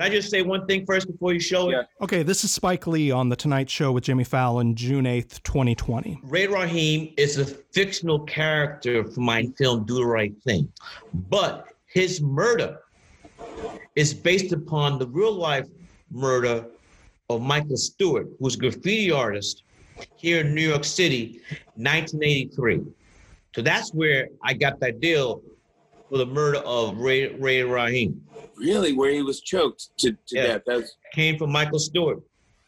Can 0.00 0.10
I 0.10 0.14
just 0.14 0.30
say 0.30 0.40
one 0.40 0.66
thing 0.66 0.86
first 0.86 1.06
before 1.08 1.34
you 1.34 1.40
show 1.40 1.68
it? 1.68 1.86
Okay, 2.00 2.22
this 2.22 2.42
is 2.42 2.50
Spike 2.50 2.86
Lee 2.86 3.10
on 3.10 3.28
The 3.28 3.36
Tonight 3.36 3.68
Show 3.68 3.92
with 3.92 4.04
Jimmy 4.04 4.24
Fallon, 4.24 4.74
June 4.74 5.04
8th, 5.04 5.42
2020. 5.42 6.20
Ray 6.22 6.46
Raheem 6.46 7.12
is 7.18 7.36
a 7.36 7.44
fictional 7.44 8.20
character 8.20 9.04
from 9.04 9.24
my 9.24 9.44
film 9.58 9.84
Do 9.84 9.96
the 9.96 10.06
Right 10.06 10.32
Thing, 10.42 10.72
but 11.28 11.66
his 11.84 12.22
murder 12.22 12.78
is 13.94 14.14
based 14.14 14.54
upon 14.54 14.98
the 14.98 15.06
real 15.06 15.34
life 15.34 15.68
murder 16.10 16.64
of 17.28 17.42
Michael 17.42 17.76
Stewart, 17.76 18.26
who's 18.38 18.54
a 18.54 18.58
graffiti 18.58 19.12
artist 19.12 19.64
here 20.16 20.40
in 20.40 20.54
New 20.54 20.66
York 20.66 20.84
City, 20.84 21.42
1983. 21.74 22.80
So 23.54 23.60
that's 23.60 23.92
where 23.92 24.28
I 24.42 24.54
got 24.54 24.80
that 24.80 25.00
deal 25.00 25.42
for 26.10 26.18
the 26.18 26.26
murder 26.26 26.58
of 26.58 26.98
Ray, 26.98 27.28
Ray 27.34 27.62
Raheem. 27.62 28.20
Really, 28.56 28.92
where 28.92 29.10
he 29.12 29.22
was 29.22 29.40
choked 29.40 29.96
to, 29.98 30.10
to 30.10 30.18
Yeah. 30.36 30.46
death. 30.46 30.62
That's 30.66 30.96
Came 31.14 31.38
from 31.38 31.50
Michael 31.50 31.78
Stewart. 31.78 32.20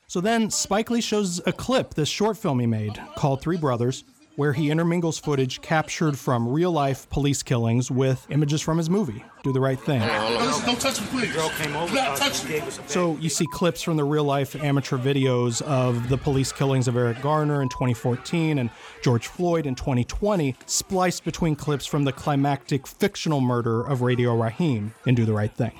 So 0.06 0.20
then 0.20 0.50
Spike 0.50 0.90
Lee 0.90 1.00
shows 1.00 1.40
a 1.46 1.52
clip, 1.52 1.94
this 1.94 2.08
short 2.08 2.36
film 2.38 2.60
he 2.60 2.66
made 2.66 3.00
called 3.16 3.40
Three 3.40 3.56
Brothers, 3.56 4.04
where 4.36 4.52
he 4.52 4.70
intermingles 4.70 5.18
footage 5.18 5.60
captured 5.60 6.18
from 6.18 6.48
real 6.48 6.72
life 6.72 7.08
police 7.10 7.42
killings 7.42 7.90
with 7.90 8.26
images 8.30 8.60
from 8.60 8.78
his 8.78 8.88
movie, 8.88 9.24
Do 9.42 9.52
the 9.52 9.60
Right 9.60 9.78
Thing. 9.78 10.00
Don't 10.00 10.80
touch 10.80 10.98
him, 10.98 11.06
please. 11.08 11.32
Girl 11.32 11.50
came 11.50 11.74
over. 11.76 11.94
Not 11.94 12.16
touch 12.16 12.48
me. 12.48 12.62
So 12.86 13.16
you 13.16 13.28
see 13.28 13.46
clips 13.52 13.82
from 13.82 13.96
the 13.96 14.04
real 14.04 14.24
life 14.24 14.56
amateur 14.62 14.96
videos 14.96 15.60
of 15.62 16.08
the 16.08 16.16
police 16.16 16.52
killings 16.52 16.88
of 16.88 16.96
Eric 16.96 17.20
Garner 17.20 17.62
in 17.62 17.68
2014 17.68 18.58
and 18.58 18.70
George 19.02 19.26
Floyd 19.26 19.66
in 19.66 19.74
2020, 19.74 20.56
spliced 20.66 21.24
between 21.24 21.56
clips 21.56 21.86
from 21.86 22.04
the 22.04 22.12
climactic 22.12 22.86
fictional 22.86 23.40
murder 23.40 23.82
of 23.82 24.02
Radio 24.02 24.34
Raheem 24.36 24.94
in 25.06 25.14
Do 25.14 25.24
the 25.24 25.32
Right 25.32 25.52
Thing. 25.52 25.72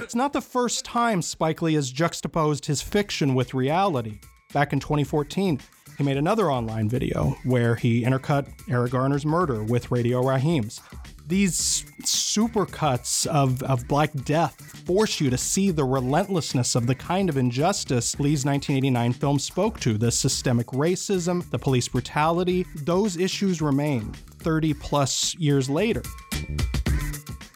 It's 0.00 0.14
not 0.14 0.32
the 0.32 0.40
first 0.40 0.86
time 0.86 1.20
Spike 1.20 1.60
Lee 1.60 1.74
has 1.74 1.90
juxtaposed 1.90 2.64
his 2.64 2.80
fiction 2.80 3.34
with 3.34 3.52
reality. 3.52 4.18
Back 4.54 4.72
in 4.72 4.80
2014, 4.80 5.60
he 5.98 6.04
made 6.04 6.16
another 6.16 6.50
online 6.50 6.88
video 6.88 7.36
where 7.42 7.74
he 7.74 8.04
intercut 8.04 8.46
Eric 8.70 8.92
Garner's 8.92 9.26
murder 9.26 9.64
with 9.64 9.90
Radio 9.90 10.22
Raheem's. 10.22 10.80
These 11.26 11.84
supercuts 12.02 13.26
of, 13.26 13.62
of 13.64 13.86
Black 13.88 14.12
Death 14.24 14.54
force 14.86 15.20
you 15.20 15.28
to 15.28 15.36
see 15.36 15.72
the 15.72 15.84
relentlessness 15.84 16.76
of 16.76 16.86
the 16.86 16.94
kind 16.94 17.28
of 17.28 17.36
injustice 17.36 18.14
Lee's 18.20 18.46
1989 18.46 19.12
film 19.12 19.38
spoke 19.40 19.80
to 19.80 19.98
the 19.98 20.12
systemic 20.12 20.68
racism, 20.68 21.50
the 21.50 21.58
police 21.58 21.88
brutality. 21.88 22.64
Those 22.76 23.16
issues 23.16 23.60
remain 23.60 24.12
30 24.38 24.74
plus 24.74 25.34
years 25.34 25.68
later. 25.68 26.02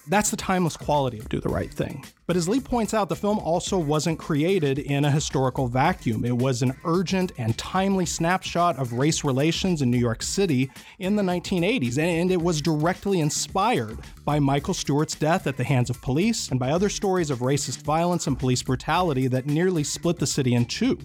That's 0.09 0.31
the 0.31 0.37
timeless 0.37 0.77
quality 0.77 1.21
of 1.21 1.29
Do 1.29 1.41
the 1.41 1.49
Right 1.49 1.73
Thing. 1.73 2.05
But 2.33 2.39
as 2.39 2.49
Lee 2.49 2.61
points 2.61 2.95
out, 2.95 3.11
the 3.11 3.15
film 3.15 3.39
also 3.41 3.77
wasn't 3.77 4.19
created 4.19 4.79
in 4.79 5.05
a 5.05 5.11
historical 5.11 5.69
vacuum. 5.69 6.25
It 6.25 6.35
was 6.35 6.63
an 6.63 6.75
urgent 6.87 7.33
and 7.37 7.59
timely 7.59 8.07
snapshot 8.07 8.79
of 8.79 8.95
race 8.95 9.23
relations 9.23 9.83
in 9.83 9.91
New 9.91 9.99
York 9.99 10.23
City 10.23 10.71
in 10.99 11.15
the 11.15 11.23
1980s, 11.23 11.99
and 11.99 12.33
it 12.33 12.41
was 12.41 12.63
directly 12.63 13.21
inspired 13.21 13.99
by 14.25 14.39
Michael 14.39 14.73
Stewart's 14.73 15.15
death 15.15 15.47
at 15.47 15.59
the 15.59 15.65
hands 15.65 15.91
of 15.91 16.01
police 16.01 16.49
and 16.49 16.59
by 16.59 16.71
other 16.71 16.89
stories 16.89 17.29
of 17.29 17.41
racist 17.41 17.83
violence 17.83 18.27
and 18.27 18.39
police 18.39 18.63
brutality 18.63 19.27
that 19.27 19.45
nearly 19.45 19.85
split 19.85 20.19
the 20.19 20.27
city 20.27 20.55
in 20.55 20.65
two. 20.65 20.99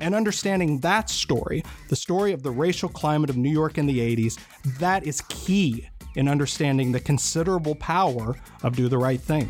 And 0.00 0.16
understanding 0.16 0.80
that 0.80 1.08
story, 1.08 1.62
the 1.90 1.94
story 1.94 2.32
of 2.32 2.42
the 2.42 2.50
racial 2.50 2.88
climate 2.88 3.30
of 3.30 3.36
New 3.36 3.52
York 3.52 3.78
in 3.78 3.86
the 3.86 4.00
80s, 4.00 4.36
that 4.80 5.06
is 5.06 5.20
key 5.28 5.88
in 6.16 6.26
understanding 6.26 6.90
the 6.90 6.98
considerable 6.98 7.76
power 7.76 8.34
of 8.64 8.74
Do 8.74 8.88
the 8.88 8.98
Right 8.98 9.20
Thing. 9.20 9.48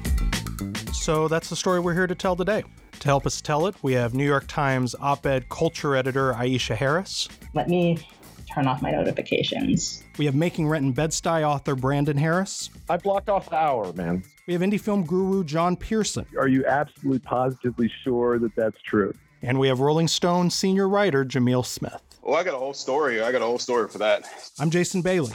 So 1.06 1.28
that's 1.28 1.48
the 1.48 1.54
story 1.54 1.78
we're 1.78 1.94
here 1.94 2.08
to 2.08 2.16
tell 2.16 2.34
today. 2.34 2.64
To 2.98 3.06
help 3.06 3.26
us 3.26 3.40
tell 3.40 3.68
it, 3.68 3.76
we 3.80 3.92
have 3.92 4.12
New 4.12 4.24
York 4.24 4.48
Times 4.48 4.92
op 5.00 5.24
ed 5.24 5.48
culture 5.48 5.94
editor 5.94 6.32
Aisha 6.32 6.74
Harris. 6.74 7.28
Let 7.54 7.68
me 7.68 8.04
turn 8.52 8.66
off 8.66 8.82
my 8.82 8.90
notifications. 8.90 10.02
We 10.18 10.24
have 10.24 10.34
Making 10.34 10.66
Rent 10.66 10.84
in 10.84 10.90
Bed-Stuy 10.90 11.44
author 11.44 11.76
Brandon 11.76 12.16
Harris. 12.16 12.70
I 12.90 12.96
blocked 12.96 13.28
off 13.28 13.48
the 13.50 13.54
hour, 13.54 13.92
man. 13.92 14.24
We 14.48 14.54
have 14.54 14.62
indie 14.62 14.80
film 14.80 15.06
guru 15.06 15.44
John 15.44 15.76
Pierson. 15.76 16.26
Are 16.36 16.48
you 16.48 16.66
absolutely 16.66 17.20
positively 17.20 17.88
sure 18.02 18.40
that 18.40 18.56
that's 18.56 18.82
true? 18.82 19.14
And 19.42 19.60
we 19.60 19.68
have 19.68 19.78
Rolling 19.78 20.08
Stone 20.08 20.50
senior 20.50 20.88
writer 20.88 21.24
Jamil 21.24 21.64
Smith. 21.64 22.02
Oh, 22.24 22.34
I 22.34 22.42
got 22.42 22.54
a 22.54 22.58
whole 22.58 22.74
story. 22.74 23.22
I 23.22 23.30
got 23.30 23.42
a 23.42 23.46
whole 23.46 23.60
story 23.60 23.86
for 23.86 23.98
that. 23.98 24.28
I'm 24.58 24.70
Jason 24.70 25.02
Bailey, 25.02 25.34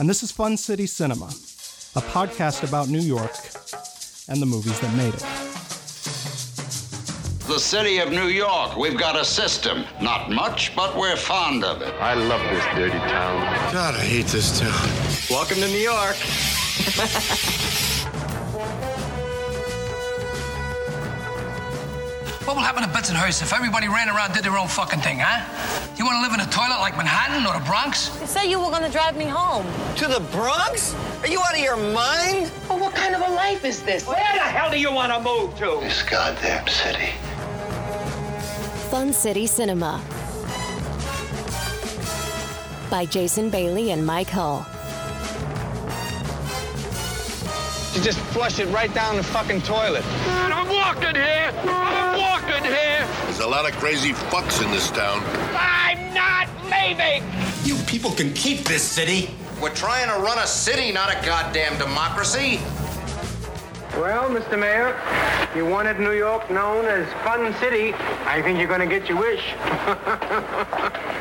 and 0.00 0.10
this 0.10 0.24
is 0.24 0.32
Fun 0.32 0.56
City 0.56 0.88
Cinema, 0.88 1.26
a 1.26 2.00
podcast 2.00 2.68
about 2.68 2.88
New 2.88 2.98
York 2.98 3.30
and 4.28 4.42
the 4.42 4.46
movies 4.46 4.78
that 4.80 4.94
made 4.94 5.14
it. 5.14 5.20
The 7.46 7.60
city 7.60 7.98
of 7.98 8.10
New 8.10 8.26
York, 8.26 8.76
we've 8.76 8.98
got 8.98 9.14
a 9.14 9.24
system. 9.24 9.84
Not 10.00 10.30
much, 10.30 10.74
but 10.74 10.96
we're 10.96 11.16
fond 11.16 11.64
of 11.64 11.80
it. 11.80 11.94
I 12.00 12.14
love 12.14 12.42
this 12.42 12.64
dirty 12.74 12.98
town. 12.98 13.72
God, 13.72 13.94
I 13.94 14.00
hate 14.00 14.26
this 14.26 14.58
town. 14.58 14.90
Welcome 15.30 15.58
to 15.58 15.68
New 15.68 15.78
York. 15.78 16.16
What 22.46 22.54
will 22.54 22.62
happen 22.62 22.84
to 22.84 22.88
Bensonhurst 22.88 23.42
if 23.42 23.52
everybody 23.52 23.88
ran 23.88 24.08
around 24.08 24.26
and 24.26 24.34
did 24.34 24.44
their 24.44 24.56
own 24.56 24.68
fucking 24.68 25.00
thing, 25.00 25.18
huh? 25.18 25.42
You 25.96 26.04
want 26.04 26.18
to 26.18 26.22
live 26.22 26.32
in 26.32 26.38
a 26.38 26.48
toilet 26.48 26.78
like 26.78 26.96
Manhattan 26.96 27.44
or 27.44 27.58
the 27.58 27.66
Bronx? 27.66 28.16
You 28.20 28.26
said 28.28 28.44
you 28.44 28.60
were 28.60 28.70
gonna 28.70 28.88
drive 28.88 29.16
me 29.16 29.24
home. 29.24 29.66
To 29.96 30.06
the 30.06 30.20
Bronx? 30.30 30.94
Are 31.22 31.26
you 31.26 31.40
out 31.40 31.54
of 31.54 31.58
your 31.58 31.76
mind? 31.76 32.52
But 32.68 32.78
what 32.78 32.94
kind 32.94 33.16
of 33.16 33.22
a 33.22 33.32
life 33.32 33.64
is 33.64 33.82
this? 33.82 34.06
Where 34.06 34.16
the 34.16 34.38
hell 34.38 34.70
do 34.70 34.78
you 34.78 34.92
want 34.92 35.12
to 35.12 35.20
move 35.20 35.56
to? 35.56 35.80
This 35.84 36.04
goddamn 36.04 36.68
city. 36.68 37.10
Fun 38.90 39.12
City 39.12 39.48
Cinema 39.48 40.00
by 42.88 43.06
Jason 43.06 43.50
Bailey 43.50 43.90
and 43.90 44.06
Mike 44.06 44.30
Hull. 44.30 44.64
You 47.96 48.04
just 48.04 48.20
flush 48.32 48.60
it 48.60 48.66
right 48.66 48.94
down 48.94 49.16
the 49.16 49.24
fucking 49.24 49.62
toilet. 49.62 50.04
Man, 50.04 50.52
I'm 50.52 50.68
walking 50.68 51.16
here. 51.16 52.05
I'm 52.26 52.42
walking 52.42 52.64
here. 52.64 53.06
There's 53.24 53.40
a 53.40 53.46
lot 53.46 53.68
of 53.68 53.76
crazy 53.76 54.12
fucks 54.12 54.64
in 54.64 54.70
this 54.70 54.90
town. 54.90 55.22
I'm 55.54 56.12
not 56.14 56.48
leaving. 56.64 57.22
You 57.64 57.76
people 57.84 58.10
can 58.10 58.32
keep 58.34 58.64
this 58.64 58.82
city. 58.82 59.30
We're 59.60 59.74
trying 59.74 60.08
to 60.08 60.22
run 60.22 60.38
a 60.38 60.46
city, 60.46 60.92
not 60.92 61.10
a 61.10 61.26
goddamn 61.26 61.78
democracy. 61.78 62.60
Well, 63.96 64.28
Mr. 64.28 64.58
Mayor, 64.58 65.00
you 65.54 65.64
wanted 65.64 65.98
New 66.00 66.12
York 66.12 66.50
known 66.50 66.84
as 66.84 67.10
Fun 67.24 67.54
City. 67.60 67.94
I 68.26 68.42
think 68.42 68.58
you're 68.58 68.68
going 68.68 68.80
to 68.80 68.86
get 68.86 69.08
your 69.08 69.18
wish. 69.18 69.42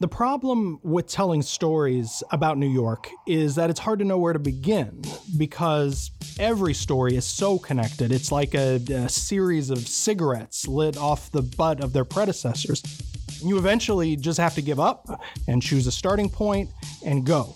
The 0.00 0.08
problem 0.08 0.80
with 0.82 1.08
telling 1.08 1.42
stories 1.42 2.22
about 2.30 2.56
New 2.56 2.70
York 2.70 3.10
is 3.26 3.56
that 3.56 3.68
it's 3.68 3.80
hard 3.80 3.98
to 3.98 4.04
know 4.06 4.16
where 4.16 4.32
to 4.32 4.38
begin 4.38 5.02
because 5.36 6.10
every 6.38 6.72
story 6.72 7.16
is 7.16 7.26
so 7.26 7.58
connected. 7.58 8.10
It's 8.10 8.32
like 8.32 8.54
a, 8.54 8.76
a 8.76 9.10
series 9.10 9.68
of 9.68 9.86
cigarettes 9.86 10.66
lit 10.66 10.96
off 10.96 11.30
the 11.32 11.42
butt 11.42 11.84
of 11.84 11.92
their 11.92 12.06
predecessors. 12.06 12.82
You 13.44 13.58
eventually 13.58 14.16
just 14.16 14.40
have 14.40 14.54
to 14.54 14.62
give 14.62 14.80
up 14.80 15.06
and 15.46 15.60
choose 15.60 15.86
a 15.86 15.92
starting 15.92 16.30
point 16.30 16.70
and 17.04 17.26
go. 17.26 17.54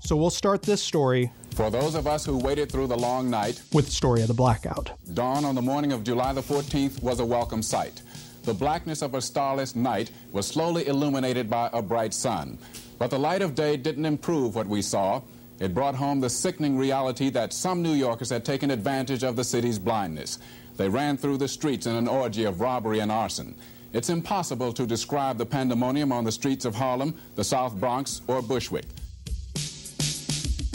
So 0.00 0.16
we'll 0.16 0.30
start 0.30 0.62
this 0.62 0.82
story 0.82 1.30
For 1.54 1.70
those 1.70 1.94
of 1.94 2.06
us 2.06 2.24
who 2.24 2.38
waited 2.38 2.72
through 2.72 2.86
the 2.86 2.96
long 2.96 3.28
night, 3.28 3.60
with 3.74 3.84
the 3.84 3.92
story 3.92 4.22
of 4.22 4.28
the 4.28 4.34
blackout. 4.34 4.92
dawn 5.12 5.44
on 5.44 5.54
the 5.54 5.62
morning 5.62 5.92
of 5.92 6.04
July 6.04 6.32
the 6.32 6.40
14th 6.40 7.02
was 7.02 7.20
a 7.20 7.24
welcome 7.24 7.60
sight. 7.60 8.00
The 8.44 8.52
blackness 8.52 9.00
of 9.00 9.14
a 9.14 9.22
starless 9.22 9.74
night 9.74 10.10
was 10.30 10.46
slowly 10.46 10.86
illuminated 10.86 11.48
by 11.48 11.70
a 11.72 11.80
bright 11.80 12.12
sun. 12.12 12.58
But 12.98 13.10
the 13.10 13.18
light 13.18 13.40
of 13.40 13.54
day 13.54 13.78
didn't 13.78 14.04
improve 14.04 14.54
what 14.54 14.66
we 14.66 14.82
saw. 14.82 15.22
It 15.60 15.72
brought 15.72 15.94
home 15.94 16.20
the 16.20 16.28
sickening 16.28 16.76
reality 16.76 17.30
that 17.30 17.54
some 17.54 17.82
New 17.82 17.94
Yorkers 17.94 18.28
had 18.28 18.44
taken 18.44 18.70
advantage 18.70 19.22
of 19.22 19.36
the 19.36 19.44
city's 19.44 19.78
blindness. 19.78 20.38
They 20.76 20.90
ran 20.90 21.16
through 21.16 21.38
the 21.38 21.48
streets 21.48 21.86
in 21.86 21.94
an 21.94 22.06
orgy 22.06 22.44
of 22.44 22.60
robbery 22.60 22.98
and 22.98 23.10
arson. 23.10 23.56
It's 23.94 24.10
impossible 24.10 24.74
to 24.74 24.86
describe 24.86 25.38
the 25.38 25.46
pandemonium 25.46 26.12
on 26.12 26.24
the 26.24 26.32
streets 26.32 26.66
of 26.66 26.74
Harlem, 26.74 27.14
the 27.36 27.44
South 27.44 27.74
Bronx, 27.76 28.20
or 28.26 28.42
Bushwick. 28.42 28.86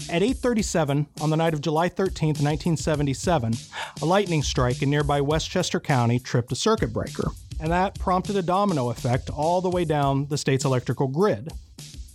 At 0.10 0.24
8:37 0.24 1.06
on 1.22 1.30
the 1.30 1.38
night 1.38 1.54
of 1.54 1.62
July 1.62 1.88
13, 1.88 2.30
1977, 2.30 3.54
a 4.02 4.06
lightning 4.06 4.42
strike 4.42 4.82
in 4.82 4.90
nearby 4.90 5.22
Westchester 5.22 5.80
County 5.80 6.18
tripped 6.18 6.52
a 6.52 6.56
circuit 6.56 6.92
breaker, 6.92 7.30
and 7.60 7.72
that 7.72 7.98
prompted 8.00 8.36
a 8.36 8.42
domino 8.42 8.90
effect 8.90 9.30
all 9.30 9.62
the 9.62 9.70
way 9.70 9.86
down 9.86 10.28
the 10.28 10.38
state's 10.38 10.66
electrical 10.66 11.08
grid. 11.08 11.50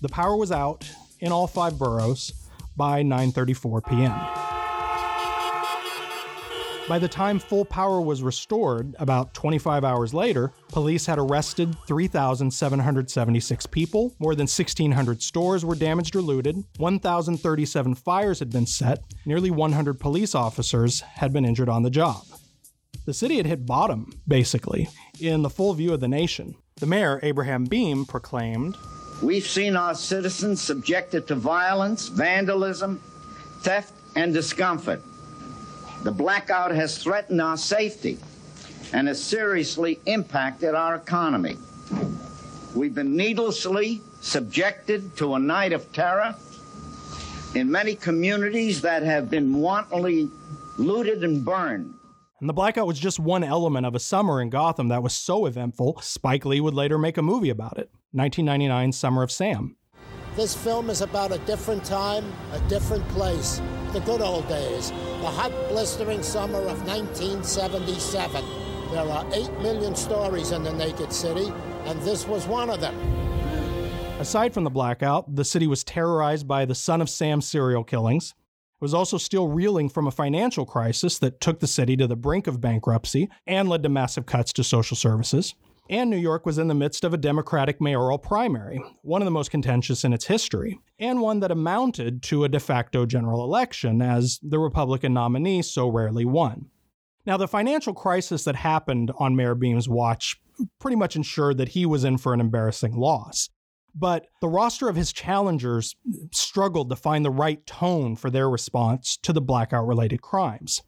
The 0.00 0.08
power 0.08 0.36
was 0.36 0.52
out 0.52 0.88
in 1.20 1.32
all 1.32 1.46
5 1.46 1.78
boroughs 1.78 2.32
by 2.76 3.02
9:34 3.02 3.88
p.m. 3.88 4.44
By 6.86 6.98
the 6.98 7.08
time 7.08 7.38
full 7.38 7.64
power 7.64 7.98
was 7.98 8.22
restored, 8.22 8.94
about 8.98 9.32
25 9.32 9.84
hours 9.84 10.12
later, 10.12 10.52
police 10.68 11.06
had 11.06 11.18
arrested 11.18 11.74
3,776 11.86 13.66
people, 13.68 14.14
more 14.18 14.34
than 14.34 14.44
1,600 14.44 15.22
stores 15.22 15.64
were 15.64 15.76
damaged 15.76 16.14
or 16.14 16.20
looted, 16.20 16.62
1,037 16.76 17.94
fires 17.94 18.38
had 18.38 18.50
been 18.50 18.66
set, 18.66 19.02
nearly 19.24 19.50
100 19.50 19.98
police 19.98 20.34
officers 20.34 21.00
had 21.00 21.32
been 21.32 21.46
injured 21.46 21.70
on 21.70 21.84
the 21.84 21.90
job. 21.90 22.22
The 23.06 23.12
city 23.12 23.36
had 23.36 23.44
hit 23.44 23.66
bottom, 23.66 24.10
basically, 24.26 24.88
in 25.20 25.42
the 25.42 25.50
full 25.50 25.74
view 25.74 25.92
of 25.92 26.00
the 26.00 26.08
nation. 26.08 26.54
The 26.76 26.86
mayor, 26.86 27.20
Abraham 27.22 27.66
Beame, 27.66 28.08
proclaimed 28.08 28.78
We've 29.22 29.46
seen 29.46 29.76
our 29.76 29.94
citizens 29.94 30.62
subjected 30.62 31.26
to 31.28 31.34
violence, 31.34 32.08
vandalism, 32.08 33.02
theft, 33.60 33.92
and 34.16 34.32
discomfort. 34.32 35.02
The 36.02 36.12
blackout 36.12 36.70
has 36.70 36.96
threatened 36.96 37.42
our 37.42 37.58
safety 37.58 38.18
and 38.94 39.06
has 39.08 39.22
seriously 39.22 40.00
impacted 40.06 40.74
our 40.74 40.94
economy. 40.94 41.58
We've 42.74 42.94
been 42.94 43.16
needlessly 43.16 44.00
subjected 44.22 45.14
to 45.18 45.34
a 45.34 45.38
night 45.38 45.74
of 45.74 45.92
terror 45.92 46.34
in 47.54 47.70
many 47.70 47.96
communities 47.96 48.80
that 48.80 49.02
have 49.02 49.30
been 49.30 49.54
wantonly 49.54 50.30
looted 50.78 51.22
and 51.22 51.44
burned. 51.44 51.94
And 52.40 52.48
the 52.48 52.52
blackout 52.52 52.86
was 52.86 52.98
just 52.98 53.20
one 53.20 53.44
element 53.44 53.86
of 53.86 53.94
a 53.94 54.00
summer 54.00 54.42
in 54.42 54.50
Gotham 54.50 54.88
that 54.88 55.02
was 55.02 55.14
so 55.14 55.46
eventful, 55.46 56.00
Spike 56.02 56.44
Lee 56.44 56.60
would 56.60 56.74
later 56.74 56.98
make 56.98 57.16
a 57.16 57.22
movie 57.22 57.50
about 57.50 57.78
it 57.78 57.90
1999 58.10 58.92
Summer 58.92 59.22
of 59.22 59.30
Sam. 59.30 59.76
This 60.34 60.52
film 60.52 60.90
is 60.90 61.00
about 61.00 61.30
a 61.30 61.38
different 61.38 61.84
time, 61.84 62.24
a 62.52 62.58
different 62.68 63.06
place, 63.10 63.62
the 63.92 64.00
good 64.00 64.20
old 64.20 64.48
days, 64.48 64.90
the 64.90 65.30
hot, 65.30 65.52
blistering 65.68 66.24
summer 66.24 66.58
of 66.58 66.84
1977. 66.84 68.44
There 68.90 69.06
are 69.06 69.24
8 69.32 69.60
million 69.60 69.94
stories 69.94 70.50
in 70.50 70.64
the 70.64 70.72
Naked 70.72 71.12
City, 71.12 71.52
and 71.84 72.02
this 72.02 72.26
was 72.26 72.48
one 72.48 72.68
of 72.68 72.80
them. 72.80 72.96
Aside 74.18 74.52
from 74.52 74.64
the 74.64 74.70
blackout, 74.70 75.36
the 75.36 75.44
city 75.44 75.68
was 75.68 75.84
terrorized 75.84 76.48
by 76.48 76.64
the 76.64 76.74
Son 76.74 77.00
of 77.00 77.08
Sam 77.08 77.40
serial 77.40 77.84
killings. 77.84 78.34
Was 78.80 78.92
also 78.92 79.16
still 79.16 79.48
reeling 79.48 79.88
from 79.88 80.06
a 80.06 80.10
financial 80.10 80.66
crisis 80.66 81.18
that 81.20 81.40
took 81.40 81.60
the 81.60 81.66
city 81.66 81.96
to 81.96 82.06
the 82.06 82.16
brink 82.16 82.46
of 82.46 82.60
bankruptcy 82.60 83.30
and 83.46 83.68
led 83.68 83.82
to 83.82 83.88
massive 83.88 84.26
cuts 84.26 84.52
to 84.54 84.64
social 84.64 84.96
services. 84.96 85.54
And 85.90 86.08
New 86.08 86.16
York 86.16 86.46
was 86.46 86.58
in 86.58 86.68
the 86.68 86.74
midst 86.74 87.04
of 87.04 87.12
a 87.12 87.18
Democratic 87.18 87.80
mayoral 87.80 88.18
primary, 88.18 88.82
one 89.02 89.20
of 89.20 89.26
the 89.26 89.30
most 89.30 89.50
contentious 89.50 90.02
in 90.02 90.14
its 90.14 90.26
history, 90.26 90.80
and 90.98 91.20
one 91.20 91.40
that 91.40 91.50
amounted 91.50 92.22
to 92.24 92.44
a 92.44 92.48
de 92.48 92.58
facto 92.58 93.04
general 93.04 93.44
election, 93.44 94.00
as 94.00 94.40
the 94.42 94.58
Republican 94.58 95.12
nominee 95.12 95.60
so 95.60 95.88
rarely 95.88 96.24
won. 96.24 96.70
Now, 97.26 97.36
the 97.36 97.48
financial 97.48 97.94
crisis 97.94 98.44
that 98.44 98.56
happened 98.56 99.12
on 99.18 99.36
Mayor 99.36 99.54
Beame's 99.54 99.88
watch 99.88 100.40
pretty 100.78 100.96
much 100.96 101.16
ensured 101.16 101.58
that 101.58 101.70
he 101.70 101.84
was 101.84 102.04
in 102.04 102.18
for 102.18 102.32
an 102.32 102.40
embarrassing 102.40 102.96
loss. 102.96 103.50
But 103.94 104.26
the 104.40 104.48
roster 104.48 104.88
of 104.88 104.96
his 104.96 105.12
challengers 105.12 105.94
struggled 106.32 106.90
to 106.90 106.96
find 106.96 107.24
the 107.24 107.30
right 107.30 107.64
tone 107.64 108.16
for 108.16 108.28
their 108.28 108.50
response 108.50 109.16
to 109.18 109.32
the 109.32 109.40
blackout 109.40 109.86
related 109.86 110.20
crimes. 110.20 110.82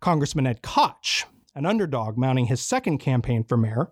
Congressman 0.00 0.46
Ed 0.46 0.62
Koch, 0.62 1.26
an 1.54 1.66
underdog 1.66 2.16
mounting 2.16 2.46
his 2.46 2.62
second 2.62 2.98
campaign 2.98 3.44
for 3.44 3.56
mayor, 3.56 3.90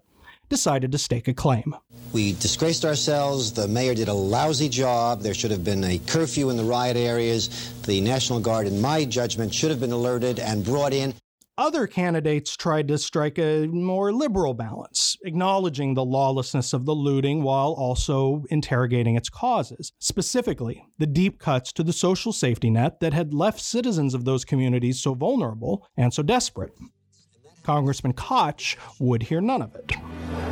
decided 0.49 0.93
to 0.93 0.99
stake 0.99 1.29
a 1.29 1.35
claim. 1.35 1.75
We 2.13 2.33
disgraced 2.35 2.85
ourselves. 2.85 3.53
The 3.53 3.67
mayor 3.67 3.95
did 3.95 4.09
a 4.09 4.15
lousy 4.15 4.69
job. 4.69 5.21
There 5.21 5.35
should 5.35 5.51
have 5.51 5.65
been 5.65 5.83
a 5.85 5.99
curfew 5.99 6.51
in 6.51 6.57
the 6.57 6.65
riot 6.65 6.97
areas. 6.97 7.73
The 7.83 8.01
National 8.01 8.41
Guard, 8.41 8.69
in 8.69 8.81
my 8.81 9.05
judgment, 9.05 9.53
should 9.53 9.71
have 9.71 9.81
been 9.81 9.93
alerted 9.93 10.39
and 10.39 10.65
brought 10.65 10.93
in. 10.93 11.15
Other 11.59 11.87
candidates 11.87 12.55
tried 12.55 12.87
to 12.89 12.99
strike 12.99 13.39
a 13.39 13.67
more 13.69 14.13
liberal 14.13 14.53
balance, 14.53 15.17
acknowledging 15.25 15.95
the 15.95 16.05
lawlessness 16.05 16.75
of 16.75 16.85
the 16.85 16.93
looting 16.93 17.43
while 17.43 17.73
also 17.73 18.45
interrogating 18.51 19.17
its 19.17 19.31
causes, 19.31 19.91
specifically 19.99 20.85
the 20.99 21.07
deep 21.07 21.39
cuts 21.39 21.73
to 21.73 21.83
the 21.83 21.95
social 21.95 22.31
safety 22.31 22.69
net 22.69 23.01
that 23.01 23.15
had 23.15 23.33
left 23.33 23.59
citizens 23.59 24.13
of 24.13 24.27
those 24.27 24.45
communities 24.45 25.01
so 25.01 25.15
vulnerable 25.15 25.89
and 25.97 26.13
so 26.13 26.23
desperate. 26.23 26.75
Congressman 27.63 28.13
Koch 28.13 28.77
would 29.01 29.23
hear 29.23 29.41
none 29.41 29.63
of 29.63 29.75
it. 29.75 29.93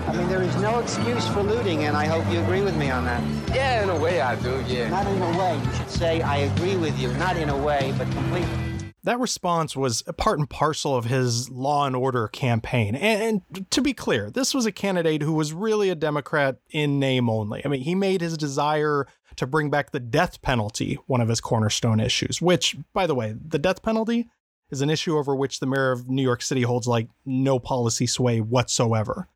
I 0.09 0.17
mean, 0.17 0.29
there 0.31 0.43
is 0.43 0.57
no 0.57 0.79
excuse 0.79 1.29
for 1.29 1.43
looting, 1.43 1.85
and 1.85 1.99
I 1.99 2.07
hope 2.07 2.33
you 2.33 2.41
agree 2.41 2.63
with 2.63 2.79
me 2.79 2.91
on 2.91 3.05
that. 3.05 3.23
Yeah, 3.55 3.83
in 3.83 3.91
a 3.91 4.01
way 4.01 4.23
I 4.23 4.37
do, 4.37 4.65
yeah. 4.67 4.89
Not 4.89 5.07
in 5.07 5.21
a 5.21 5.39
way. 5.39 5.61
You 5.63 5.75
should 5.75 5.91
say, 5.91 6.23
I 6.23 6.39
agree 6.39 6.77
with 6.77 6.99
you. 6.99 7.13
Not 7.15 7.37
in 7.37 7.51
a 7.51 7.57
way, 7.57 7.95
but 7.99 8.11
completely. 8.11 8.74
That 9.05 9.21
response 9.21 9.77
was 9.77 10.03
a 10.07 10.15
part 10.15 10.39
and 10.39 10.49
parcel 10.49 10.97
of 10.97 11.05
his 11.05 11.51
law 11.51 11.87
and 11.87 11.95
order 11.95 12.27
campaign. 12.29 12.95
And, 12.95 13.43
and, 13.53 13.71
to 13.71 13.83
be 13.83 13.93
clear, 13.93 14.31
this 14.31 14.55
was 14.55 14.65
a 14.65 14.73
candidate 14.73 15.21
who 15.21 15.35
was 15.35 15.53
really 15.53 15.91
a 15.91 15.95
Democrat 15.95 16.57
in 16.71 16.99
name 16.99 17.29
only. 17.29 17.65
I 17.65 17.69
mean, 17.69 17.83
he 17.83 17.95
made 17.95 18.23
his 18.23 18.39
desire 18.39 19.07
to 19.37 19.47
bring 19.47 19.69
back 19.69 19.91
the 19.91 20.01
death 20.01 20.41
penalty 20.41 20.99
one 21.07 21.21
of 21.21 21.29
his 21.29 21.43
cornerstone 21.43 22.01
issues, 22.01 22.41
which, 22.41 22.77
by 22.95 23.07
the 23.07 23.15
way, 23.15 23.35
the 23.47 23.59
death 23.59 23.83
penalty 23.83 24.31
is 24.71 24.81
an 24.81 24.89
issue 24.89 25.19
over 25.19 25.37
which 25.37 25.61
the 25.61 25.67
mayor 25.67 25.93
of 25.93 26.09
New 26.09 26.23
York 26.23 26.41
City 26.41 26.63
holds 26.63 26.87
like 26.87 27.09
no 27.27 27.59
policy 27.59 28.07
sway 28.07 28.41
whatsoever. 28.41 29.29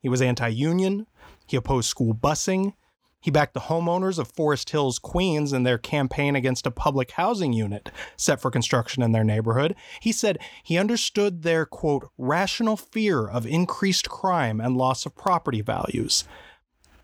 He 0.00 0.08
was 0.08 0.20
anti 0.20 0.48
union, 0.48 1.06
he 1.46 1.56
opposed 1.56 1.88
school 1.88 2.12
busing, 2.12 2.74
he 3.22 3.30
backed 3.30 3.54
the 3.54 3.60
homeowners 3.60 4.18
of 4.18 4.28
Forest 4.28 4.70
Hills, 4.70 4.98
Queens, 4.98 5.52
in 5.52 5.62
their 5.62 5.78
campaign 5.78 6.36
against 6.36 6.66
a 6.66 6.70
public 6.70 7.12
housing 7.12 7.52
unit 7.52 7.90
set 8.16 8.40
for 8.40 8.50
construction 8.50 9.02
in 9.02 9.12
their 9.12 9.24
neighborhood. 9.24 9.74
He 10.00 10.12
said 10.12 10.38
he 10.62 10.76
understood 10.76 11.42
their, 11.42 11.64
quote, 11.64 12.10
rational 12.18 12.76
fear 12.76 13.26
of 13.26 13.46
increased 13.46 14.10
crime 14.10 14.60
and 14.60 14.76
loss 14.76 15.06
of 15.06 15.14
property 15.14 15.60
values. 15.60 16.24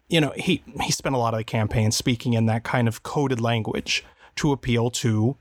You 0.09 0.21
know, 0.21 0.33
he, 0.37 0.63
he 0.83 0.91
spent 0.91 1.15
a 1.15 1.19
lot 1.19 1.35
of 1.35 1.39
the 1.39 1.45
campaign 1.45 1.93
speaking 1.93 2.33
in 2.33 2.47
that 2.47 2.65
kind 2.65 2.89
of 2.89 3.03
coded 3.05 3.41
language 3.41 4.05
to 4.37 4.53
appeal 4.53 4.91
to 4.91 5.37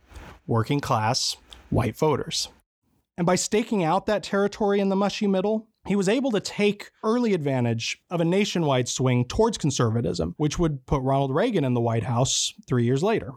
working 0.45 0.79
class 0.79 1.37
white 1.69 1.95
voters. 1.97 2.49
And 3.17 3.25
by 3.25 3.35
staking 3.35 3.83
out 3.83 4.05
that 4.05 4.21
territory 4.21 4.79
in 4.79 4.89
the 4.89 4.95
mushy 4.95 5.25
middle, 5.25 5.67
he 5.87 5.95
was 5.95 6.09
able 6.09 6.31
to 6.31 6.39
take 6.39 6.91
early 7.03 7.33
advantage 7.33 8.01
of 8.09 8.19
a 8.19 8.25
nationwide 8.25 8.87
swing 8.89 9.25
towards 9.25 9.57
conservatism, 9.57 10.33
which 10.37 10.59
would 10.59 10.85
put 10.85 11.01
Ronald 11.01 11.33
Reagan 11.33 11.63
in 11.63 11.73
the 11.73 11.81
White 11.81 12.03
House 12.03 12.53
three 12.67 12.83
years 12.83 13.03
later. 13.03 13.31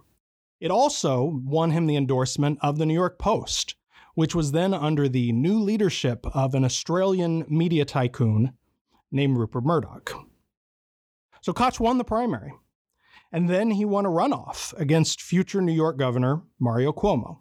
It 0.61 0.71
also 0.71 1.41
won 1.45 1.71
him 1.71 1.87
the 1.87 1.97
endorsement 1.97 2.59
of 2.61 2.79
the 2.79 2.87
New 2.87 2.95
York 2.95 3.19
Post, 3.19 3.77
which 4.15 4.35
was 4.35 4.53
then 4.53 4.75
under 4.75 5.09
the 5.09 5.33
new 5.33 5.59
leadership 5.59 6.27
of 6.35 6.55
an 6.55 6.65
Australian 6.65 7.47
media 7.49 7.85
tycoon 7.85 8.53
named 9.11 9.39
Rupert 9.39 9.65
Murdoch. 9.65 10.13
So 11.41 11.53
Koch 11.53 11.81
won 11.81 11.99
the 11.99 12.05
primary, 12.05 12.53
and 13.33 13.49
then 13.49 13.71
he 13.71 13.85
won 13.85 14.05
a 14.05 14.11
runoff 14.11 14.79
against 14.79 15.23
future 15.23 15.63
New 15.63 15.73
York 15.73 15.97
Governor 15.97 16.43
Mario 16.59 16.93
Cuomo. 16.93 17.39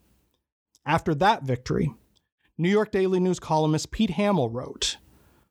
After 0.86 1.14
that 1.16 1.44
victory, 1.44 1.94
New 2.62 2.70
York 2.70 2.92
Daily 2.92 3.22
News 3.22 3.40
columnist 3.40 3.90
Pete 3.90 4.10
Hamill 4.10 4.50
wrote 4.50 4.98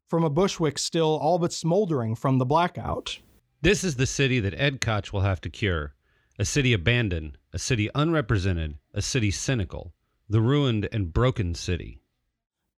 From 0.08 0.24
a 0.24 0.28
Bushwick 0.28 0.78
still 0.78 1.18
all 1.22 1.38
but 1.38 1.54
smoldering 1.54 2.14
from 2.14 2.36
the 2.36 2.44
blackout. 2.44 3.18
This 3.62 3.82
is 3.82 3.96
the 3.96 4.04
city 4.04 4.40
that 4.40 4.52
Ed 4.60 4.82
Koch 4.82 5.10
will 5.10 5.22
have 5.22 5.40
to 5.40 5.48
cure. 5.48 5.94
A 6.38 6.44
city 6.44 6.74
abandoned, 6.74 7.38
a 7.50 7.58
city 7.58 7.88
unrepresented, 7.94 8.74
a 8.92 9.00
city 9.00 9.30
cynical, 9.30 9.94
the 10.28 10.42
ruined 10.42 10.86
and 10.92 11.10
broken 11.10 11.54
city. 11.54 12.02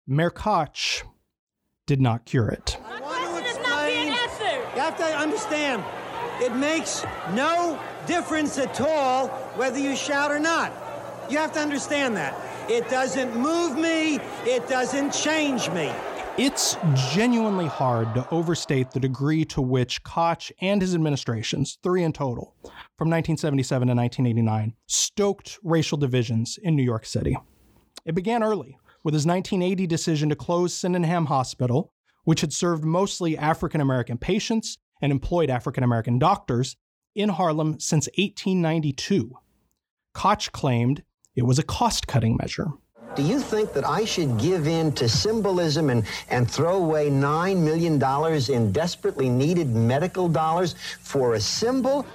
Mayor 0.07 0.29
Koch 0.29 1.03
did 1.85 1.99
not 1.99 2.23
cure 2.23 2.47
it. 2.47 2.77
You 2.79 4.79
have 4.79 4.95
to 4.95 5.03
understand, 5.03 5.83
it 6.39 6.55
makes 6.55 7.03
no 7.33 7.77
difference 8.07 8.57
at 8.57 8.79
all 8.79 9.27
whether 9.57 9.77
you 9.77 9.93
shout 9.93 10.31
or 10.31 10.39
not. 10.39 10.71
You 11.29 11.37
have 11.37 11.51
to 11.51 11.59
understand 11.59 12.15
that. 12.15 12.50
It 12.69 12.89
doesn't 12.89 13.35
move 13.35 13.77
me, 13.77 14.15
it 14.45 14.67
doesn't 14.67 15.11
change 15.11 15.69
me. 15.71 15.91
It's 16.37 16.77
genuinely 17.11 17.67
hard 17.67 18.13
to 18.13 18.27
overstate 18.29 18.91
the 18.91 18.99
degree 18.99 19.43
to 19.45 19.61
which 19.61 20.01
Koch 20.03 20.51
and 20.61 20.81
his 20.81 20.95
administrations, 20.95 21.77
three 21.83 22.03
in 22.03 22.13
total, 22.13 22.55
from 22.97 23.09
1977 23.09 23.89
to 23.89 23.93
1989, 23.93 24.73
stoked 24.87 25.59
racial 25.61 25.97
divisions 25.97 26.57
in 26.61 26.75
New 26.75 26.83
York 26.83 27.05
City. 27.05 27.37
It 28.05 28.15
began 28.15 28.43
early 28.43 28.77
with 29.03 29.13
his 29.13 29.25
1980 29.25 29.85
decision 29.87 30.29
to 30.29 30.35
close 30.35 30.73
Sydenham 30.73 31.25
Hospital, 31.25 31.91
which 32.23 32.41
had 32.41 32.53
served 32.53 32.85
mostly 32.85 33.37
African 33.37 33.81
American 33.81 34.17
patients 34.17 34.77
and 35.01 35.11
employed 35.11 35.49
African 35.49 35.83
American 35.83 36.17
doctors 36.17 36.77
in 37.13 37.29
Harlem 37.29 37.79
since 37.79 38.07
1892. 38.17 39.31
Koch 40.13 40.51
claimed 40.51 41.03
it 41.35 41.43
was 41.43 41.59
a 41.59 41.63
cost 41.63 42.07
cutting 42.07 42.37
measure. 42.39 42.67
Do 43.15 43.23
you 43.23 43.39
think 43.39 43.73
that 43.73 43.85
I 43.85 44.05
should 44.05 44.37
give 44.37 44.67
in 44.67 44.93
to 44.93 45.09
symbolism 45.09 45.89
and, 45.89 46.05
and 46.29 46.49
throw 46.49 46.77
away 46.77 47.09
$9 47.09 47.57
million 47.57 48.01
in 48.49 48.71
desperately 48.71 49.27
needed 49.27 49.67
medical 49.67 50.29
dollars 50.29 50.75
for 51.01 51.33
a 51.33 51.39
symbol? 51.39 52.05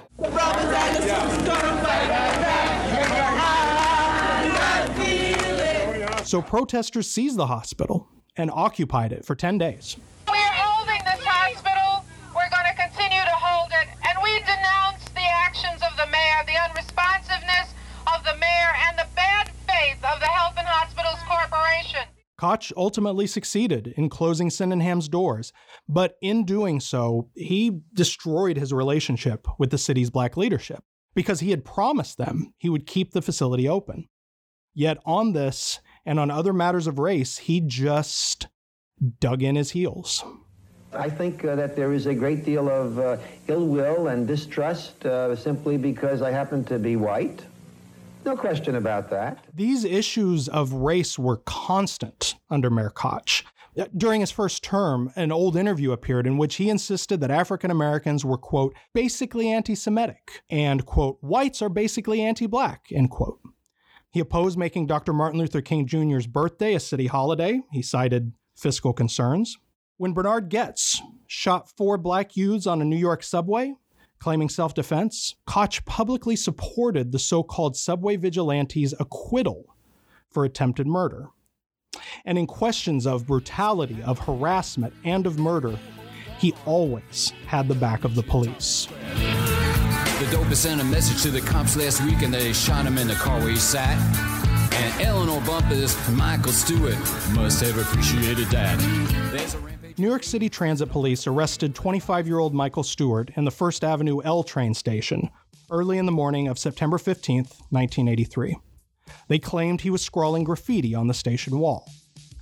So 6.25 6.41
protesters 6.41 7.09
seized 7.09 7.37
the 7.37 7.47
hospital 7.47 8.07
and 8.35 8.49
occupied 8.51 9.11
it 9.11 9.23
for 9.23 9.35
10 9.35 9.59
days. 9.59 9.97
Of 20.11 20.19
the 20.19 20.25
Health 20.25 20.55
and 20.57 20.67
Hospitals 20.67 21.19
Corporation. 21.27 22.07
Koch 22.37 22.71
ultimately 22.77 23.27
succeeded 23.27 23.93
in 23.97 24.09
closing 24.09 24.49
Sydenham's 24.49 25.09
doors, 25.09 25.51
but 25.89 26.15
in 26.21 26.45
doing 26.45 26.79
so, 26.79 27.29
he 27.35 27.81
destroyed 27.93 28.57
his 28.57 28.71
relationship 28.71 29.47
with 29.57 29.71
the 29.71 29.77
city's 29.77 30.09
black 30.09 30.37
leadership 30.37 30.83
because 31.15 31.39
he 31.39 31.49
had 31.49 31.65
promised 31.65 32.17
them 32.17 32.53
he 32.57 32.69
would 32.69 32.85
keep 32.85 33.11
the 33.11 33.21
facility 33.21 33.67
open. 33.67 34.07
Yet 34.73 34.99
on 35.05 35.33
this 35.33 35.79
and 36.05 36.19
on 36.19 36.29
other 36.29 36.53
matters 36.53 36.85
of 36.85 36.99
race, 36.99 37.39
he 37.39 37.59
just 37.59 38.47
dug 39.19 39.41
in 39.41 39.55
his 39.55 39.71
heels. 39.71 40.23
I 40.93 41.09
think 41.09 41.43
uh, 41.43 41.55
that 41.55 41.75
there 41.75 41.91
is 41.91 42.05
a 42.05 42.13
great 42.13 42.45
deal 42.45 42.69
of 42.69 42.97
uh, 42.97 43.17
ill 43.47 43.65
will 43.65 44.07
and 44.07 44.27
distrust 44.27 45.05
uh, 45.05 45.35
simply 45.35 45.77
because 45.77 46.21
I 46.21 46.31
happen 46.31 46.63
to 46.65 46.79
be 46.79 46.95
white. 46.95 47.41
No 48.27 48.35
question 48.35 48.75
about 48.75 49.09
that. 49.11 49.45
These 49.53 49.85
issues 49.85 50.49
of 50.49 50.73
race 50.73 51.17
were 51.17 51.37
constant 51.45 52.35
under 52.49 52.69
Mayor 52.69 52.89
Koch. 52.89 53.45
Uh, 53.79 53.85
during 53.95 54.19
his 54.19 54.31
first 54.31 54.65
term, 54.65 55.13
an 55.15 55.31
old 55.31 55.55
interview 55.55 55.93
appeared 55.93 56.27
in 56.27 56.37
which 56.37 56.55
he 56.55 56.69
insisted 56.69 57.21
that 57.21 57.31
African 57.31 57.71
Americans 57.71 58.25
were, 58.25 58.37
quote, 58.37 58.75
basically 58.93 59.47
anti 59.47 59.75
Semitic, 59.75 60.41
and, 60.49 60.85
quote, 60.85 61.17
whites 61.21 61.61
are 61.61 61.69
basically 61.69 62.21
anti 62.21 62.47
black, 62.47 62.87
end 62.91 63.11
quote. 63.11 63.39
He 64.11 64.19
opposed 64.19 64.57
making 64.57 64.87
Dr. 64.87 65.13
Martin 65.13 65.39
Luther 65.39 65.61
King 65.61 65.87
Jr.'s 65.87 66.27
birthday 66.27 66.73
a 66.73 66.81
city 66.81 67.07
holiday. 67.07 67.61
He 67.71 67.81
cited 67.81 68.33
fiscal 68.57 68.91
concerns. 68.91 69.57
When 69.95 70.11
Bernard 70.11 70.49
Goetz 70.49 71.01
shot 71.27 71.69
four 71.77 71.97
black 71.97 72.35
youths 72.35 72.67
on 72.67 72.81
a 72.81 72.85
New 72.85 72.97
York 72.97 73.23
subway, 73.23 73.75
claiming 74.19 74.49
self 74.49 74.73
defense, 74.73 75.35
Koch 75.45 75.83
publicly 75.85 76.35
supported 76.35 77.11
the 77.11 77.19
so 77.19 77.43
called 77.43 77.75
subway 77.75 78.15
vigilantes' 78.15 78.93
acquittal 78.99 79.75
for 80.29 80.45
attempted 80.45 80.87
murder. 80.87 81.29
And 82.25 82.37
in 82.37 82.47
questions 82.47 83.07
of 83.07 83.27
brutality, 83.27 84.01
of 84.03 84.19
harassment, 84.19 84.93
and 85.03 85.25
of 85.25 85.39
murder, 85.39 85.77
he 86.39 86.53
always 86.65 87.33
had 87.47 87.67
the 87.67 87.75
back 87.75 88.03
of 88.03 88.15
the 88.15 88.23
police. 88.23 88.87
The 90.19 90.25
dopest 90.25 90.57
sent 90.57 90.81
a 90.81 90.83
message 90.83 91.21
to 91.23 91.31
the 91.31 91.41
cops 91.41 91.75
last 91.75 92.03
week 92.03 92.21
and 92.21 92.33
they 92.33 92.53
shot 92.53 92.85
him 92.85 92.97
in 92.97 93.07
the 93.07 93.15
car 93.15 93.39
where 93.39 93.49
he 93.49 93.55
sat. 93.55 93.97
And 94.73 95.01
Eleanor 95.01 95.41
Bumpurs, 95.41 95.95
Michael 96.15 96.51
Stewart 96.51 96.97
must 97.33 97.63
have 97.63 97.77
appreciated 97.77 98.47
that. 98.47 99.76
New 99.99 100.07
York 100.07 100.21
City 100.21 100.47
Transit 100.47 100.91
Police 100.91 101.25
arrested 101.25 101.73
25 101.73 102.27
year 102.27 102.37
old 102.37 102.53
Michael 102.53 102.83
Stewart 102.83 103.31
in 103.35 103.45
the 103.45 103.51
First 103.51 103.83
Avenue 103.83 104.21
L 104.23 104.43
train 104.43 104.75
station 104.75 105.31
early 105.71 105.97
in 105.97 106.05
the 106.05 106.11
morning 106.11 106.47
of 106.47 106.59
September 106.59 106.99
15, 106.99 107.37
1983. 107.71 108.57
They 109.27 109.39
claimed 109.39 109.81
he 109.81 109.89
was 109.89 110.03
scrawling 110.03 110.43
graffiti 110.43 110.93
on 110.93 111.07
the 111.07 111.15
station 111.15 111.57
wall. 111.57 111.89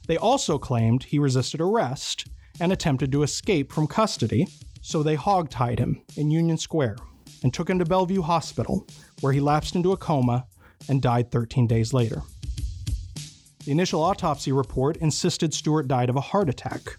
They 0.05 0.17
also 0.17 0.57
claimed 0.57 1.03
he 1.05 1.17
resisted 1.17 1.61
arrest 1.61 2.27
and 2.59 2.73
attempted 2.73 3.09
to 3.13 3.23
escape 3.23 3.71
from 3.71 3.87
custody, 3.87 4.49
so 4.81 5.01
they 5.01 5.15
hogtied 5.15 5.79
him 5.79 6.01
in 6.17 6.31
Union 6.31 6.57
Square 6.57 6.97
and 7.41 7.53
took 7.53 7.69
him 7.69 7.79
to 7.79 7.85
Bellevue 7.85 8.21
Hospital, 8.21 8.85
where 9.21 9.31
he 9.31 9.39
lapsed 9.39 9.75
into 9.75 9.93
a 9.93 9.97
coma 9.97 10.45
and 10.89 11.01
died 11.01 11.31
13 11.31 11.67
days 11.67 11.93
later. 11.93 12.21
The 13.63 13.71
initial 13.71 14.03
autopsy 14.03 14.51
report 14.51 14.97
insisted 14.97 15.53
Stewart 15.53 15.87
died 15.87 16.09
of 16.09 16.17
a 16.17 16.21
heart 16.21 16.49
attack, 16.49 16.97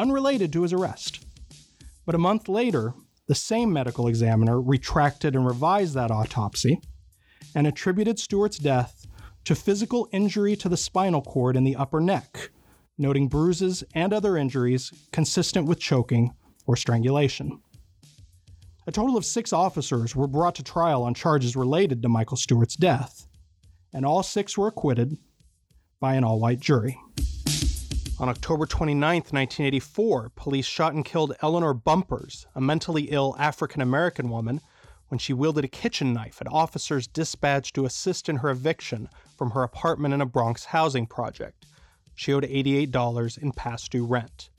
unrelated 0.00 0.50
to 0.54 0.62
his 0.62 0.72
arrest. 0.72 1.26
But 2.06 2.14
a 2.14 2.18
month 2.18 2.48
later, 2.48 2.94
the 3.26 3.34
same 3.34 3.70
medical 3.70 4.08
examiner 4.08 4.60
retracted 4.60 5.36
and 5.36 5.46
revised 5.46 5.94
that 5.94 6.10
autopsy 6.10 6.80
and 7.54 7.66
attributed 7.66 8.18
Stewart's 8.18 8.58
death 8.58 9.06
to 9.44 9.54
physical 9.54 10.08
injury 10.10 10.56
to 10.56 10.68
the 10.68 10.76
spinal 10.76 11.20
cord 11.20 11.54
in 11.54 11.64
the 11.64 11.76
upper 11.76 12.00
neck, 12.00 12.50
noting 12.96 13.28
bruises 13.28 13.84
and 13.94 14.12
other 14.12 14.36
injuries 14.36 14.90
consistent 15.12 15.66
with 15.66 15.78
choking 15.78 16.32
or 16.66 16.76
strangulation. 16.76 17.60
A 18.86 18.92
total 18.92 19.16
of 19.16 19.24
six 19.24 19.52
officers 19.52 20.16
were 20.16 20.26
brought 20.26 20.54
to 20.54 20.62
trial 20.62 21.02
on 21.02 21.12
charges 21.12 21.56
related 21.56 22.02
to 22.02 22.08
Michael 22.08 22.38
Stewart's 22.38 22.76
death, 22.76 23.26
and 23.92 24.06
all 24.06 24.22
six 24.22 24.56
were 24.56 24.68
acquitted 24.68 25.18
by 26.00 26.14
an 26.14 26.24
all 26.24 26.40
white 26.40 26.60
jury. 26.60 26.98
On 28.20 28.28
October 28.28 28.66
29, 28.66 29.00
1984, 29.00 30.32
police 30.36 30.66
shot 30.66 30.92
and 30.92 31.06
killed 31.06 31.34
Eleanor 31.40 31.72
Bumpurs, 31.72 32.44
a 32.54 32.60
mentally 32.60 33.04
ill 33.04 33.34
African 33.38 33.80
American 33.80 34.28
woman, 34.28 34.60
when 35.08 35.18
she 35.18 35.32
wielded 35.32 35.64
a 35.64 35.68
kitchen 35.68 36.12
knife 36.12 36.36
at 36.38 36.52
officers 36.52 37.06
dispatched 37.06 37.74
to 37.74 37.86
assist 37.86 38.28
in 38.28 38.36
her 38.36 38.50
eviction 38.50 39.08
from 39.38 39.52
her 39.52 39.62
apartment 39.62 40.12
in 40.12 40.20
a 40.20 40.26
Bronx 40.26 40.66
housing 40.66 41.06
project. 41.06 41.64
She 42.14 42.34
owed 42.34 42.44
$88 42.44 43.38
in 43.38 43.52
past 43.52 43.90
due 43.90 44.04
rent. 44.04 44.50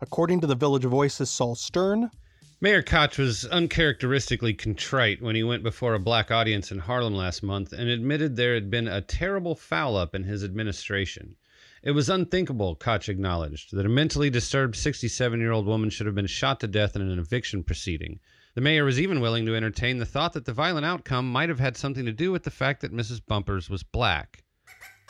According 0.00 0.40
to 0.42 0.46
the 0.46 0.54
Village 0.54 0.84
Voice's 0.84 1.30
Sol 1.30 1.56
Stern, 1.56 2.12
Mayor 2.60 2.80
Koch 2.80 3.18
was 3.18 3.44
uncharacteristically 3.46 4.54
contrite 4.54 5.20
when 5.20 5.34
he 5.34 5.42
went 5.42 5.64
before 5.64 5.94
a 5.94 5.98
black 5.98 6.30
audience 6.30 6.70
in 6.70 6.78
Harlem 6.78 7.16
last 7.16 7.42
month 7.42 7.72
and 7.72 7.88
admitted 7.88 8.36
there 8.36 8.54
had 8.54 8.70
been 8.70 8.86
a 8.86 9.00
terrible 9.00 9.56
foul 9.56 9.96
up 9.96 10.14
in 10.14 10.22
his 10.22 10.44
administration. 10.44 11.34
It 11.82 11.92
was 11.92 12.10
unthinkable, 12.10 12.76
Koch 12.76 13.08
acknowledged, 13.08 13.74
that 13.74 13.86
a 13.86 13.88
mentally 13.88 14.28
disturbed 14.28 14.76
67 14.76 15.40
year 15.40 15.52
old 15.52 15.64
woman 15.64 15.88
should 15.88 16.04
have 16.04 16.14
been 16.14 16.26
shot 16.26 16.60
to 16.60 16.68
death 16.68 16.94
in 16.94 17.00
an 17.00 17.18
eviction 17.18 17.64
proceeding. 17.64 18.20
The 18.54 18.60
mayor 18.60 18.84
was 18.84 19.00
even 19.00 19.20
willing 19.20 19.46
to 19.46 19.56
entertain 19.56 19.96
the 19.96 20.04
thought 20.04 20.34
that 20.34 20.44
the 20.44 20.52
violent 20.52 20.84
outcome 20.84 21.30
might 21.32 21.48
have 21.48 21.60
had 21.60 21.78
something 21.78 22.04
to 22.04 22.12
do 22.12 22.32
with 22.32 22.42
the 22.42 22.50
fact 22.50 22.82
that 22.82 22.92
Mrs. 22.92 23.22
Bumpurs 23.26 23.70
was 23.70 23.82
black. 23.82 24.44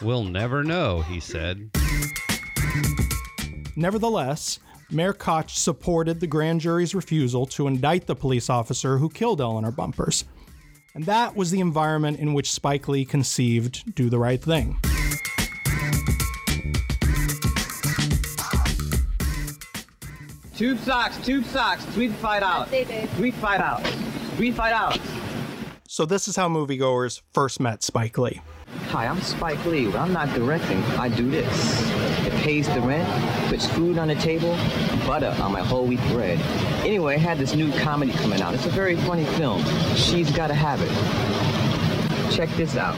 We'll 0.01 0.23
never 0.23 0.63
know, 0.63 1.01
he 1.01 1.19
said. 1.19 1.71
Nevertheless, 3.75 4.61
Mayor 4.93 5.13
Koch 5.13 5.51
supported 5.51 6.21
the 6.21 6.27
grand 6.29 6.61
jury's 6.61 6.95
refusal 6.95 7.47
to 7.47 7.67
indict 7.67 8.07
the 8.07 8.15
police 8.15 8.49
officer 8.49 8.99
who 8.99 9.09
killed 9.09 9.41
Eleanor 9.41 9.73
Bumpurs. 9.73 10.25
And 10.95 11.05
that 11.07 11.35
was 11.35 11.51
the 11.51 11.61
environment 11.61 12.21
in 12.21 12.33
which 12.33 12.53
Spike 12.53 12.87
Lee 12.87 13.05
conceived 13.05 13.95
Do 13.95 14.09
the 14.09 14.19
Right 14.19 14.41
Thing. 14.41 14.79
Tube 20.61 20.79
socks, 20.81 21.17
tube 21.25 21.47
socks, 21.47 21.87
three 21.87 22.09
fight 22.09 22.43
out. 22.43 22.69
Three 22.69 23.31
fight 23.31 23.63
out. 23.63 23.83
Three 24.37 24.53
fight 24.53 24.75
out. 24.75 25.01
So, 25.89 26.05
this 26.05 26.29
is 26.29 26.37
how 26.37 26.51
moviegoers 26.51 27.23
first 27.33 27.61
met 27.61 27.83
Spike 27.83 28.19
Lee. 28.19 28.43
Hi, 28.89 29.07
I'm 29.07 29.23
Spike 29.23 29.65
Lee. 29.65 29.87
When 29.87 29.97
I'm 29.97 30.13
not 30.13 30.29
directing, 30.35 30.83
I 30.99 31.09
do 31.09 31.31
this. 31.31 31.81
It 32.27 32.35
pays 32.43 32.69
the 32.69 32.83
rent, 32.83 33.09
puts 33.49 33.69
food 33.69 33.97
on 33.97 34.09
the 34.09 34.17
table, 34.17 34.55
butter 35.07 35.35
on 35.41 35.51
my 35.51 35.63
whole 35.63 35.87
wheat 35.87 36.03
bread. 36.09 36.39
Anyway, 36.85 37.15
I 37.15 37.19
had 37.19 37.39
this 37.39 37.55
new 37.55 37.73
comedy 37.79 38.13
coming 38.13 38.43
out. 38.43 38.53
It's 38.53 38.67
a 38.67 38.69
very 38.69 38.97
funny 38.97 39.25
film. 39.25 39.65
She's 39.95 40.31
Gotta 40.31 40.53
Have 40.53 40.83
It. 40.83 42.31
Check 42.35 42.51
this 42.59 42.77
out. 42.77 42.97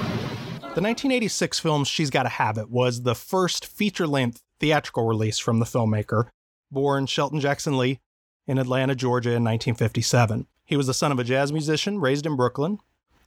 The 0.75 0.81
1986 0.83 1.61
film 1.61 1.85
She's 1.85 2.11
Gotta 2.11 2.29
Have 2.29 2.59
It 2.59 2.71
was 2.71 3.03
the 3.03 3.15
first 3.15 3.65
feature 3.67 4.09
length 4.09 4.43
theatrical 4.59 5.07
release 5.07 5.39
from 5.39 5.61
the 5.61 5.65
filmmaker, 5.65 6.27
born 6.73 7.07
Shelton 7.07 7.41
Jackson 7.41 7.79
Lee 7.79 8.01
in 8.47 8.59
Atlanta, 8.59 8.95
Georgia 8.95 9.31
in 9.31 9.45
1957. 9.45 10.47
He 10.65 10.77
was 10.77 10.87
the 10.87 10.95
son 10.95 11.13
of 11.13 11.19
a 11.19 11.25
jazz 11.25 11.53
musician 11.53 12.01
raised 12.01 12.27
in 12.27 12.37
Brooklyn. 12.37 12.79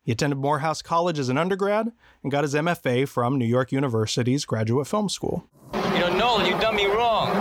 He 0.02 0.12
attended 0.12 0.38
Morehouse 0.38 0.82
College 0.82 1.20
as 1.20 1.30
an 1.30 1.38
undergrad 1.38 1.92
and 2.22 2.32
got 2.32 2.44
his 2.44 2.54
MFA 2.54 3.08
from 3.08 3.38
New 3.38 3.46
York 3.46 3.72
University's 3.72 4.46
Graduate 4.46 4.88
Film 4.88 5.10
School. 5.10 5.48
You 5.74 5.80
know, 6.00 6.16
Nolan, 6.18 6.46
you 6.46 6.60
done 6.60 6.76
me 6.76 6.86
wrong. 6.86 7.32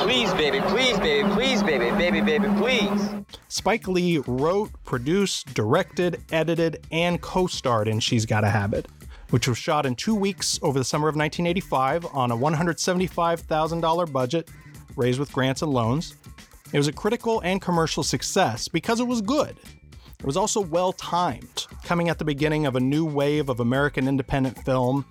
Please, 0.00 0.32
baby, 0.34 0.60
please, 0.68 0.98
baby, 1.00 1.28
please, 1.30 1.62
baby, 1.62 1.90
baby, 1.96 2.20
baby, 2.20 2.46
please. 2.56 3.10
Spike 3.48 3.88
Lee 3.88 4.18
wrote, 4.26 4.70
produced, 4.84 5.52
directed, 5.54 6.22
edited, 6.30 6.86
and 6.92 7.20
co 7.20 7.48
starred 7.48 7.88
in 7.88 7.98
She's 7.98 8.24
Got 8.24 8.44
a 8.44 8.48
Have 8.48 8.72
It, 8.72 8.86
which 9.30 9.48
was 9.48 9.58
shot 9.58 9.86
in 9.86 9.94
two 9.94 10.14
weeks 10.14 10.58
over 10.62 10.78
the 10.78 10.84
summer 10.84 11.08
of 11.08 11.16
1985 11.16 12.06
on 12.14 12.30
a 12.30 12.36
$175,000 12.36 14.12
budget 14.12 14.48
raised 14.96 15.18
with 15.18 15.32
grants 15.32 15.62
and 15.62 15.72
loans. 15.72 16.14
It 16.72 16.78
was 16.78 16.88
a 16.88 16.92
critical 16.92 17.40
and 17.40 17.60
commercial 17.60 18.02
success 18.02 18.68
because 18.68 19.00
it 19.00 19.06
was 19.06 19.20
good. 19.20 19.56
It 20.18 20.24
was 20.24 20.36
also 20.36 20.60
well 20.60 20.92
timed, 20.92 21.66
coming 21.84 22.08
at 22.08 22.18
the 22.18 22.24
beginning 22.24 22.66
of 22.66 22.74
a 22.74 22.80
new 22.80 23.04
wave 23.04 23.48
of 23.48 23.60
American 23.60 24.08
independent 24.08 24.64
film 24.64 25.04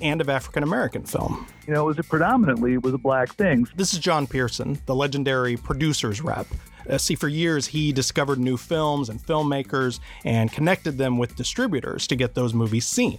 and 0.00 0.20
of 0.20 0.28
African 0.28 0.62
American 0.62 1.02
film. 1.02 1.46
You 1.66 1.74
know, 1.74 1.82
it 1.82 1.86
was 1.86 1.98
a 1.98 2.04
predominantly 2.04 2.74
it 2.74 2.82
was 2.82 2.94
a 2.94 2.98
black 2.98 3.34
thing. 3.34 3.66
This 3.76 3.92
is 3.92 3.98
John 3.98 4.26
Pierson, 4.26 4.80
the 4.86 4.94
legendary 4.94 5.56
producer's 5.56 6.22
rep. 6.22 6.46
Uh, 6.88 6.96
see, 6.96 7.14
for 7.14 7.28
years 7.28 7.66
he 7.66 7.92
discovered 7.92 8.38
new 8.38 8.56
films 8.56 9.08
and 9.08 9.20
filmmakers 9.20 10.00
and 10.24 10.50
connected 10.52 10.96
them 10.96 11.18
with 11.18 11.36
distributors 11.36 12.06
to 12.06 12.16
get 12.16 12.34
those 12.34 12.54
movies 12.54 12.86
seen. 12.86 13.18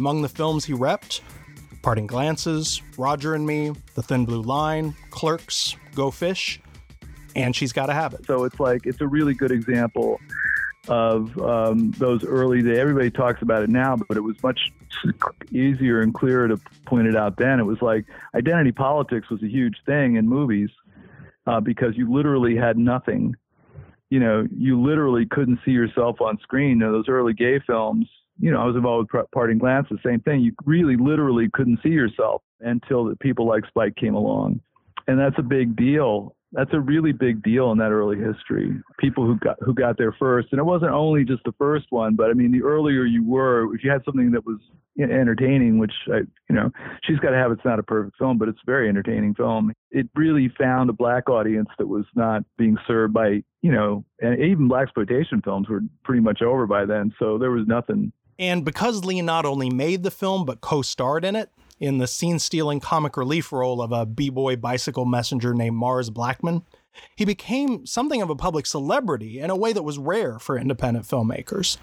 Among 0.00 0.22
the 0.22 0.30
films 0.30 0.64
he 0.64 0.72
repped, 0.72 1.20
Parting 1.82 2.06
Glances, 2.06 2.80
Roger 2.96 3.34
and 3.34 3.46
Me, 3.46 3.72
The 3.94 4.02
Thin 4.02 4.24
Blue 4.24 4.40
Line, 4.40 4.94
Clerks, 5.10 5.76
Go 5.94 6.10
Fish, 6.10 6.58
and 7.36 7.54
She's 7.54 7.74
Gotta 7.74 7.92
Have 7.92 8.14
It. 8.14 8.24
So 8.24 8.44
it's 8.44 8.58
like, 8.58 8.86
it's 8.86 9.02
a 9.02 9.06
really 9.06 9.34
good 9.34 9.50
example 9.50 10.18
of 10.88 11.36
um, 11.38 11.90
those 11.98 12.24
early 12.24 12.62
days. 12.62 12.78
Everybody 12.78 13.10
talks 13.10 13.42
about 13.42 13.62
it 13.62 13.68
now, 13.68 13.94
but 13.94 14.16
it 14.16 14.22
was 14.22 14.42
much 14.42 14.58
easier 15.52 16.00
and 16.00 16.14
clearer 16.14 16.48
to 16.48 16.56
point 16.86 17.06
it 17.06 17.14
out 17.14 17.36
then. 17.36 17.60
It 17.60 17.64
was 17.64 17.82
like 17.82 18.06
identity 18.34 18.72
politics 18.72 19.28
was 19.28 19.42
a 19.42 19.48
huge 19.48 19.76
thing 19.84 20.16
in 20.16 20.26
movies 20.26 20.70
uh, 21.46 21.60
because 21.60 21.94
you 21.94 22.10
literally 22.10 22.56
had 22.56 22.78
nothing. 22.78 23.36
You 24.08 24.20
know, 24.20 24.48
you 24.50 24.80
literally 24.80 25.26
couldn't 25.26 25.60
see 25.62 25.72
yourself 25.72 26.22
on 26.22 26.38
screen. 26.38 26.70
You 26.70 26.86
know, 26.86 26.92
those 26.92 27.08
early 27.10 27.34
gay 27.34 27.60
films, 27.66 28.08
you 28.40 28.50
know, 28.50 28.60
I 28.60 28.64
was 28.64 28.76
involved 28.76 29.10
with 29.12 29.30
Parting 29.32 29.58
Glances, 29.58 29.98
same 30.04 30.20
thing. 30.20 30.40
You 30.40 30.52
really 30.64 30.96
literally 30.96 31.48
couldn't 31.52 31.80
see 31.82 31.90
yourself 31.90 32.42
until 32.60 33.04
the 33.04 33.16
people 33.16 33.46
like 33.46 33.66
Spike 33.66 33.96
came 33.96 34.14
along. 34.14 34.60
And 35.06 35.18
that's 35.18 35.38
a 35.38 35.42
big 35.42 35.76
deal. 35.76 36.34
That's 36.52 36.72
a 36.72 36.80
really 36.80 37.12
big 37.12 37.42
deal 37.42 37.70
in 37.70 37.78
that 37.78 37.92
early 37.92 38.16
history. 38.16 38.80
People 38.98 39.24
who 39.24 39.38
got 39.38 39.56
who 39.60 39.72
got 39.72 39.98
there 39.98 40.14
first, 40.18 40.48
and 40.50 40.58
it 40.58 40.64
wasn't 40.64 40.90
only 40.90 41.24
just 41.24 41.44
the 41.44 41.54
first 41.58 41.86
one, 41.90 42.16
but 42.16 42.30
I 42.30 42.32
mean, 42.32 42.50
the 42.50 42.62
earlier 42.62 43.04
you 43.04 43.24
were, 43.24 43.72
if 43.74 43.84
you 43.84 43.90
had 43.90 44.04
something 44.04 44.32
that 44.32 44.44
was 44.44 44.58
entertaining, 44.98 45.78
which 45.78 45.92
I, 46.12 46.18
you 46.48 46.54
know, 46.54 46.70
she's 47.04 47.18
got 47.18 47.30
to 47.30 47.36
have. 47.36 47.52
It's 47.52 47.64
not 47.64 47.78
a 47.78 47.82
perfect 47.82 48.16
film, 48.18 48.38
but 48.38 48.48
it's 48.48 48.58
a 48.58 48.70
very 48.70 48.88
entertaining 48.88 49.34
film. 49.34 49.72
It 49.90 50.08
really 50.14 50.52
found 50.58 50.90
a 50.90 50.92
black 50.92 51.28
audience 51.28 51.68
that 51.78 51.86
was 51.86 52.04
not 52.14 52.42
being 52.58 52.76
served 52.86 53.14
by, 53.14 53.42
you 53.62 53.72
know, 53.72 54.04
and 54.20 54.38
even 54.42 54.68
black 54.68 54.84
exploitation 54.84 55.40
films 55.42 55.68
were 55.68 55.80
pretty 56.04 56.20
much 56.20 56.42
over 56.42 56.66
by 56.66 56.84
then. 56.84 57.14
So 57.18 57.38
there 57.38 57.50
was 57.50 57.66
nothing 57.66 58.12
and 58.40 58.64
because 58.64 59.04
Lee 59.04 59.20
not 59.20 59.44
only 59.44 59.70
made 59.70 60.02
the 60.02 60.10
film, 60.10 60.44
but 60.44 60.62
co 60.62 60.82
starred 60.82 61.24
in 61.24 61.36
it 61.36 61.50
in 61.78 61.98
the 61.98 62.06
scene 62.06 62.38
stealing 62.38 62.80
comic 62.80 63.16
relief 63.16 63.52
role 63.52 63.80
of 63.80 63.92
a 63.92 64.06
b 64.06 64.30
boy 64.30 64.56
bicycle 64.56 65.04
messenger 65.04 65.54
named 65.54 65.76
Mars 65.76 66.10
Blackmon, 66.10 66.64
he 67.14 67.24
became 67.24 67.86
something 67.86 68.20
of 68.20 68.30
a 68.30 68.36
public 68.36 68.66
celebrity 68.66 69.38
in 69.38 69.50
a 69.50 69.56
way 69.56 69.72
that 69.72 69.82
was 69.82 69.98
rare 69.98 70.38
for 70.38 70.58
independent 70.58 71.06
filmmakers 71.06 71.76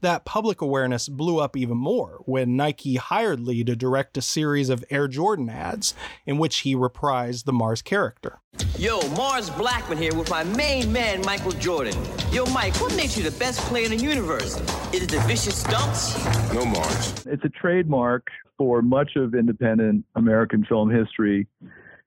that 0.00 0.24
public 0.24 0.60
awareness 0.60 1.08
blew 1.08 1.38
up 1.38 1.56
even 1.56 1.76
more 1.76 2.22
when 2.26 2.56
Nike 2.56 2.96
hired 2.96 3.40
Lee 3.40 3.64
to 3.64 3.76
direct 3.76 4.16
a 4.16 4.22
series 4.22 4.68
of 4.68 4.84
Air 4.90 5.08
Jordan 5.08 5.48
ads 5.48 5.94
in 6.26 6.38
which 6.38 6.58
he 6.58 6.74
reprised 6.74 7.44
the 7.44 7.52
Mars 7.52 7.82
character. 7.82 8.40
Yo, 8.78 9.00
Mars 9.10 9.50
Blackmon 9.50 9.98
here 9.98 10.14
with 10.14 10.28
my 10.30 10.44
main 10.44 10.92
man, 10.92 11.22
Michael 11.22 11.52
Jordan. 11.52 11.96
Yo, 12.30 12.44
Mike, 12.46 12.74
what 12.80 12.94
makes 12.96 13.16
you 13.16 13.22
the 13.22 13.36
best 13.38 13.60
player 13.60 13.84
in 13.84 13.90
the 13.90 13.96
universe? 13.96 14.56
Is 14.92 15.02
it 15.02 15.10
the 15.10 15.20
vicious 15.26 15.62
dunks? 15.64 16.54
No 16.54 16.64
Mars. 16.64 17.26
It's 17.26 17.44
a 17.44 17.48
trademark 17.48 18.26
for 18.58 18.82
much 18.82 19.16
of 19.16 19.34
independent 19.34 20.04
American 20.16 20.64
film 20.64 20.90
history 20.90 21.46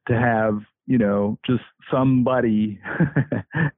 to 0.08 0.14
have 0.14 0.60
you 0.86 0.98
know, 0.98 1.38
just 1.46 1.64
somebody, 1.92 2.80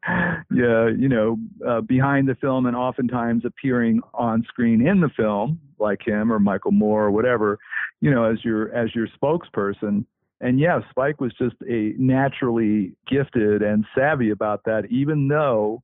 yeah, 0.08 0.90
you 0.90 1.08
know, 1.08 1.38
uh, 1.68 1.82
behind 1.82 2.28
the 2.28 2.36
film 2.36 2.66
and 2.66 2.76
oftentimes 2.76 3.44
appearing 3.46 4.02
on 4.14 4.44
screen 4.48 4.86
in 4.86 5.02
the 5.02 5.10
film, 5.16 5.60
like 5.80 6.06
him 6.06 6.32
or 6.32 6.40
Michael 6.40 6.72
Moore 6.72 7.06
or 7.06 7.12
whatever, 7.12 7.60
you 8.02 8.10
know, 8.10 8.24
as 8.24 8.44
your 8.44 8.74
as 8.74 8.94
your 8.96 9.08
spokesperson. 9.22 10.06
And 10.42 10.60
yeah, 10.60 10.80
Spike 10.90 11.22
was 11.22 11.32
just 11.38 11.56
a 11.70 11.94
naturally 11.98 12.94
gifted 13.08 13.62
and 13.62 13.86
savvy 13.96 14.32
about 14.32 14.64
that, 14.66 14.86
even 14.90 15.28
though 15.28 15.82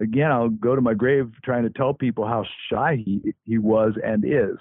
again, 0.00 0.30
I'll 0.30 0.48
go 0.48 0.74
to 0.74 0.80
my 0.80 0.94
grave 0.94 1.30
trying 1.44 1.64
to 1.64 1.70
tell 1.70 1.94
people 1.94 2.26
how 2.26 2.44
shy 2.70 3.02
he 3.04 3.34
he 3.44 3.58
was 3.58 3.94
and 4.04 4.24
is 4.24 4.56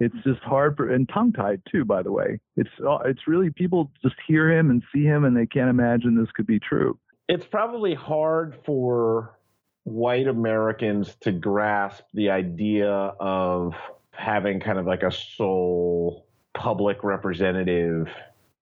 it's 0.00 0.14
just 0.24 0.40
hard 0.40 0.76
for 0.76 0.90
and 0.90 1.08
tongue 1.08 1.32
tied 1.32 1.62
too 1.70 1.84
by 1.84 2.02
the 2.02 2.12
way. 2.12 2.40
It's 2.56 2.70
uh, 2.86 2.98
it's 3.04 3.26
really 3.26 3.50
people 3.50 3.90
just 4.02 4.16
hear 4.26 4.50
him 4.50 4.70
and 4.70 4.82
see 4.92 5.04
him 5.04 5.24
and 5.24 5.36
they 5.36 5.46
can't 5.46 5.70
imagine 5.70 6.16
this 6.16 6.30
could 6.32 6.46
be 6.46 6.58
true. 6.58 6.98
It's 7.28 7.46
probably 7.46 7.94
hard 7.94 8.56
for 8.64 9.38
white 9.84 10.28
americans 10.28 11.16
to 11.16 11.32
grasp 11.32 12.04
the 12.14 12.30
idea 12.30 12.88
of 12.88 13.74
having 14.12 14.60
kind 14.60 14.78
of 14.78 14.86
like 14.86 15.02
a 15.02 15.10
sole 15.10 16.24
public 16.54 17.02
representative 17.02 18.08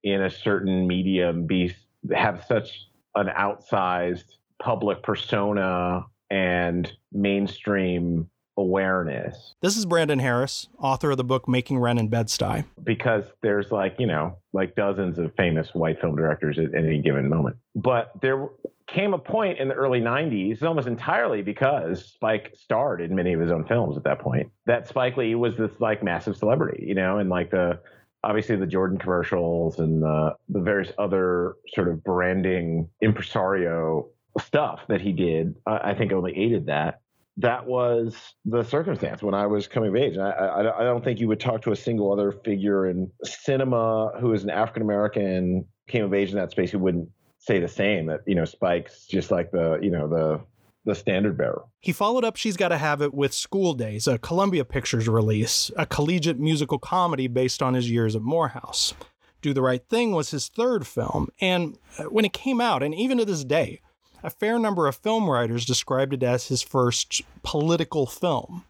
in 0.02 0.22
a 0.22 0.30
certain 0.30 0.86
medium 0.86 1.46
be 1.46 1.74
have 2.14 2.42
such 2.48 2.88
an 3.16 3.26
outsized 3.38 4.36
public 4.62 5.02
persona 5.02 6.02
and 6.30 6.90
mainstream 7.12 8.29
awareness. 8.56 9.54
This 9.62 9.76
is 9.76 9.86
Brandon 9.86 10.18
Harris, 10.18 10.68
author 10.78 11.12
of 11.12 11.16
the 11.16 11.24
book 11.24 11.48
Making 11.48 11.78
Rent 11.78 11.98
in 11.98 12.08
Bed-Stuy. 12.08 12.64
Because 12.82 13.24
there's 13.42 13.70
like, 13.70 13.96
you 13.98 14.06
know, 14.06 14.36
like 14.52 14.74
dozens 14.74 15.18
of 15.18 15.34
famous 15.36 15.74
white 15.74 16.00
film 16.00 16.16
directors 16.16 16.58
at 16.58 16.74
any 16.74 17.00
given 17.00 17.28
moment. 17.28 17.56
But 17.74 18.12
there 18.20 18.48
came 18.86 19.14
a 19.14 19.18
point 19.18 19.58
in 19.58 19.68
the 19.68 19.74
early 19.74 20.00
90s, 20.00 20.62
almost 20.62 20.88
entirely 20.88 21.42
because 21.42 22.04
Spike 22.04 22.52
starred 22.56 23.00
in 23.00 23.14
many 23.14 23.32
of 23.32 23.40
his 23.40 23.50
own 23.50 23.64
films 23.66 23.96
at 23.96 24.04
that 24.04 24.18
point, 24.18 24.50
that 24.66 24.88
Spike 24.88 25.16
Lee 25.16 25.34
was 25.34 25.56
this 25.56 25.70
like 25.78 26.02
massive 26.02 26.36
celebrity, 26.36 26.84
you 26.86 26.94
know, 26.94 27.18
and 27.18 27.30
like 27.30 27.50
the 27.50 27.80
obviously 28.22 28.56
the 28.56 28.66
Jordan 28.66 28.98
commercials 28.98 29.78
and 29.78 30.02
the, 30.02 30.34
the 30.48 30.60
various 30.60 30.92
other 30.98 31.54
sort 31.74 31.88
of 31.88 32.04
branding 32.04 32.88
impresario 33.00 34.08
stuff 34.38 34.80
that 34.88 35.00
he 35.00 35.12
did, 35.12 35.56
I 35.66 35.94
think 35.94 36.12
only 36.12 36.36
aided 36.36 36.66
that 36.66 37.00
that 37.36 37.66
was 37.66 38.16
the 38.44 38.62
circumstance 38.62 39.22
when 39.22 39.34
I 39.34 39.46
was 39.46 39.66
coming 39.66 39.90
of 39.90 39.96
age. 39.96 40.16
I, 40.18 40.30
I, 40.30 40.80
I, 40.80 40.84
don't 40.84 41.02
think 41.02 41.20
you 41.20 41.28
would 41.28 41.40
talk 41.40 41.62
to 41.62 41.72
a 41.72 41.76
single 41.76 42.12
other 42.12 42.32
figure 42.32 42.88
in 42.88 43.10
cinema 43.24 44.12
who 44.20 44.32
is 44.32 44.44
an 44.44 44.50
African 44.50 44.82
American 44.82 45.64
came 45.88 46.04
of 46.04 46.12
age 46.12 46.30
in 46.30 46.36
that 46.36 46.50
space 46.50 46.70
who 46.70 46.78
wouldn't 46.78 47.08
say 47.38 47.58
the 47.58 47.68
same. 47.68 48.06
That 48.06 48.20
you 48.26 48.34
know, 48.34 48.44
Spike's 48.44 49.06
just 49.06 49.30
like 49.30 49.50
the 49.52 49.78
you 49.80 49.90
know 49.90 50.08
the 50.08 50.40
the 50.84 50.94
standard 50.94 51.36
bearer. 51.36 51.62
He 51.80 51.92
followed 51.92 52.24
up 52.24 52.36
She's 52.36 52.56
Gotta 52.56 52.78
Have 52.78 53.02
It 53.02 53.14
with 53.14 53.32
School 53.32 53.74
Days, 53.74 54.06
a 54.06 54.18
Columbia 54.18 54.64
Pictures 54.64 55.08
release, 55.08 55.70
a 55.76 55.86
collegiate 55.86 56.38
musical 56.38 56.78
comedy 56.78 57.26
based 57.26 57.62
on 57.62 57.74
his 57.74 57.90
years 57.90 58.16
at 58.16 58.22
Morehouse. 58.22 58.94
Do 59.42 59.54
the 59.54 59.62
Right 59.62 59.86
Thing 59.88 60.12
was 60.12 60.30
his 60.30 60.48
third 60.48 60.86
film, 60.86 61.28
and 61.40 61.78
uh, 61.98 62.04
when 62.04 62.24
it 62.24 62.32
came 62.32 62.60
out, 62.60 62.82
and 62.82 62.94
even 62.94 63.18
to 63.18 63.24
this 63.24 63.44
day, 63.44 63.80
a 64.22 64.30
fair 64.30 64.58
number 64.58 64.86
of 64.86 64.96
film 64.96 65.28
writers 65.28 65.64
described 65.64 66.12
it 66.12 66.22
as 66.22 66.48
his 66.48 66.62
first 66.62 67.22
political 67.42 68.06
film. 68.06 68.64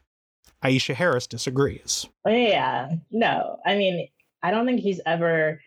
Aisha 0.62 0.94
Harris 0.94 1.26
disagrees. 1.26 2.06
Yeah, 2.26 2.90
no. 3.10 3.58
I 3.64 3.76
mean, 3.76 4.08
I 4.42 4.50
don't 4.50 4.66
think 4.66 4.80
he's 4.80 5.00
ever 5.06 5.60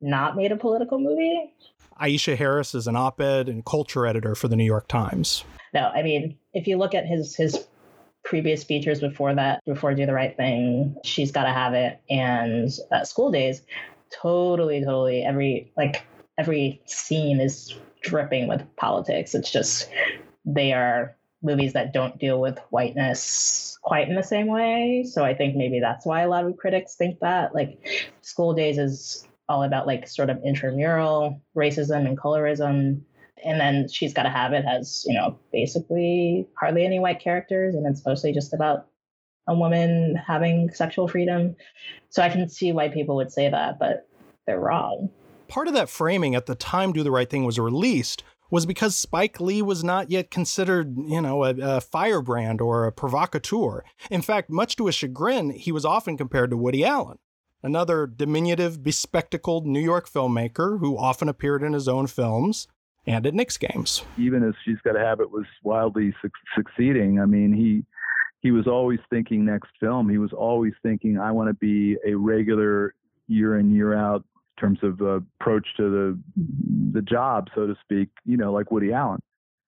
not 0.00 0.36
made 0.36 0.52
a 0.52 0.56
political 0.56 0.98
movie. 0.98 1.52
Aisha 2.00 2.36
Harris 2.36 2.74
is 2.74 2.86
an 2.86 2.96
op 2.96 3.20
ed 3.20 3.48
and 3.48 3.64
culture 3.64 4.06
editor 4.06 4.34
for 4.34 4.48
the 4.48 4.56
New 4.56 4.64
York 4.64 4.88
Times. 4.88 5.44
No, 5.74 5.90
I 5.94 6.02
mean, 6.02 6.36
if 6.54 6.66
you 6.66 6.78
look 6.78 6.94
at 6.94 7.06
his 7.06 7.36
his 7.36 7.68
previous 8.24 8.64
features 8.64 9.00
before 9.00 9.34
that, 9.34 9.60
before 9.66 9.94
Do 9.94 10.06
the 10.06 10.12
Right 10.12 10.36
Thing, 10.36 10.96
She's 11.04 11.30
Gotta 11.30 11.52
Have 11.52 11.74
It, 11.74 12.00
and 12.08 12.70
uh, 12.90 13.04
School 13.04 13.30
Days, 13.30 13.62
totally, 14.10 14.80
totally 14.80 15.22
every 15.22 15.72
like 15.76 16.04
every 16.38 16.80
scene 16.86 17.40
is 17.40 17.74
dripping 18.02 18.48
with 18.48 18.64
politics. 18.76 19.34
It's 19.34 19.50
just 19.50 19.88
they 20.44 20.72
are 20.72 21.16
movies 21.42 21.72
that 21.72 21.92
don't 21.92 22.18
deal 22.18 22.40
with 22.40 22.58
whiteness 22.70 23.78
quite 23.82 24.08
in 24.08 24.14
the 24.14 24.22
same 24.22 24.46
way. 24.46 25.04
So 25.10 25.24
I 25.24 25.34
think 25.34 25.56
maybe 25.56 25.80
that's 25.80 26.04
why 26.04 26.22
a 26.22 26.28
lot 26.28 26.44
of 26.44 26.56
critics 26.56 26.96
think 26.96 27.20
that. 27.20 27.54
Like 27.54 27.78
School 28.20 28.52
Days 28.52 28.78
is 28.78 29.26
all 29.48 29.62
about 29.62 29.86
like 29.86 30.06
sort 30.06 30.30
of 30.30 30.38
intramural 30.44 31.40
racism 31.56 32.06
and 32.06 32.18
colorism. 32.18 33.00
And 33.42 33.58
then 33.58 33.88
She's 33.88 34.12
Gotta 34.12 34.28
Have 34.28 34.52
It 34.52 34.64
has, 34.64 35.04
you 35.06 35.14
know, 35.14 35.38
basically 35.50 36.46
hardly 36.58 36.84
any 36.84 37.00
white 37.00 37.20
characters 37.20 37.74
and 37.74 37.86
it's 37.86 38.04
mostly 38.04 38.32
just 38.32 38.52
about 38.52 38.86
a 39.48 39.54
woman 39.54 40.14
having 40.14 40.70
sexual 40.70 41.08
freedom. 41.08 41.56
So 42.10 42.22
I 42.22 42.28
can 42.28 42.48
see 42.48 42.72
why 42.72 42.88
people 42.88 43.16
would 43.16 43.32
say 43.32 43.48
that, 43.48 43.78
but 43.78 44.06
they're 44.46 44.60
wrong 44.60 45.10
part 45.50 45.68
of 45.68 45.74
that 45.74 45.90
framing 45.90 46.34
at 46.34 46.46
the 46.46 46.54
time 46.54 46.92
Do 46.92 47.02
the 47.02 47.10
Right 47.10 47.28
Thing 47.28 47.44
was 47.44 47.58
released 47.58 48.22
was 48.50 48.64
because 48.64 48.96
Spike 48.96 49.40
Lee 49.40 49.60
was 49.60 49.84
not 49.84 50.10
yet 50.10 50.30
considered, 50.30 50.96
you 50.96 51.20
know, 51.20 51.44
a, 51.44 51.54
a, 51.60 51.80
firebrand 51.80 52.60
or 52.60 52.86
a 52.86 52.92
provocateur. 52.92 53.84
In 54.10 54.22
fact, 54.22 54.50
much 54.50 54.76
to 54.76 54.86
his 54.86 54.94
chagrin, 54.94 55.50
he 55.50 55.70
was 55.70 55.84
often 55.84 56.16
compared 56.16 56.50
to 56.50 56.56
Woody 56.56 56.84
Allen, 56.84 57.18
another 57.62 58.06
diminutive, 58.06 58.82
bespectacled 58.82 59.66
New 59.66 59.80
York 59.80 60.08
filmmaker 60.08 60.80
who 60.80 60.98
often 60.98 61.28
appeared 61.28 61.62
in 61.62 61.74
his 61.74 61.86
own 61.86 62.06
films 62.06 62.66
and 63.06 63.26
at 63.26 63.34
Knicks 63.34 63.56
games. 63.56 64.02
Even 64.18 64.42
as 64.42 64.54
She's 64.64 64.78
Gotta 64.84 65.00
Have 65.00 65.20
It 65.20 65.30
was 65.30 65.46
wildly 65.62 66.14
su- 66.22 66.30
succeeding, 66.56 67.20
I 67.20 67.26
mean, 67.26 67.52
he 67.52 67.84
he 68.40 68.52
was 68.52 68.66
always 68.66 69.00
thinking 69.10 69.44
next 69.44 69.68
film. 69.78 70.08
He 70.08 70.16
was 70.16 70.32
always 70.32 70.72
thinking, 70.82 71.18
I 71.18 71.30
want 71.30 71.50
to 71.50 71.54
be 71.54 71.98
a 72.06 72.14
regular 72.14 72.94
year 73.28 73.58
in 73.58 73.74
year 73.74 73.94
out 73.94 74.24
terms 74.60 74.78
of 74.82 75.00
uh, 75.00 75.20
approach 75.40 75.66
to 75.78 75.90
the 75.90 76.18
the 76.92 77.02
job, 77.02 77.48
so 77.54 77.66
to 77.66 77.74
speak. 77.82 78.08
You 78.24 78.36
know, 78.36 78.52
like 78.52 78.70
Woody 78.70 78.92
Allen. 78.92 79.20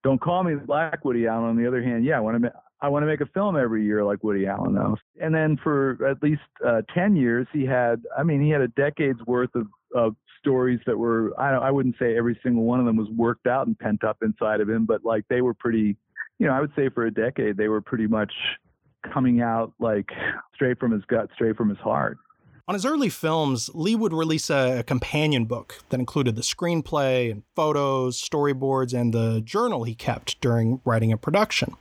Don't 0.05 0.21
call 0.21 0.43
me 0.43 0.55
Black 0.55 1.05
Woody 1.05 1.27
Allen. 1.27 1.51
On 1.51 1.57
the 1.57 1.67
other 1.67 1.83
hand, 1.83 2.05
yeah, 2.05 2.17
I 2.17 2.21
want 2.21 2.43
to 2.43 2.53
I 2.83 2.89
want 2.89 3.05
to 3.05 3.07
make 3.07 3.21
a 3.21 3.27
film 3.27 3.57
every 3.57 3.85
year 3.85 4.05
like 4.05 4.25
Woody 4.25 4.47
Allen 4.47 4.75
though. 4.75 4.97
And 5.21 5.33
then 5.33 5.57
for 5.63 6.05
at 6.05 6.21
least 6.21 6.43
uh, 6.67 6.83
10 6.93 7.15
years, 7.15 7.47
he 7.53 7.65
had, 7.65 8.03
I 8.19 8.25
mean, 8.25 8.43
he 8.43 8.51
had 8.51 8.61
a 8.61 8.69
decade's 8.69 9.21
worth 9.25 9.55
of, 9.55 9.69
of 9.95 10.17
stories 10.41 10.81
that 10.87 10.99
were, 10.99 11.33
I, 11.41 11.53
I 11.53 11.71
wouldn't 11.71 11.95
say 12.01 12.17
every 12.17 12.39
single 12.43 12.65
one 12.65 12.81
of 12.81 12.87
them 12.87 12.97
was 12.97 13.09
worked 13.17 13.47
out 13.47 13.69
and 13.69 13.79
pent 13.79 14.03
up 14.03 14.19
inside 14.21 14.61
of 14.61 14.69
him, 14.69 14.85
but 14.85 15.05
like 15.05 15.25
they 15.31 15.43
were 15.43 15.55
pretty, 15.55 15.97
you 16.41 16.49
know, 16.49 16.53
I 16.53 16.61
would 16.61 16.73
say 16.75 16.89
for 16.89 17.07
a 17.07 17.11
decade, 17.13 17.57
they 17.57 17.69
were 17.69 17.81
pretty 17.81 18.09
much 18.09 18.33
coming 19.15 19.41
out 19.41 19.73
like 19.79 20.11
straight 20.53 20.81
from 20.81 20.91
his 20.91 21.05
gut, 21.05 21.31
straight 21.35 21.57
from 21.57 21.69
his 21.69 21.79
heart. 21.79 22.19
On 22.73 22.75
his 22.75 22.87
early 22.87 23.11
films, 23.11 23.69
Lee 23.75 23.95
would 23.95 24.15
release 24.15 24.49
a, 24.49 24.83
companion 24.87 25.45
book 25.45 25.85
that 25.91 26.01
included 26.01 26.37
the 26.37 26.41
screenplay 26.41 27.31
and 27.31 27.43
photos, 27.55 28.19
storyboards, 28.19 28.99
and 28.99 29.13
the 29.13 29.43
journal 29.43 29.85
he 29.85 29.95
kept 29.95 30.41
during 30.41 30.81
writing 30.87 31.13
and 31.13 31.21
production. 31.21 31.77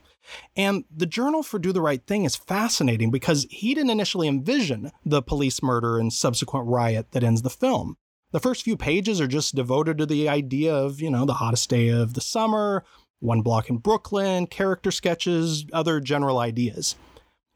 And 0.54 0.84
the 0.94 1.06
journal 1.06 1.42
for 1.42 1.58
Do 1.58 1.72
the 1.72 1.80
Right 1.80 2.06
Thing 2.06 2.26
is 2.26 2.36
fascinating 2.36 3.10
because 3.10 3.46
he 3.48 3.72
didn't 3.72 3.88
initially 3.88 4.28
envision 4.28 4.92
the 5.02 5.22
police 5.22 5.62
murder 5.62 5.98
and 5.98 6.12
subsequent 6.12 6.66
riot 6.68 7.12
that 7.12 7.24
ends 7.24 7.40
the 7.40 7.48
film. 7.48 7.96
The 8.32 8.40
first 8.40 8.62
few 8.62 8.76
pages 8.76 9.18
are 9.18 9.26
just 9.26 9.54
devoted 9.54 9.96
to 9.96 10.04
the 10.04 10.28
idea 10.28 10.74
of, 10.74 11.00
you 11.00 11.08
know, 11.08 11.24
the 11.24 11.32
hottest 11.40 11.70
day 11.70 11.88
of 11.88 12.12
the 12.12 12.20
summer, 12.20 12.84
one 13.18 13.40
block 13.40 13.70
in 13.70 13.78
Brooklyn, 13.78 14.46
character 14.46 14.90
sketches, 14.90 15.64
other 15.72 16.00
general 16.00 16.38
ideas. 16.38 16.96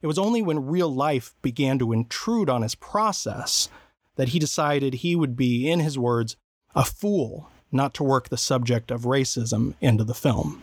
It 0.03 0.07
was 0.07 0.19
only 0.19 0.43
when 0.43 0.67
real 0.67 0.93
life 0.93 1.35
began 1.41 1.79
to 1.79 1.93
intrude 1.93 2.51
on 2.51 2.63
his 2.63 2.75
process 2.75 3.69
that 4.17 4.29
he 4.29 4.39
decided 4.39 4.95
he 4.95 5.17
would 5.17 5.37
be, 5.37 5.71
in 5.71 5.81
his 5.81 5.99
words, 5.99 6.37
a 6.75 6.85
fool 6.85 7.51
not 7.73 7.95
to 7.95 8.05
work 8.05 8.29
the 8.29 8.37
subject 8.37 8.91
of 8.91 9.03
racism 9.03 9.75
into 9.81 10.05
the 10.05 10.15
film. 10.15 10.63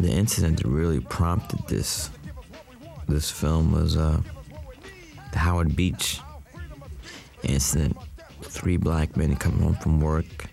The 0.00 0.10
incident 0.10 0.58
that 0.58 0.68
really 0.68 1.00
prompted 1.00 1.66
this 1.68 2.10
this 3.08 3.30
film 3.30 3.72
was 3.72 3.96
uh, 3.96 4.20
the 5.32 5.38
Howard 5.38 5.76
Beach 5.76 6.20
incident. 7.42 7.96
Three 8.42 8.76
black 8.76 9.16
men 9.16 9.36
coming 9.36 9.60
home 9.60 9.74
from 9.74 10.00
work. 10.00 10.46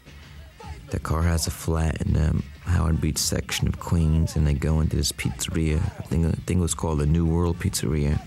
The 0.89 0.99
car 0.99 1.23
has 1.23 1.47
a 1.47 1.51
flat 1.51 2.01
in 2.01 2.13
the 2.13 2.43
Howard 2.69 3.01
Beach 3.01 3.17
section 3.17 3.67
of 3.67 3.79
Queens, 3.79 4.35
and 4.35 4.45
they 4.45 4.53
go 4.53 4.79
into 4.79 4.95
this 4.95 5.11
pizzeria. 5.11 5.77
I 5.77 6.03
think 6.03 6.25
I 6.25 6.31
think 6.45 6.59
it 6.59 6.61
was 6.61 6.73
called 6.73 6.99
the 6.99 7.05
New 7.05 7.25
World 7.25 7.59
Pizzeria. 7.59 8.21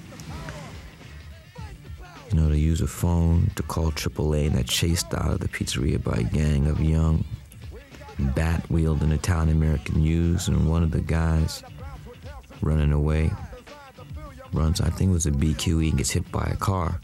You 2.31 2.41
know, 2.41 2.49
they 2.49 2.59
use 2.59 2.81
a 2.81 2.87
phone 2.87 3.51
to 3.57 3.63
call 3.63 3.91
AAA, 3.93 4.47
and 4.47 4.57
they're 4.57 4.65
chased 4.65 5.15
out 5.15 5.33
of 5.33 5.41
the 5.41 5.49
pizzeria 5.49 6.03
by 6.03 6.19
a 6.19 6.25
gang 6.25 6.67
of 6.67 6.81
young 6.81 7.25
bat 8.35 8.69
wielding 8.71 9.13
Italian 9.13 9.51
American 9.51 10.03
youths, 10.03 10.49
and 10.49 10.69
one 10.69 10.83
of 10.83 10.91
the 10.91 11.01
guys 11.01 11.63
running 12.61 12.93
away 12.93 13.31
runs, 14.53 14.81
I 14.81 14.91
think 14.91 15.11
it 15.11 15.15
was 15.15 15.27
a 15.27 15.31
BQE, 15.31 15.91
and 15.91 15.99
gets 15.99 16.11
hit 16.11 16.31
by 16.31 16.45
a 16.45 16.57
car. 16.57 17.01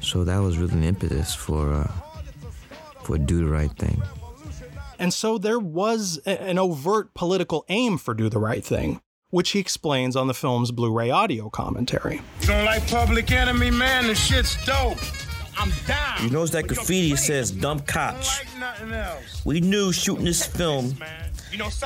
So 0.00 0.24
that 0.24 0.38
was 0.38 0.58
really 0.58 0.74
an 0.74 0.84
impetus 0.84 1.34
for 1.34 1.72
uh, 1.72 1.90
for 3.02 3.18
do 3.18 3.38
the 3.38 3.50
right 3.50 3.72
thing. 3.72 4.02
And 4.98 5.12
so 5.12 5.38
there 5.38 5.58
was 5.58 6.20
a- 6.26 6.40
an 6.42 6.58
overt 6.58 7.14
political 7.14 7.64
aim 7.68 7.98
for 7.98 8.14
Do 8.14 8.28
the 8.28 8.38
Right 8.38 8.64
Thing, 8.64 9.00
which 9.30 9.50
he 9.50 9.58
explains 9.58 10.16
on 10.16 10.26
the 10.26 10.34
film's 10.34 10.70
Blu 10.70 10.90
ray 10.92 11.10
audio 11.10 11.50
commentary. 11.50 12.20
You 12.40 12.46
don't 12.48 12.64
like 12.64 12.86
Public 12.88 13.30
Enemy, 13.30 13.70
man? 13.70 14.06
The 14.06 14.14
shit's 14.14 14.56
dope. 14.64 14.98
I'm 15.58 15.72
down. 15.86 16.22
You 16.24 16.30
notice 16.30 16.50
that 16.50 16.66
graffiti 16.66 17.16
says 17.16 17.50
dump 17.50 17.86
Koch. 17.86 18.44
We 19.46 19.60
knew 19.62 19.90
shooting 19.90 20.26
this 20.26 20.44
film 20.44 20.96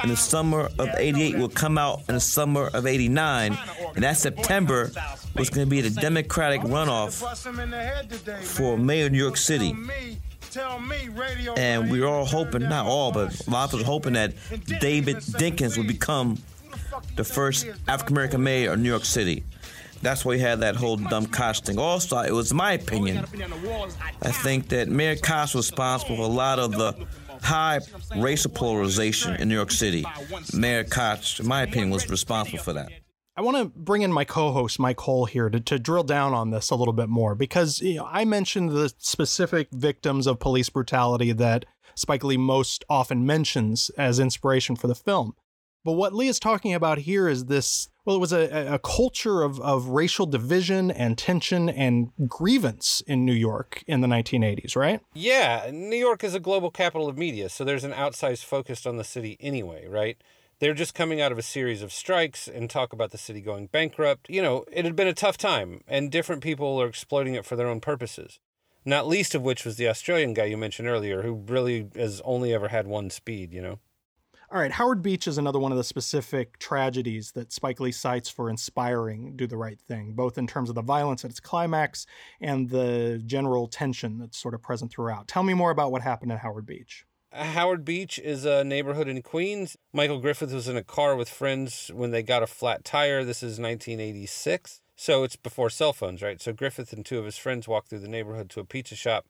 in 0.03 0.09
the 0.09 0.17
summer 0.17 0.69
of 0.79 0.89
88 0.97 1.39
would 1.39 1.55
come 1.55 1.79
out 1.79 2.01
in 2.09 2.15
the 2.17 2.21
summer 2.21 2.67
of 2.75 2.85
89, 2.87 3.57
and 3.95 4.03
that 4.03 4.17
September 4.17 4.91
was 5.37 5.51
going 5.51 5.67
to 5.67 5.71
be 5.71 5.81
the 5.83 5.91
Democratic 6.01 6.63
runoff 6.63 7.23
for 8.43 8.77
mayor 8.77 9.07
of 9.07 9.13
New 9.13 9.19
York 9.19 9.37
City. 9.37 9.73
And 11.57 11.91
we 11.91 12.01
were 12.01 12.07
all 12.07 12.25
hoping, 12.25 12.63
not 12.63 12.87
all, 12.87 13.13
but 13.13 13.47
a 13.47 13.51
lot 13.51 13.73
of 13.73 13.81
us 13.81 13.87
hoping 13.87 14.15
that 14.15 14.33
David 14.81 15.17
Dinkins 15.17 15.77
would 15.77 15.87
become 15.87 16.39
the 17.17 17.25
first 17.25 17.67
African 17.89 18.15
American 18.15 18.43
mayor 18.43 18.73
of 18.73 18.81
New 18.81 18.89
York 18.89 19.05
City. 19.05 19.45
That's 20.03 20.25
why 20.25 20.31
we 20.31 20.39
had 20.39 20.61
that 20.61 20.77
whole 20.77 20.97
dumb 20.97 21.27
Koch 21.27 21.59
thing. 21.59 21.79
Also, 21.79 22.19
it 22.21 22.33
was 22.33 22.55
my 22.55 22.73
opinion. 22.73 23.19
I 24.23 24.31
think 24.33 24.69
that 24.71 24.89
Mayor 24.89 25.17
Koch 25.17 25.55
was 25.55 25.71
responsible 25.71 26.17
for 26.17 26.23
a 26.23 26.27
lot 26.27 26.59
of 26.59 26.73
the 26.73 26.95
high 27.43 27.81
racial 28.17 28.51
polarization 28.51 29.37
in 29.37 29.49
New 29.49 29.55
York 29.55 29.71
City. 29.71 30.05
Mayor 30.55 30.85
Koch, 30.85 31.41
in 31.41 31.47
my 31.47 31.63
opinion, 31.63 31.91
was 31.91 32.09
responsible 32.09 32.59
for 32.61 32.73
that. 32.73 32.91
I 33.37 33.43
want 33.43 33.57
to 33.57 33.79
bring 33.79 34.03
in 34.03 34.13
my 34.13 34.25
co-host 34.25 34.79
Mike 34.79 35.01
Hull 35.01 35.25
here 35.25 35.49
to, 35.49 35.61
to 35.61 35.79
drill 35.79 36.03
down 36.03 36.35
on 36.35 36.51
this 36.51 36.71
a 36.71 36.75
little 36.75 36.93
bit 36.93 37.09
more 37.09 37.35
because 37.35 37.81
you 37.81 37.97
know, 37.97 38.09
I 38.11 38.25
mentioned 38.25 38.71
the 38.71 38.93
specific 38.99 39.69
victims 39.73 40.27
of 40.27 40.41
police 40.41 40.69
brutality 40.69 41.33
that 41.33 41.65
Spike 41.95 42.25
Lee 42.25 42.37
most 42.37 42.85
often 42.89 43.25
mentions 43.25 43.91
as 43.91 44.19
inspiration 44.19 44.77
for 44.77 44.89
the 44.89 44.95
film. 44.95 45.35
But 45.85 45.93
what 45.93 46.15
Lee 46.15 46.29
is 46.29 46.39
talking 46.39 46.75
about 46.75 46.99
here 46.99 47.29
is 47.29 47.47
this 47.47 47.89
well, 48.05 48.17
it 48.17 48.21
was 48.21 48.33
a, 48.33 48.75
a 48.75 48.79
culture 48.79 49.43
of, 49.43 49.61
of 49.61 49.89
racial 49.89 50.27
division 50.27 50.91
and 50.91 51.17
tension 51.17 51.69
and 51.69 52.11
grievance 52.27 53.03
in 53.07 53.25
New 53.25 53.35
York 53.35 53.85
in 53.87 54.01
the 54.01 54.09
1980s, 54.09 54.75
right? 54.75 55.01
Yeah, 55.15 55.71
New 55.73 55.97
York 55.97 56.25
is 56.25 56.35
a 56.35 56.41
global 56.41 56.71
capital 56.71 57.09
of 57.09 57.19
media, 57.19 57.49
so 57.49 57.63
there's 57.63 57.85
an 57.85 57.93
outsized 57.93 58.45
focus 58.45 58.87
on 58.87 58.97
the 58.97 59.05
city 59.05 59.37
anyway, 59.39 59.87
right? 59.87 60.17
They're 60.61 60.75
just 60.75 60.95
coming 60.95 61.23
out 61.23 61.33
of 61.33 61.39
a 61.39 61.43
series 61.43 61.81
of 61.81 61.91
strikes 61.91 62.47
and 62.47 62.69
talk 62.69 62.93
about 62.93 63.13
the 63.13 63.19
city 63.19 63.41
going 63.41 63.69
bankrupt. 63.69 64.29
You 64.29 64.43
know, 64.43 64.67
it 64.71 64.85
had 64.85 64.95
been 64.95 65.09
a 65.09 65.15
tough 65.15 65.39
time, 65.39 65.81
and 65.89 66.11
different 66.11 66.43
people 66.43 66.81
are 66.83 66.87
exploiting 66.87 67.35
it 67.35 67.47
for 67.47 67.57
their 67.57 67.67
own 67.67 67.81
purposes. 67.81 68.39
Not 68.85 69.09
least 69.09 69.35
of 69.35 69.41
which 69.41 69.65
was 69.65 69.77
the 69.77 69.89
Australian 69.89 70.35
guy 70.35 70.45
you 70.45 70.59
mentioned 70.59 70.87
earlier, 70.87 71.23
who 71.23 71.33
really 71.47 71.89
has 71.97 72.21
only 72.27 72.53
ever 72.53 72.69
had 72.69 72.87
one 72.87 73.09
speed, 73.09 73.55
you 73.55 73.63
know? 73.63 73.79
All 74.53 74.61
right, 74.61 74.73
Howard 74.73 75.01
Beach 75.01 75.27
is 75.27 75.39
another 75.39 75.59
one 75.59 75.73
of 75.73 75.79
the 75.79 75.85
specific 75.85 76.59
tragedies 76.59 77.33
that 77.33 77.55
Spike 77.55 77.81
Lee 77.81 77.91
cites 77.91 78.29
for 78.29 78.51
inspiring 78.51 79.37
Do 79.37 79.47
the 79.47 79.57
Right 79.57 79.81
Thing, 79.81 80.13
both 80.13 80.37
in 80.37 80.47
terms 80.47 80.69
of 80.69 80.75
the 80.75 80.83
violence 80.83 81.25
at 81.25 81.31
its 81.31 81.41
climax 81.41 82.05
and 82.39 82.69
the 82.69 83.23
general 83.25 83.67
tension 83.67 84.19
that's 84.19 84.37
sort 84.37 84.53
of 84.53 84.61
present 84.61 84.91
throughout. 84.91 85.27
Tell 85.27 85.43
me 85.43 85.55
more 85.55 85.71
about 85.71 85.91
what 85.91 86.03
happened 86.03 86.33
at 86.33 86.41
Howard 86.41 86.67
Beach. 86.67 87.07
Howard 87.33 87.85
Beach 87.85 88.19
is 88.19 88.45
a 88.45 88.65
neighborhood 88.65 89.07
in 89.07 89.23
Queens. 89.23 89.77
Michael 89.93 90.19
Griffith 90.19 90.53
was 90.53 90.67
in 90.67 90.77
a 90.77 90.83
car 90.83 91.15
with 91.15 91.29
friends 91.29 91.89
when 91.95 92.11
they 92.11 92.25
got 92.25 92.43
a 92.43 92.47
flat 92.47 92.85
tire. 92.85 93.25
This 93.25 93.39
is 93.39 93.61
1986. 93.61 94.81
So 94.97 95.23
it's 95.23 95.37
before 95.37 95.71
cell 95.71 95.93
phones, 95.93 96.23
right? 96.23 96.43
So 96.43 96.53
Griffith 96.53 96.93
and 96.93 97.07
two 97.07 97.21
of 97.21 97.25
his 97.25 97.39
friends 97.39 97.69
walk 97.69 97.87
through 97.87 98.01
the 98.01 98.09
neighborhood 98.09 98.51
to 98.51 98.61
a 98.61 98.65
pizza 98.65 98.97
shop. 98.97 99.27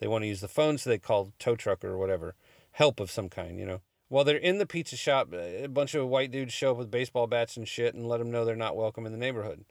They 0.00 0.08
want 0.08 0.22
to 0.22 0.28
use 0.28 0.40
the 0.40 0.48
phone, 0.48 0.78
so 0.78 0.90
they 0.90 0.98
call 0.98 1.32
tow 1.38 1.54
truck 1.54 1.84
or 1.84 1.96
whatever, 1.96 2.34
help 2.72 2.98
of 2.98 3.10
some 3.10 3.28
kind, 3.28 3.56
you 3.56 3.64
know. 3.64 3.82
While 4.08 4.24
they're 4.24 4.36
in 4.36 4.58
the 4.58 4.66
pizza 4.66 4.96
shop, 4.96 5.32
a 5.32 5.68
bunch 5.68 5.94
of 5.94 6.08
white 6.08 6.32
dudes 6.32 6.52
show 6.52 6.72
up 6.72 6.76
with 6.76 6.90
baseball 6.90 7.28
bats 7.28 7.56
and 7.56 7.68
shit 7.68 7.94
and 7.94 8.08
let 8.08 8.18
them 8.18 8.32
know 8.32 8.44
they're 8.44 8.56
not 8.56 8.76
welcome 8.76 9.06
in 9.06 9.12
the 9.12 9.18
neighborhood. 9.18 9.64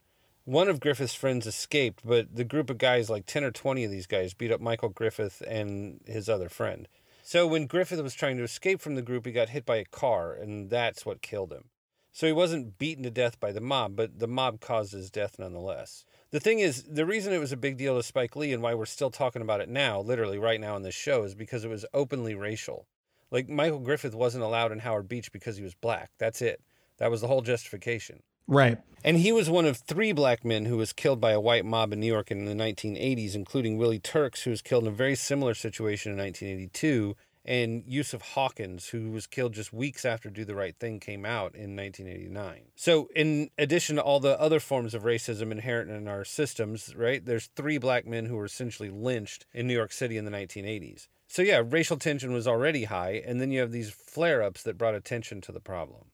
One 0.46 0.70
of 0.70 0.80
Griffith's 0.80 1.14
friends 1.14 1.46
escaped, 1.46 2.02
but 2.06 2.34
the 2.34 2.46
group 2.46 2.70
of 2.70 2.78
guys, 2.78 3.10
like 3.10 3.26
10 3.26 3.44
or 3.44 3.52
20 3.52 3.84
of 3.84 3.92
these 3.92 4.08
guys, 4.08 4.34
beat 4.34 4.52
up 4.52 4.62
Michael 4.62 4.90
Griffith 4.90 5.44
and 5.46 6.00
his 6.06 6.30
other 6.30 6.48
friend. 6.48 6.88
So 7.26 7.48
when 7.48 7.68
Griffith 7.68 8.04
was 8.04 8.14
trying 8.14 8.36
to 8.36 8.44
escape 8.44 8.82
from 8.82 8.96
the 8.96 9.02
group, 9.02 9.26
he 9.26 9.32
got 9.32 9.48
hit 9.48 9.66
by 9.66 9.78
a 9.78 9.86
car, 9.86 10.34
and 10.34 10.70
that's 10.70 11.06
what 11.06 11.22
killed 11.22 11.54
him. 11.54 11.70
So 12.12 12.28
he 12.28 12.34
wasn't 12.34 12.78
beaten 12.78 13.02
to 13.06 13.10
death 13.10 13.40
by 13.40 13.54
the 13.54 13.62
mob, 13.62 13.96
but 13.96 14.20
the 14.20 14.28
mob 14.28 14.60
caused 14.60 14.92
his 14.92 15.10
death 15.10 15.40
nonetheless. 15.40 16.04
The 16.32 16.42
thing 16.42 16.60
is, 16.60 16.84
the 16.84 17.06
reason 17.06 17.32
it 17.32 17.40
was 17.40 17.54
a 17.54 17.58
big 17.58 17.78
deal 17.78 17.96
to 17.96 18.04
Spike 18.04 18.36
Lee 18.36 18.52
and 18.52 18.62
why 18.62 18.74
we're 18.74 18.86
still 18.86 19.10
talking 19.10 19.42
about 19.42 19.62
it 19.62 19.70
now, 19.70 20.02
literally 20.02 20.38
right 20.38 20.60
now 20.60 20.76
in 20.76 20.84
this 20.84 20.96
show, 20.96 21.24
is 21.24 21.34
because 21.34 21.64
it 21.64 21.70
was 21.70 21.86
openly 21.94 22.36
racial. 22.36 22.88
Like 23.32 23.48
Michael 23.48 23.80
Griffith 23.80 24.14
wasn't 24.14 24.44
allowed 24.44 24.74
in 24.74 24.80
Howard 24.80 25.08
Beach 25.08 25.32
because 25.32 25.56
he 25.56 25.64
was 25.64 25.76
black. 25.76 26.12
That's 26.20 26.42
it. 26.42 26.62
That 26.98 27.10
was 27.10 27.22
the 27.22 27.28
whole 27.28 27.42
justification. 27.42 28.22
Right. 28.48 28.78
And 29.06 29.18
he 29.18 29.32
was 29.32 29.50
one 29.50 29.66
of 29.66 29.78
three 29.78 30.14
black 30.14 30.46
men 30.46 30.66
who 30.66 30.78
was 30.78 30.94
killed 30.94 31.20
by 31.20 31.32
a 31.32 31.40
white 31.40 31.66
mob 31.66 31.92
in 31.92 32.00
New 32.00 32.08
York 32.08 32.32
in 32.32 32.46
the 32.46 32.54
1980s, 32.54 33.36
including 33.36 33.78
Willie 33.78 34.00
Turks, 34.00 34.44
who 34.44 34.52
was 34.52 34.62
killed 34.62 34.84
in 34.84 34.94
a 34.94 34.96
very 34.96 35.16
similar 35.16 35.54
situation 35.54 36.14
in 36.14 36.18
1982, 36.18 37.16
and 37.46 37.84
Yusuf 37.86 38.22
Hawkins, 38.22 38.88
who 38.88 39.12
was 39.12 39.28
killed 39.28 39.54
just 39.54 39.74
weeks 39.74 40.06
after 40.06 40.30
Do 40.30 40.46
the 40.46 40.56
Right 40.56 40.76
Thing 40.80 41.02
came 41.02 41.26
out 41.26 41.54
in 41.56 41.76
1989. 41.76 42.62
So, 42.76 43.10
in 43.14 43.50
addition 43.58 43.98
to 43.98 44.02
all 44.02 44.22
the 44.22 44.40
other 44.40 44.62
forms 44.62 44.94
of 44.94 45.04
racism 45.04 45.52
inherent 45.52 45.92
in 45.92 46.08
our 46.08 46.24
systems, 46.24 46.96
right, 46.96 47.24
there's 47.26 47.50
three 47.56 47.78
black 47.78 48.08
men 48.08 48.28
who 48.28 48.38
were 48.38 48.46
essentially 48.46 48.90
lynched 48.90 49.46
in 49.54 49.68
New 49.68 49.74
York 49.74 49.92
City 49.92 50.16
in 50.16 50.24
the 50.24 50.32
1980s. 50.32 51.08
So, 51.28 51.42
yeah, 51.42 51.62
racial 51.66 51.98
tension 51.98 52.32
was 52.32 52.48
already 52.48 52.86
high, 52.86 53.22
and 53.26 53.42
then 53.42 53.52
you 53.52 53.60
have 53.60 53.72
these 53.72 53.90
flare 53.90 54.42
ups 54.42 54.64
that 54.64 54.78
brought 54.78 54.96
attention 54.96 55.42
to 55.42 55.52
the 55.52 55.60
problem. 55.60 56.06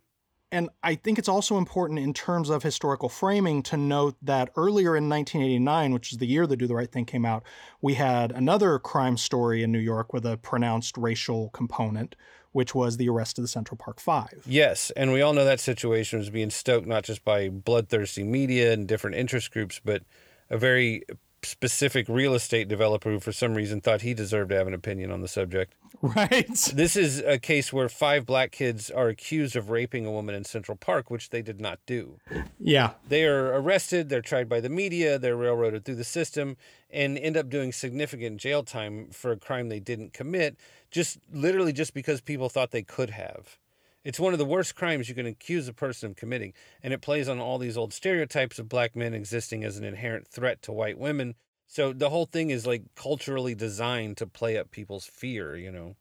And 0.51 0.69
I 0.81 0.95
think 0.95 1.19
it's 1.19 1.29
also 1.29 1.57
important 1.57 1.99
in 1.99 2.13
terms 2.13 2.49
of 2.49 2.63
historical 2.63 3.07
framing 3.07 3.61
to 3.63 3.77
note 3.77 4.15
that 4.21 4.49
earlier 4.55 4.95
in 4.95 5.07
1989, 5.07 5.93
which 5.93 6.11
is 6.11 6.17
the 6.17 6.25
year 6.25 6.47
that 6.47 6.57
Do 6.57 6.65
the 6.65 6.75
Right 6.75 6.91
Thing 6.91 7.05
came 7.05 7.25
out, 7.25 7.43
we 7.81 7.93
had 7.93 8.31
another 8.31 8.79
crime 8.79 9.15
story 9.17 9.61
in 9.61 9.71
New 9.71 9.79
York 9.79 10.11
with 10.11 10.25
a 10.25 10.37
pronounced 10.37 10.97
racial 10.97 11.49
component, 11.49 12.15
which 12.51 12.73
was 12.73 12.97
the 12.97 13.09
arrest 13.09 13.37
of 13.37 13.43
the 13.43 13.47
Central 13.47 13.77
Park 13.77 13.99
Five. 13.99 14.43
Yes, 14.47 14.91
and 14.95 15.13
we 15.13 15.21
all 15.21 15.33
know 15.33 15.45
that 15.45 15.59
situation 15.59 16.17
was 16.17 16.31
being 16.31 16.49
stoked 16.49 16.87
not 16.87 17.03
just 17.03 17.23
by 17.23 17.49
bloodthirsty 17.49 18.23
media 18.23 18.73
and 18.73 18.87
different 18.87 19.17
interest 19.17 19.51
groups, 19.51 19.79
but 19.83 20.01
a 20.49 20.57
very 20.57 21.03
specific 21.43 22.07
real 22.09 22.33
estate 22.33 22.67
developer 22.67 23.09
who, 23.09 23.19
for 23.19 23.31
some 23.31 23.53
reason, 23.53 23.81
thought 23.81 24.01
he 24.01 24.13
deserved 24.13 24.49
to 24.49 24.55
have 24.55 24.67
an 24.67 24.73
opinion 24.73 25.11
on 25.11 25.21
the 25.21 25.27
subject. 25.27 25.73
Right. 26.01 26.47
This 26.79 26.95
is 26.95 27.19
a 27.19 27.37
case 27.39 27.73
where 27.73 27.89
five 27.89 28.25
black 28.25 28.51
kids 28.51 28.89
are 28.89 29.09
accused 29.09 29.55
of 29.55 29.69
raping 29.69 30.05
a 30.05 30.11
woman 30.11 30.35
in 30.35 30.43
Central 30.45 30.77
Park, 30.77 31.09
which 31.09 31.29
they 31.29 31.41
did 31.41 31.59
not 31.59 31.79
do. 31.85 32.19
Yeah. 32.59 32.91
They 33.07 33.25
are 33.25 33.47
arrested, 33.47 34.09
they're 34.09 34.21
tried 34.21 34.47
by 34.47 34.59
the 34.61 34.69
media, 34.69 35.19
they're 35.19 35.35
railroaded 35.35 35.85
through 35.85 35.95
the 35.95 36.03
system, 36.03 36.57
and 36.89 37.17
end 37.17 37.37
up 37.37 37.49
doing 37.49 37.71
significant 37.71 38.37
jail 38.37 38.63
time 38.63 39.09
for 39.11 39.31
a 39.31 39.37
crime 39.37 39.69
they 39.69 39.79
didn't 39.79 40.13
commit, 40.13 40.57
just 40.91 41.19
literally 41.31 41.73
just 41.73 41.93
because 41.93 42.21
people 42.21 42.49
thought 42.49 42.71
they 42.71 42.83
could 42.83 43.09
have. 43.09 43.57
It's 44.03 44.19
one 44.19 44.33
of 44.33 44.39
the 44.39 44.45
worst 44.45 44.75
crimes 44.75 45.09
you 45.09 45.15
can 45.15 45.25
accuse 45.25 45.67
a 45.67 45.73
person 45.73 46.11
of 46.11 46.15
committing, 46.15 46.53
and 46.81 46.93
it 46.93 47.01
plays 47.01 47.27
on 47.27 47.39
all 47.39 47.57
these 47.57 47.77
old 47.77 47.93
stereotypes 47.93 48.57
of 48.57 48.69
black 48.69 48.95
men 48.95 49.13
existing 49.13 49.63
as 49.63 49.77
an 49.77 49.83
inherent 49.83 50.27
threat 50.27 50.61
to 50.63 50.71
white 50.71 50.97
women. 50.97 51.35
So 51.67 51.93
the 51.93 52.09
whole 52.09 52.25
thing 52.25 52.49
is 52.49 52.65
like 52.65 52.83
culturally 52.95 53.55
designed 53.55 54.17
to 54.17 54.27
play 54.27 54.57
up 54.57 54.71
people's 54.71 55.05
fear, 55.05 55.55
you 55.55 55.71
know. 55.71 55.95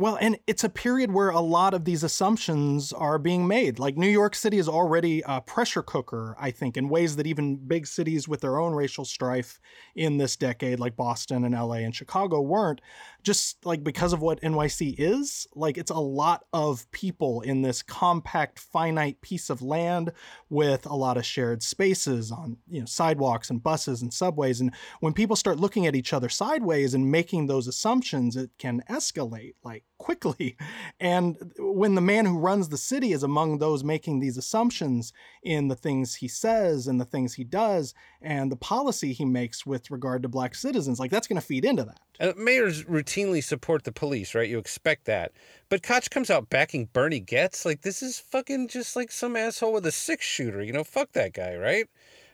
Well, 0.00 0.16
and 0.20 0.38
it's 0.46 0.62
a 0.62 0.68
period 0.68 1.10
where 1.10 1.30
a 1.30 1.40
lot 1.40 1.74
of 1.74 1.84
these 1.84 2.04
assumptions 2.04 2.92
are 2.92 3.18
being 3.18 3.48
made. 3.48 3.80
Like 3.80 3.96
New 3.96 4.08
York 4.08 4.36
City 4.36 4.58
is 4.58 4.68
already 4.68 5.24
a 5.26 5.40
pressure 5.40 5.82
cooker, 5.82 6.36
I 6.38 6.52
think, 6.52 6.76
in 6.76 6.88
ways 6.88 7.16
that 7.16 7.26
even 7.26 7.56
big 7.56 7.84
cities 7.84 8.28
with 8.28 8.40
their 8.40 8.58
own 8.58 8.74
racial 8.74 9.04
strife 9.04 9.58
in 9.96 10.18
this 10.18 10.36
decade, 10.36 10.78
like 10.78 10.94
Boston 10.94 11.44
and 11.44 11.52
LA 11.52 11.78
and 11.78 11.92
Chicago, 11.92 12.40
weren't. 12.40 12.80
Just 13.28 13.66
like 13.66 13.84
because 13.84 14.14
of 14.14 14.22
what 14.22 14.40
NYC 14.40 14.94
is, 14.96 15.46
like 15.54 15.76
it's 15.76 15.90
a 15.90 15.98
lot 15.98 16.46
of 16.54 16.90
people 16.92 17.42
in 17.42 17.60
this 17.60 17.82
compact, 17.82 18.58
finite 18.58 19.20
piece 19.20 19.50
of 19.50 19.60
land 19.60 20.12
with 20.48 20.86
a 20.86 20.94
lot 20.94 21.18
of 21.18 21.26
shared 21.26 21.62
spaces 21.62 22.32
on, 22.32 22.56
you 22.66 22.80
know, 22.80 22.86
sidewalks 22.86 23.50
and 23.50 23.62
buses 23.62 24.00
and 24.00 24.14
subways. 24.14 24.62
And 24.62 24.74
when 25.00 25.12
people 25.12 25.36
start 25.36 25.60
looking 25.60 25.86
at 25.86 25.94
each 25.94 26.14
other 26.14 26.30
sideways 26.30 26.94
and 26.94 27.12
making 27.12 27.48
those 27.48 27.68
assumptions, 27.68 28.34
it 28.34 28.48
can 28.56 28.82
escalate. 28.88 29.56
Like, 29.62 29.84
quickly. 29.98 30.56
And 31.00 31.52
when 31.58 31.94
the 31.94 32.00
man 32.00 32.24
who 32.24 32.38
runs 32.38 32.68
the 32.68 32.78
city 32.78 33.12
is 33.12 33.22
among 33.22 33.58
those 33.58 33.84
making 33.84 34.20
these 34.20 34.38
assumptions 34.38 35.12
in 35.42 35.68
the 35.68 35.74
things 35.74 36.16
he 36.16 36.28
says 36.28 36.86
and 36.86 37.00
the 37.00 37.04
things 37.04 37.34
he 37.34 37.44
does 37.44 37.94
and 38.22 38.50
the 38.50 38.56
policy 38.56 39.12
he 39.12 39.24
makes 39.24 39.66
with 39.66 39.90
regard 39.90 40.22
to 40.22 40.28
black 40.28 40.54
citizens, 40.54 41.00
like 41.00 41.10
that's 41.10 41.26
going 41.26 41.40
to 41.40 41.46
feed 41.46 41.64
into 41.64 41.84
that. 41.84 41.98
Uh, 42.20 42.32
mayors 42.36 42.84
routinely 42.84 43.42
support 43.42 43.84
the 43.84 43.92
police, 43.92 44.34
right? 44.34 44.48
You 44.48 44.58
expect 44.58 45.04
that. 45.04 45.32
But 45.68 45.82
Koch 45.82 46.10
comes 46.10 46.30
out 46.30 46.50
backing 46.50 46.88
Bernie 46.92 47.20
Goetz. 47.20 47.64
Like, 47.64 47.82
this 47.82 48.02
is 48.02 48.18
fucking 48.18 48.68
just 48.68 48.96
like 48.96 49.12
some 49.12 49.36
asshole 49.36 49.72
with 49.72 49.86
a 49.86 49.92
six 49.92 50.24
shooter. 50.24 50.62
You 50.62 50.72
know, 50.72 50.84
fuck 50.84 51.12
that 51.12 51.32
guy, 51.32 51.54
right? 51.56 51.86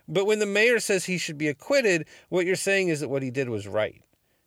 But 0.09 0.27
when 0.27 0.38
the 0.38 0.47
mayor 0.47 0.81
says 0.81 1.05
he 1.05 1.18
should 1.18 1.38
be 1.38 1.49
acquitted, 1.49 2.07
what 2.29 2.47
you're 2.47 2.57
saying 2.57 2.88
is 2.88 3.01
that 3.01 3.09
what 3.09 3.23
he 3.23 3.31
did 3.31 3.49
was 3.49 3.66
right. 3.66 4.01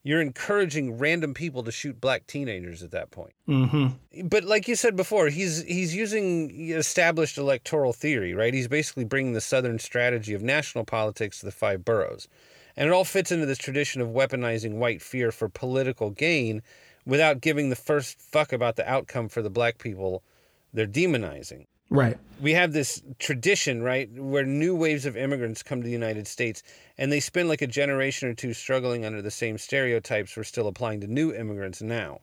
You're 0.04 0.22
encouraging 0.22 0.98
random 0.98 1.34
people 1.34 1.64
to 1.64 1.72
shoot 1.72 2.00
black 2.00 2.28
teenagers 2.28 2.82
at 2.82 2.92
that 2.92 3.12
point. 3.12 3.34
Mm-hmm. 3.48 4.28
But 4.28 4.46
like 4.46 4.68
you 4.68 4.76
said 4.76 4.96
before, 4.96 5.28
he's 5.28 5.64
he's 5.64 5.94
using 5.94 6.72
established 6.72 7.38
electoral 7.38 7.92
theory, 7.92 8.34
right? 8.34 8.54
He's 8.54 8.70
basically 8.70 9.04
bringing 9.04 9.34
the 9.34 9.42
Southern 9.42 9.80
strategy 9.80 10.34
of 10.34 10.42
national 10.42 10.86
politics 10.86 11.40
to 11.40 11.46
the 11.46 11.52
five 11.52 11.84
boroughs. 11.84 12.30
And 12.78 12.88
it 12.88 12.94
all 12.94 13.04
fits 13.04 13.32
into 13.32 13.48
this 13.48 13.58
tradition 13.58 14.02
of 14.02 14.10
weaponizing 14.10 14.76
white 14.76 15.02
fear 15.02 15.32
for 15.32 15.50
political 15.50 16.12
gain 16.12 16.62
without 17.06 17.42
giving 17.42 17.70
the 17.70 17.76
first 17.76 18.20
fuck 18.22 18.54
about 18.54 18.76
the 18.76 18.90
outcome 18.90 19.28
for 19.28 19.42
the 19.42 19.50
black 19.50 19.80
people 19.80 20.24
they're 20.72 20.86
demonizing. 20.86 21.66
Right. 21.90 22.18
We 22.42 22.54
have 22.54 22.74
this 22.74 23.02
tradition, 23.18 23.82
right, 23.82 24.10
where 24.12 24.44
new 24.44 24.76
waves 24.76 25.06
of 25.06 25.18
immigrants 25.18 25.64
come 25.64 25.82
to 25.82 25.86
the 25.86 25.92
United 25.92 26.28
States 26.28 26.62
and 26.98 27.12
they 27.12 27.22
spend 27.22 27.50
like 27.50 27.62
a 27.62 27.68
generation 27.68 28.30
or 28.30 28.34
two 28.34 28.54
struggling 28.54 29.06
under 29.06 29.22
the 29.22 29.32
same 29.32 29.58
stereotypes 29.58 30.36
we're 30.36 30.44
still 30.44 30.68
applying 30.68 31.02
to 31.02 31.08
new 31.08 31.34
immigrants 31.34 31.82
now. 31.82 32.20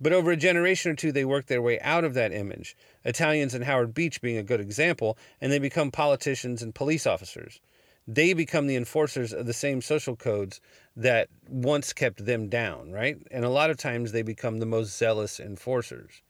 But 0.00 0.12
over 0.12 0.32
a 0.32 0.36
generation 0.36 0.90
or 0.90 0.96
two, 0.96 1.12
they 1.12 1.24
work 1.24 1.46
their 1.46 1.62
way 1.62 1.78
out 1.80 2.02
of 2.02 2.14
that 2.14 2.32
image. 2.32 2.76
Italians 3.04 3.54
and 3.54 3.64
Howard 3.64 3.94
Beach 3.94 4.20
being 4.20 4.36
a 4.36 4.42
good 4.42 4.60
example, 4.60 5.16
and 5.40 5.52
they 5.52 5.60
become 5.60 5.92
politicians 5.92 6.60
and 6.60 6.74
police 6.74 7.06
officers. 7.06 7.60
They 8.06 8.32
become 8.32 8.66
the 8.66 8.76
enforcers 8.76 9.32
of 9.32 9.46
the 9.46 9.52
same 9.52 9.80
social 9.80 10.16
codes 10.16 10.60
that 10.96 11.28
once 11.48 11.92
kept 11.92 12.24
them 12.24 12.48
down, 12.48 12.90
right? 12.90 13.16
And 13.30 13.44
a 13.44 13.50
lot 13.50 13.70
of 13.70 13.76
times 13.76 14.12
they 14.12 14.22
become 14.22 14.58
the 14.58 14.66
most 14.66 14.96
zealous 14.96 15.38
enforcers. 15.38 16.22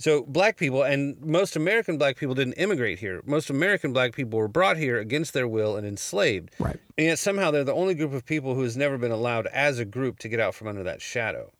So, 0.00 0.22
black 0.22 0.56
people 0.56 0.84
and 0.84 1.20
most 1.20 1.56
American 1.56 1.98
black 1.98 2.16
people 2.16 2.36
didn't 2.36 2.52
immigrate 2.52 3.00
here. 3.00 3.20
Most 3.26 3.50
American 3.50 3.92
black 3.92 4.14
people 4.14 4.38
were 4.38 4.46
brought 4.46 4.76
here 4.76 4.98
against 4.98 5.34
their 5.34 5.48
will 5.48 5.76
and 5.76 5.84
enslaved. 5.84 6.50
Right. 6.60 6.78
And 6.96 7.06
yet, 7.08 7.18
somehow, 7.18 7.50
they're 7.50 7.64
the 7.64 7.74
only 7.74 7.94
group 7.94 8.12
of 8.12 8.24
people 8.24 8.54
who 8.54 8.62
has 8.62 8.76
never 8.76 8.96
been 8.96 9.10
allowed 9.10 9.48
as 9.48 9.80
a 9.80 9.84
group 9.84 10.20
to 10.20 10.28
get 10.28 10.38
out 10.38 10.54
from 10.54 10.68
under 10.68 10.84
that 10.84 11.02
shadow. 11.02 11.50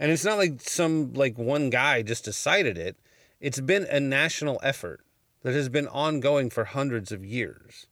And 0.00 0.10
it's 0.10 0.24
not 0.24 0.38
like 0.38 0.62
some, 0.62 1.12
like, 1.12 1.36
one 1.36 1.68
guy 1.68 2.00
just 2.00 2.24
decided 2.24 2.78
it. 2.78 2.96
It's 3.38 3.60
been 3.60 3.84
a 3.84 4.00
national 4.00 4.60
effort 4.62 5.04
that 5.42 5.52
has 5.52 5.68
been 5.68 5.86
ongoing 5.88 6.48
for 6.48 6.64
hundreds 6.64 7.12
of 7.12 7.22
years. 7.22 7.86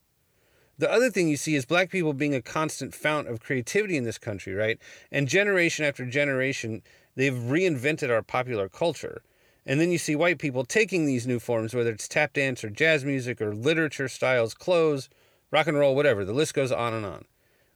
The 0.83 0.91
other 0.91 1.11
thing 1.11 1.29
you 1.29 1.37
see 1.37 1.55
is 1.55 1.65
black 1.65 1.91
people 1.91 2.13
being 2.13 2.35
a 2.35 2.43
constant 2.43 2.93
fount 2.93 3.29
of 3.29 3.39
creativity 3.39 3.97
in 3.97 4.03
this 4.03 4.19
country, 4.19 4.53
right? 4.53 4.81
And 5.13 5.29
generation 5.29 5.85
after 5.85 6.05
generation, 6.05 6.83
they've 7.15 7.33
reinvented 7.33 8.11
our 8.11 8.21
popular 8.21 8.69
culture. 8.69 9.23
And 9.65 9.81
then 9.81 9.93
you 9.93 9.99
see 9.99 10.17
white 10.17 10.41
people 10.41 10.65
taking 10.65 11.07
these 11.07 11.25
new 11.25 11.39
forms, 11.39 11.73
whether 11.73 11.91
it's 11.91 12.09
tap 12.09 12.33
dance 12.33 12.65
or 12.65 12.69
jazz 12.69 13.05
music 13.05 13.41
or 13.41 13.55
literature 13.55 14.09
styles, 14.09 14.55
clothes, 14.55 15.09
rock 15.53 15.69
and 15.69 15.79
roll, 15.79 15.95
whatever. 15.95 16.25
The 16.25 16.33
list 16.33 16.53
goes 16.53 16.73
on 16.73 16.95
and 16.95 17.07
on. 17.07 17.27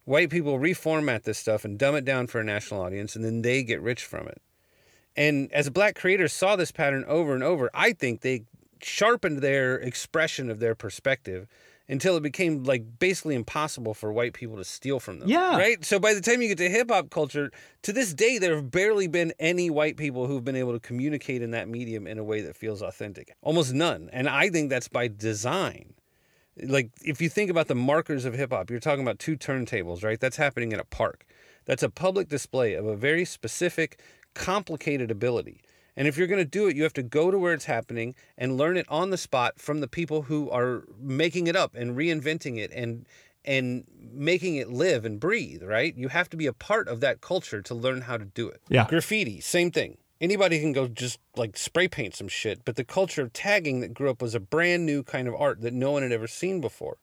White 0.05 0.31
people 0.31 0.59
reformat 0.59 1.23
this 1.23 1.39
stuff 1.39 1.65
and 1.65 1.79
dumb 1.79 1.95
it 1.95 2.05
down 2.05 2.27
for 2.27 2.41
a 2.41 2.45
national 2.45 2.83
audience, 2.83 3.15
and 3.15 3.25
then 3.25 3.43
they 3.43 3.63
get 3.63 3.81
rich 3.81 4.05
from 4.05 4.27
it. 4.27 4.43
And 5.15 5.53
as 5.53 5.71
black 5.71 5.95
creators 5.95 6.33
saw 6.33 6.57
this 6.57 6.73
pattern 6.73 7.05
over 7.07 7.35
and 7.35 7.45
over, 7.45 7.71
I 7.73 7.93
think 7.93 8.23
they 8.23 8.47
sharpened 8.83 9.39
their 9.39 9.77
expression 9.77 10.51
of 10.51 10.59
their 10.59 10.75
perspective 10.75 11.47
until 11.89 12.17
it 12.17 12.23
became 12.23 12.65
like 12.65 12.99
basically 12.99 13.35
impossible 13.35 13.95
for 13.95 14.13
white 14.13 14.33
people 14.33 14.57
to 14.57 14.65
steal 14.65 14.99
from 14.99 15.21
them. 15.21 15.29
Yeah. 15.29 15.57
Right? 15.57 15.85
So 15.85 15.99
by 15.99 16.15
the 16.15 16.21
time 16.21 16.43
you 16.43 16.49
get 16.49 16.59
to 16.59 16.69
hip 16.69 16.91
hop 16.91 17.11
culture, 17.11 17.51
to 17.83 17.93
this 17.93 18.13
day, 18.13 18.39
there 18.39 18.57
have 18.57 18.71
barely 18.71 19.07
been 19.07 19.33
any 19.39 19.71
white 19.71 19.97
people 19.97 20.27
who've 20.27 20.45
been 20.45 20.57
able 20.57 20.73
to 20.73 20.81
communicate 20.81 21.43
in 21.43 21.53
that 21.53 21.69
medium 21.69 22.07
in 22.07 22.19
a 22.19 22.25
way 22.25 22.41
that 22.41 22.57
feels 22.57 22.83
authentic. 22.83 23.35
Almost 23.43 23.73
none. 23.73 24.11
And 24.13 24.29
I 24.29 24.51
think 24.51 24.71
that's 24.71 24.89
by 24.89 25.09
design. 25.09 25.95
Like, 26.63 26.91
if 27.03 27.21
you 27.21 27.29
think 27.29 27.51
about 27.51 27.69
the 27.69 27.75
markers 27.75 28.25
of 28.25 28.35
hip 28.35 28.51
hop, 28.51 28.71
you're 28.71 28.81
talking 28.81 29.03
about 29.03 29.19
two 29.19 29.37
turntables, 29.37 30.03
right? 30.03 30.19
That's 30.19 30.39
happening 30.39 30.73
in 30.73 30.81
a 30.81 30.85
park. 30.85 31.27
That's 31.67 31.83
a 31.83 31.91
public 31.91 32.29
display 32.29 32.75
of 32.75 32.87
a 32.87 32.97
very 32.97 33.25
specific, 33.25 34.01
complicated 34.35 35.11
ability. 35.11 35.61
And 35.97 36.07
if 36.07 36.19
you're 36.19 36.27
going 36.27 36.43
to 36.43 36.45
do 36.45 36.69
it, 36.69 36.77
you 36.77 36.83
have 36.83 36.93
to 36.95 37.03
go 37.03 37.31
to 37.31 37.39
where 37.39 37.55
it's 37.55 37.65
happening 37.65 38.15
and 38.37 38.57
learn 38.57 38.77
it 38.77 38.87
on 38.89 39.11
the 39.11 39.17
spot 39.17 39.59
from 39.59 39.81
the 39.81 39.89
people 39.89 40.23
who 40.23 40.51
are 40.51 40.85
making 41.01 41.47
it 41.47 41.57
up 41.57 41.75
and 41.75 41.97
reinventing 41.97 42.59
it 42.59 42.71
and 42.73 43.07
and 43.47 43.85
making 44.13 44.57
it 44.57 44.69
live 44.69 45.05
and 45.05 45.21
breathe, 45.21 45.63
right? 45.63 45.97
You 45.97 46.09
have 46.09 46.29
to 46.31 46.37
be 46.37 46.47
a 46.47 46.53
part 46.53 46.89
of 46.89 47.01
that 47.01 47.21
culture 47.21 47.63
to 47.63 47.75
learn 47.75 48.03
how 48.03 48.17
to 48.17 48.25
do 48.25 48.49
it. 48.49 48.61
Yeah. 48.69 48.87
Graffiti, 48.89 49.41
same 49.41 49.71
thing. 49.71 49.99
Anybody 50.21 50.59
can 50.59 50.73
go 50.73 50.89
just 50.89 51.21
like 51.37 51.57
spray 51.57 51.87
paint 51.87 52.17
some 52.17 52.27
shit, 52.27 52.65
but 52.65 52.75
the 52.75 52.85
culture 52.85 53.23
of 53.23 53.33
tagging 53.33 53.81
that 53.81 53.95
grew 53.95 54.11
up 54.11 54.21
was 54.21 54.35
a 54.35 54.41
brand 54.41 54.85
new 54.85 55.05
kind 55.05 55.29
of 55.29 55.35
art 55.35 55.61
that 55.61 55.75
no 55.75 55.93
one 55.93 56.03
had 56.03 56.11
ever 56.11 56.27
seen 56.27 56.61
before. 56.61 56.97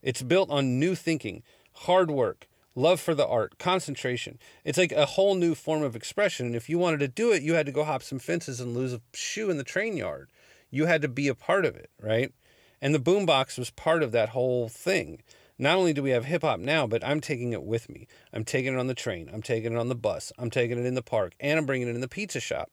It's 0.00 0.22
built 0.22 0.50
on 0.50 0.78
new 0.78 0.94
thinking, 0.94 1.42
hard 1.72 2.10
work, 2.10 2.46
love 2.78 3.00
for 3.00 3.14
the 3.14 3.26
art, 3.26 3.58
concentration. 3.58 4.38
It's 4.64 4.78
like 4.78 4.92
a 4.92 5.06
whole 5.06 5.34
new 5.34 5.54
form 5.54 5.82
of 5.82 5.96
expression. 5.96 6.46
And 6.46 6.56
if 6.56 6.68
you 6.68 6.78
wanted 6.78 7.00
to 7.00 7.08
do 7.08 7.32
it, 7.32 7.42
you 7.42 7.54
had 7.54 7.66
to 7.66 7.72
go 7.72 7.84
hop 7.84 8.02
some 8.02 8.18
fences 8.18 8.60
and 8.60 8.74
lose 8.74 8.92
a 8.92 9.02
shoe 9.12 9.50
in 9.50 9.58
the 9.58 9.64
train 9.64 9.96
yard. 9.96 10.30
You 10.70 10.86
had 10.86 11.02
to 11.02 11.08
be 11.08 11.28
a 11.28 11.34
part 11.34 11.64
of 11.64 11.76
it, 11.76 11.90
right? 12.00 12.32
And 12.80 12.94
the 12.94 13.00
boombox 13.00 13.58
was 13.58 13.70
part 13.70 14.02
of 14.02 14.12
that 14.12 14.30
whole 14.30 14.68
thing. 14.68 15.22
Not 15.58 15.76
only 15.76 15.92
do 15.92 16.02
we 16.02 16.10
have 16.10 16.26
hip 16.26 16.42
hop 16.42 16.60
now, 16.60 16.86
but 16.86 17.04
I'm 17.04 17.20
taking 17.20 17.52
it 17.52 17.64
with 17.64 17.88
me. 17.88 18.06
I'm 18.32 18.44
taking 18.44 18.74
it 18.74 18.78
on 18.78 18.86
the 18.86 18.94
train. 18.94 19.28
I'm 19.32 19.42
taking 19.42 19.72
it 19.72 19.78
on 19.78 19.88
the 19.88 19.96
bus. 19.96 20.32
I'm 20.38 20.50
taking 20.50 20.78
it 20.78 20.86
in 20.86 20.94
the 20.94 21.02
park, 21.02 21.34
and 21.40 21.58
I'm 21.58 21.66
bringing 21.66 21.88
it 21.88 21.96
in 21.96 22.00
the 22.00 22.06
pizza 22.06 22.38
shop. 22.38 22.70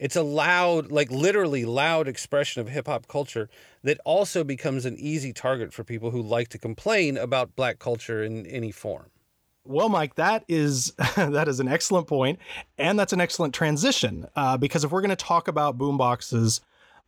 It's 0.00 0.16
a 0.16 0.22
loud, 0.22 0.90
like 0.90 1.10
literally 1.10 1.64
loud 1.64 2.08
expression 2.08 2.60
of 2.60 2.68
hip 2.68 2.86
hop 2.86 3.06
culture 3.06 3.48
that 3.82 4.00
also 4.04 4.42
becomes 4.42 4.84
an 4.84 4.96
easy 4.98 5.32
target 5.32 5.72
for 5.72 5.84
people 5.84 6.10
who 6.10 6.22
like 6.22 6.48
to 6.48 6.58
complain 6.58 7.16
about 7.16 7.56
black 7.56 7.78
culture 7.78 8.22
in 8.22 8.46
any 8.46 8.72
form. 8.72 9.10
Well, 9.68 9.90
Mike, 9.90 10.14
that 10.14 10.44
is 10.48 10.92
that 11.16 11.46
is 11.46 11.60
an 11.60 11.68
excellent 11.68 12.06
point, 12.06 12.38
and 12.78 12.98
that's 12.98 13.12
an 13.12 13.20
excellent 13.20 13.54
transition. 13.54 14.26
Uh, 14.34 14.56
because 14.56 14.82
if 14.82 14.90
we're 14.90 15.02
going 15.02 15.10
to 15.10 15.16
talk 15.16 15.46
about 15.46 15.76
boomboxes, 15.76 16.60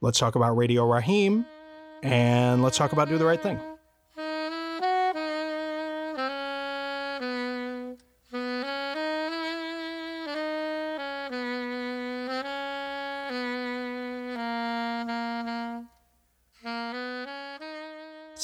let's 0.03 0.19
talk 0.19 0.35
about 0.35 0.55
Radio 0.59 0.85
Raheem, 0.85 1.47
and 2.03 2.63
let's 2.63 2.77
talk 2.77 2.93
about 2.93 3.09
Do 3.09 3.17
the 3.17 3.25
Right 3.25 3.43
Thing. 3.43 3.59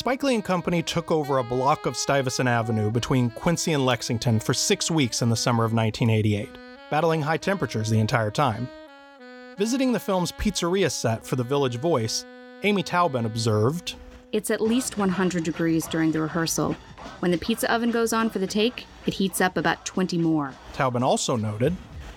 Spike 0.07 0.23
Lee 0.23 0.35
and 0.37 0.45
Company 0.45 0.85
took 0.85 1.11
over 1.11 1.39
a 1.39 1.43
block 1.43 1.85
of 1.85 1.97
Stuyvesant 1.97 2.49
Avenue 2.49 2.93
between 2.93 3.29
Quincy 3.31 3.73
and 3.73 3.85
Lexington 3.85 4.39
for 4.39 4.55
six 4.55 4.89
weeks 4.89 5.21
in 5.21 5.31
the 5.31 5.37
summer 5.37 5.65
of 5.65 5.73
1988, 5.73 6.49
battling 6.93 7.21
high 7.21 7.37
temperatures 7.37 7.91
the 7.91 7.99
entire 7.99 8.31
time. 8.31 8.69
Visiting 9.59 9.91
the 9.91 9.99
film's 9.99 10.31
pizzeria 10.31 10.93
set 10.93 11.27
for 11.27 11.35
the 11.35 11.43
Village 11.43 11.79
Voice, 11.79 12.25
Amy 12.63 12.85
Taubin 12.85 13.27
observed 13.27 13.97
It's 14.31 14.53
at 14.53 14.61
least 14.61 14.97
100 14.97 15.43
degrees 15.43 15.89
during 15.89 16.13
the 16.13 16.21
rehearsal. 16.21 16.75
When 17.19 17.33
the 17.33 17.39
pizza 17.39 17.69
oven 17.75 17.91
goes 17.91 18.13
on 18.13 18.31
for 18.31 18.39
the 18.39 18.47
take, 18.47 18.87
it 19.07 19.15
heats 19.15 19.41
up 19.41 19.57
about 19.57 19.85
20 19.85 20.19
more. 20.19 20.55
Taubin 20.73 21.03
also 21.03 21.35
noted 21.35 21.75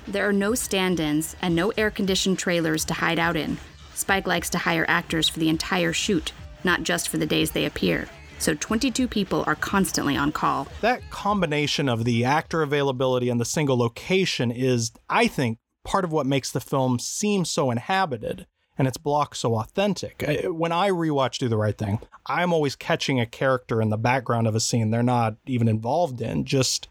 There 0.07 0.29
are 0.29 0.31
no 0.31 0.53
stand 0.53 0.99
ins 0.99 1.35
and 1.41 1.55
no 1.55 1.71
air 1.75 1.89
conditioned 1.89 2.37
trailers 2.37 2.85
to 2.85 2.93
hide 2.93 3.17
out 3.17 3.35
in. 3.35 3.57
Spike 3.95 4.27
likes 4.27 4.51
to 4.51 4.59
hire 4.59 4.85
actors 4.87 5.27
for 5.27 5.39
the 5.39 5.49
entire 5.49 5.91
shoot, 5.91 6.33
not 6.63 6.83
just 6.83 7.09
for 7.09 7.17
the 7.17 7.25
days 7.25 7.51
they 7.51 7.65
appear. 7.65 8.07
So 8.39 8.53
22 8.53 9.07
people 9.07 9.43
are 9.47 9.55
constantly 9.55 10.15
on 10.15 10.31
call. 10.31 10.67
That 10.81 11.09
combination 11.09 11.89
of 11.89 12.05
the 12.05 12.23
actor 12.23 12.61
availability 12.61 13.29
and 13.29 13.39
the 13.39 13.45
single 13.45 13.77
location 13.77 14.49
is, 14.49 14.91
I 15.09 15.27
think, 15.27 15.57
part 15.83 16.05
of 16.05 16.11
what 16.11 16.25
makes 16.25 16.51
the 16.51 16.61
film 16.61 16.99
seem 16.99 17.43
so 17.43 17.69
inhabited 17.69 18.47
and 18.77 18.87
its 18.87 18.97
block 18.97 19.35
so 19.35 19.55
authentic. 19.55 20.23
When 20.45 20.71
I 20.71 20.89
rewatch 20.89 21.37
Do 21.37 21.49
the 21.49 21.57
Right 21.57 21.77
Thing, 21.77 21.99
I'm 22.25 22.53
always 22.53 22.77
catching 22.77 23.19
a 23.19 23.25
character 23.25 23.81
in 23.81 23.89
the 23.89 23.97
background 23.97 24.47
of 24.47 24.55
a 24.55 24.61
scene 24.61 24.89
they're 24.89 25.03
not 25.03 25.35
even 25.45 25.67
involved 25.67 26.21
in, 26.21 26.45
just 26.45 26.87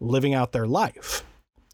living 0.00 0.34
out 0.34 0.50
their 0.50 0.66
life. 0.66 1.24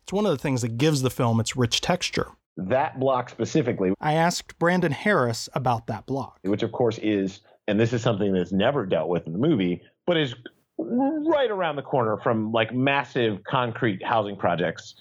It's 0.03 0.13
one 0.13 0.27
of 0.27 0.33
the 0.33 0.39
things 0.39 0.61
that 0.61 0.77
gives 0.77 1.01
the 1.01 1.09
film 1.09 1.41
its 1.41 1.57
rich 1.57 1.81
texture. 1.81 2.29
That 2.57 3.01
block 3.01 3.31
specifically, 3.31 3.93
I 4.01 4.15
asked 4.15 4.59
Brandon 4.59 4.93
Harris 4.93 5.49
about 5.55 5.89
that 5.89 6.07
block. 6.07 6.39
which 6.43 6.63
of 6.63 6.71
course 6.73 6.99
is, 6.99 7.41
and 7.67 7.81
this 7.81 7.93
is 7.93 8.03
something 8.03 8.33
that's 8.33 8.53
never 8.53 8.87
dealt 8.87 9.09
with 9.09 9.27
in 9.27 9.33
the 9.33 9.39
movie, 9.39 9.83
but 10.07 10.17
is 10.17 10.35
right 10.79 11.51
around 11.51 11.77
the 11.77 11.83
corner 11.83 12.17
from 12.19 12.53
like 12.53 12.73
massive 12.75 13.43
concrete 13.45 14.03
housing 14.05 14.37
projects 14.37 14.95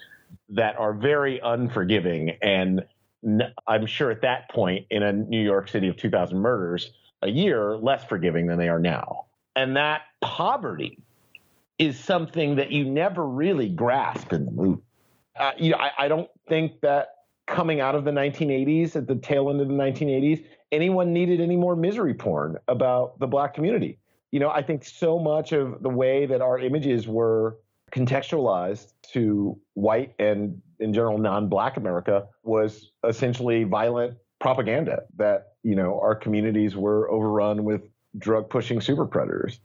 that 0.50 0.76
are 0.78 0.92
very 0.92 1.40
unforgiving. 1.42 2.36
And 2.42 2.84
I'm 3.66 3.86
sure 3.86 4.10
at 4.10 4.22
that 4.22 4.50
point 4.50 4.86
in 4.90 5.02
a 5.02 5.12
New 5.12 5.42
York 5.42 5.68
City 5.68 5.88
of 5.88 5.96
2,000 5.96 6.38
murders 6.38 6.92
a 7.22 7.28
year, 7.28 7.76
less 7.76 8.04
forgiving 8.04 8.46
than 8.46 8.58
they 8.58 8.68
are 8.68 8.78
now. 8.78 9.26
And 9.56 9.76
that 9.76 10.02
poverty 10.20 10.98
is 11.78 11.98
something 11.98 12.56
that 12.56 12.70
you 12.70 12.84
never 12.84 13.26
really 13.26 13.68
grasp 13.68 14.32
in 14.32 14.44
the 14.44 14.50
movie. 14.50 14.82
Uh, 15.38 15.52
you 15.58 15.70
know, 15.72 15.78
I, 15.78 16.04
I 16.04 16.08
don't 16.08 16.28
think 16.48 16.80
that 16.82 17.13
coming 17.46 17.80
out 17.80 17.94
of 17.94 18.04
the 18.04 18.10
1980s, 18.10 18.96
at 18.96 19.06
the 19.06 19.16
tail 19.16 19.50
end 19.50 19.60
of 19.60 19.68
the 19.68 19.74
1980s, 19.74 20.44
anyone 20.72 21.12
needed 21.12 21.40
any 21.40 21.56
more 21.56 21.76
misery 21.76 22.14
porn 22.14 22.56
about 22.68 23.18
the 23.18 23.26
black 23.26 23.54
community. 23.54 23.98
You 24.30 24.40
know, 24.40 24.50
I 24.50 24.62
think 24.62 24.84
so 24.84 25.18
much 25.18 25.52
of 25.52 25.82
the 25.82 25.88
way 25.88 26.26
that 26.26 26.40
our 26.40 26.58
images 26.58 27.06
were 27.06 27.58
contextualized 27.92 28.92
to 29.12 29.58
white 29.74 30.14
and, 30.18 30.60
in 30.80 30.92
general, 30.92 31.18
non-black 31.18 31.76
America 31.76 32.26
was 32.42 32.90
essentially 33.06 33.64
violent 33.64 34.16
propaganda 34.40 35.04
that 35.16 35.54
you 35.62 35.74
know 35.74 35.98
our 36.00 36.14
communities 36.14 36.76
were 36.76 37.10
overrun 37.10 37.64
with 37.64 37.82
drug-pushing 38.18 38.80
super 38.80 39.06
predators. 39.06 39.60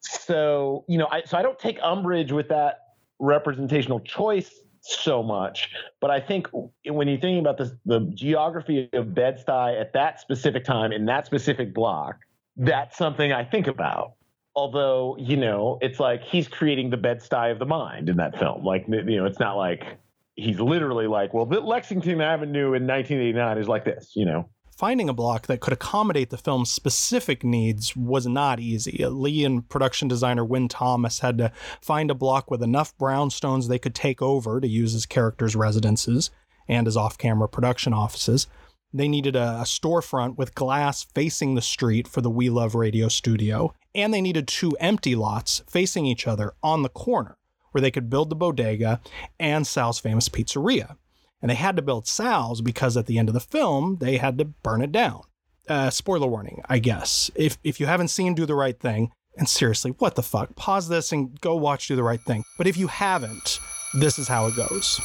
So 0.00 0.84
you 0.86 0.98
know, 0.98 1.08
I 1.10 1.22
so 1.24 1.38
I 1.38 1.42
don't 1.42 1.58
take 1.58 1.78
umbrage 1.82 2.30
with 2.30 2.48
that 2.48 2.80
representational 3.18 4.00
choice 4.00 4.50
so 4.80 5.22
much, 5.22 5.70
but 6.00 6.10
I 6.10 6.20
think 6.20 6.48
when 6.52 7.08
you're 7.08 7.20
thinking 7.20 7.38
about 7.38 7.58
the 7.58 7.76
the 7.84 8.00
geography 8.14 8.88
of 8.92 9.14
Bed-Stuy 9.14 9.80
at 9.80 9.92
that 9.92 10.20
specific 10.20 10.64
time 10.64 10.92
in 10.92 11.06
that 11.06 11.26
specific 11.26 11.74
block, 11.74 12.16
that's 12.56 12.96
something 12.96 13.32
I 13.32 13.44
think 13.44 13.66
about. 13.66 14.14
Although 14.56 15.16
you 15.18 15.36
know, 15.36 15.78
it's 15.80 16.00
like 16.00 16.22
he's 16.22 16.48
creating 16.48 16.90
the 16.90 16.96
Bed-Stuy 16.96 17.52
of 17.52 17.58
the 17.58 17.66
mind 17.66 18.08
in 18.08 18.16
that 18.16 18.38
film. 18.38 18.64
Like 18.64 18.86
you 18.88 19.16
know, 19.16 19.26
it's 19.26 19.40
not 19.40 19.56
like 19.56 19.98
he's 20.36 20.58
literally 20.58 21.06
like, 21.06 21.34
well, 21.34 21.46
Lexington 21.46 22.20
Avenue 22.20 22.74
in 22.74 22.86
1989 22.86 23.58
is 23.58 23.68
like 23.68 23.84
this. 23.84 24.12
You 24.14 24.24
know, 24.24 24.48
Finding 24.80 25.10
a 25.10 25.12
block 25.12 25.46
that 25.46 25.60
could 25.60 25.74
accommodate 25.74 26.30
the 26.30 26.38
film's 26.38 26.72
specific 26.72 27.44
needs 27.44 27.94
was 27.94 28.26
not 28.26 28.58
easy. 28.60 29.04
Lee 29.04 29.44
and 29.44 29.68
production 29.68 30.08
designer 30.08 30.42
Wynn 30.42 30.68
Thomas 30.68 31.18
had 31.18 31.36
to 31.36 31.52
find 31.82 32.10
a 32.10 32.14
block 32.14 32.50
with 32.50 32.62
enough 32.62 32.96
brownstones 32.96 33.68
they 33.68 33.78
could 33.78 33.94
take 33.94 34.22
over 34.22 34.58
to 34.58 34.66
use 34.66 34.94
as 34.94 35.04
characters' 35.04 35.54
residences 35.54 36.30
and 36.66 36.88
as 36.88 36.96
off 36.96 37.18
camera 37.18 37.46
production 37.46 37.92
offices. 37.92 38.46
They 38.90 39.06
needed 39.06 39.36
a, 39.36 39.58
a 39.60 39.64
storefront 39.64 40.38
with 40.38 40.54
glass 40.54 41.02
facing 41.02 41.56
the 41.56 41.60
street 41.60 42.08
for 42.08 42.22
the 42.22 42.30
We 42.30 42.48
Love 42.48 42.74
Radio 42.74 43.08
studio, 43.08 43.74
and 43.94 44.14
they 44.14 44.22
needed 44.22 44.48
two 44.48 44.74
empty 44.80 45.14
lots 45.14 45.62
facing 45.68 46.06
each 46.06 46.26
other 46.26 46.54
on 46.62 46.80
the 46.80 46.88
corner 46.88 47.36
where 47.72 47.82
they 47.82 47.90
could 47.90 48.08
build 48.08 48.30
the 48.30 48.34
bodega 48.34 49.02
and 49.38 49.66
Sal's 49.66 50.00
famous 50.00 50.30
pizzeria. 50.30 50.96
And 51.42 51.50
they 51.50 51.54
had 51.54 51.76
to 51.76 51.82
build 51.82 52.06
Sal's 52.06 52.60
because 52.60 52.96
at 52.96 53.06
the 53.06 53.18
end 53.18 53.28
of 53.28 53.34
the 53.34 53.40
film, 53.40 53.96
they 54.00 54.18
had 54.18 54.38
to 54.38 54.44
burn 54.44 54.82
it 54.82 54.92
down. 54.92 55.22
Uh, 55.68 55.88
spoiler 55.90 56.26
warning, 56.26 56.62
I 56.68 56.78
guess. 56.78 57.30
If, 57.34 57.58
if 57.62 57.80
you 57.80 57.86
haven't 57.86 58.08
seen 58.08 58.34
Do 58.34 58.44
the 58.44 58.54
Right 58.54 58.78
Thing, 58.78 59.12
and 59.36 59.48
seriously, 59.48 59.92
what 59.98 60.16
the 60.16 60.22
fuck? 60.22 60.56
Pause 60.56 60.88
this 60.88 61.12
and 61.12 61.40
go 61.40 61.54
watch 61.54 61.88
Do 61.88 61.96
the 61.96 62.02
Right 62.02 62.20
Thing. 62.20 62.44
But 62.58 62.66
if 62.66 62.76
you 62.76 62.88
haven't, 62.88 63.58
this 63.94 64.18
is 64.18 64.28
how 64.28 64.46
it 64.48 64.56
goes. 64.56 65.00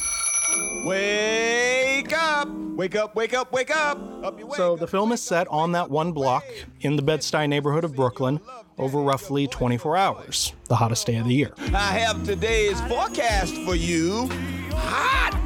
Wake 0.84 2.12
up! 2.12 2.48
Wake 2.48 2.94
up, 2.94 3.14
wake 3.16 3.34
up, 3.34 3.52
wake 3.52 3.74
up! 3.74 3.98
Up 4.22 4.40
wake 4.40 4.54
So 4.54 4.76
the 4.76 4.86
film 4.86 5.12
is 5.12 5.22
set 5.22 5.48
on 5.48 5.72
that 5.72 5.90
one 5.90 6.12
block 6.12 6.44
in 6.80 6.96
the 6.96 7.02
Bed-Stuy 7.02 7.48
neighborhood 7.48 7.84
of 7.84 7.96
Brooklyn 7.96 8.40
over 8.78 9.00
roughly 9.00 9.46
24 9.46 9.96
hours, 9.96 10.52
the 10.68 10.76
hottest 10.76 11.06
day 11.06 11.16
of 11.16 11.26
the 11.26 11.34
year. 11.34 11.52
I 11.58 11.98
have 11.98 12.24
today's 12.24 12.80
forecast 12.82 13.56
for 13.64 13.74
you. 13.74 14.28
Hot! 14.72 15.45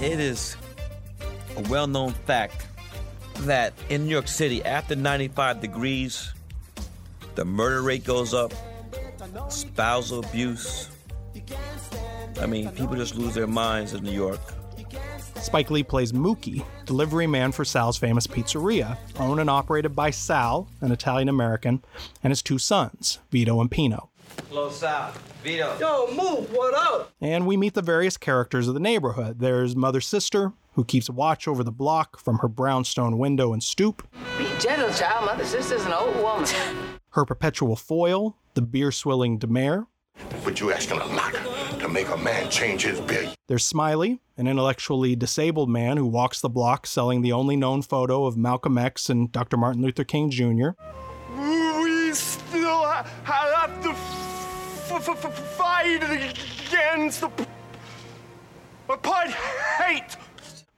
It 0.00 0.20
is 0.20 0.56
a 1.56 1.62
well 1.62 1.88
known 1.88 2.12
fact 2.12 2.66
that 3.40 3.72
in 3.88 4.04
New 4.04 4.10
York 4.10 4.28
City, 4.28 4.64
after 4.64 4.94
95 4.94 5.60
degrees, 5.60 6.32
the 7.34 7.44
murder 7.44 7.82
rate 7.82 8.04
goes 8.04 8.32
up, 8.32 8.52
spousal 9.48 10.20
abuse. 10.24 10.88
I 12.40 12.46
mean, 12.46 12.70
people 12.70 12.94
just 12.94 13.16
lose 13.16 13.34
their 13.34 13.48
minds 13.48 13.94
in 13.94 14.04
New 14.04 14.12
York. 14.12 14.40
Spike 15.40 15.70
Lee 15.70 15.82
plays 15.82 16.12
Mookie, 16.12 16.64
delivery 16.84 17.26
man 17.26 17.52
for 17.52 17.64
Sal's 17.64 17.96
famous 17.96 18.26
pizzeria, 18.26 18.98
owned 19.18 19.40
and 19.40 19.50
operated 19.50 19.96
by 19.96 20.10
Sal, 20.10 20.68
an 20.80 20.92
Italian 20.92 21.28
American, 21.28 21.82
and 22.22 22.30
his 22.30 22.42
two 22.42 22.58
sons, 22.58 23.18
Vito 23.30 23.60
and 23.60 23.70
Pino. 23.70 24.07
Hello, 24.48 24.70
Sal. 24.70 25.12
Vito. 25.42 25.76
Yo, 25.78 26.06
move, 26.14 26.50
what 26.52 26.74
up? 26.74 27.12
And 27.20 27.46
we 27.46 27.56
meet 27.56 27.74
the 27.74 27.82
various 27.82 28.16
characters 28.16 28.66
of 28.66 28.74
the 28.74 28.80
neighborhood. 28.80 29.38
There's 29.40 29.76
Mother 29.76 30.00
Sister, 30.00 30.52
who 30.72 30.84
keeps 30.84 31.08
watch 31.10 31.46
over 31.46 31.62
the 31.62 31.70
block 31.72 32.18
from 32.18 32.38
her 32.38 32.48
brownstone 32.48 33.18
window 33.18 33.52
and 33.52 33.62
stoop, 33.62 34.06
Be 34.38 34.48
gentle, 34.58 34.90
child. 34.92 35.26
Mother 35.26 35.44
sister's 35.44 35.84
an 35.84 35.92
old 35.92 36.16
woman. 36.16 36.48
her 37.10 37.24
perpetual 37.24 37.76
foil, 37.76 38.36
the 38.54 38.62
beer 38.62 38.90
swilling 38.90 39.38
Da 39.38 39.46
Mayor. 39.48 39.86
But 40.44 40.60
you 40.60 40.72
asking 40.72 41.00
a 41.00 41.06
lot 41.06 41.34
to 41.78 41.88
make 41.88 42.08
a 42.08 42.16
man 42.16 42.50
change 42.50 42.82
his 42.82 43.00
beer. 43.02 43.32
There's 43.46 43.64
Smiley, 43.64 44.20
an 44.36 44.48
intellectually 44.48 45.14
disabled 45.14 45.68
man 45.70 45.96
who 45.96 46.06
walks 46.06 46.40
the 46.40 46.48
block 46.48 46.86
selling 46.86 47.22
the 47.22 47.32
only 47.32 47.54
known 47.54 47.82
photo 47.82 48.24
of 48.24 48.36
Malcolm 48.36 48.76
X 48.78 49.08
and 49.10 49.30
Dr. 49.30 49.56
Martin 49.56 49.82
Luther 49.82 50.02
King 50.04 50.30
Jr. 50.30 50.70
We 51.36 52.12
still 52.14 52.84
fight 55.14 56.02
against 56.02 57.20
the 57.20 57.30
apartheid 58.88 59.34
hate. 59.82 60.16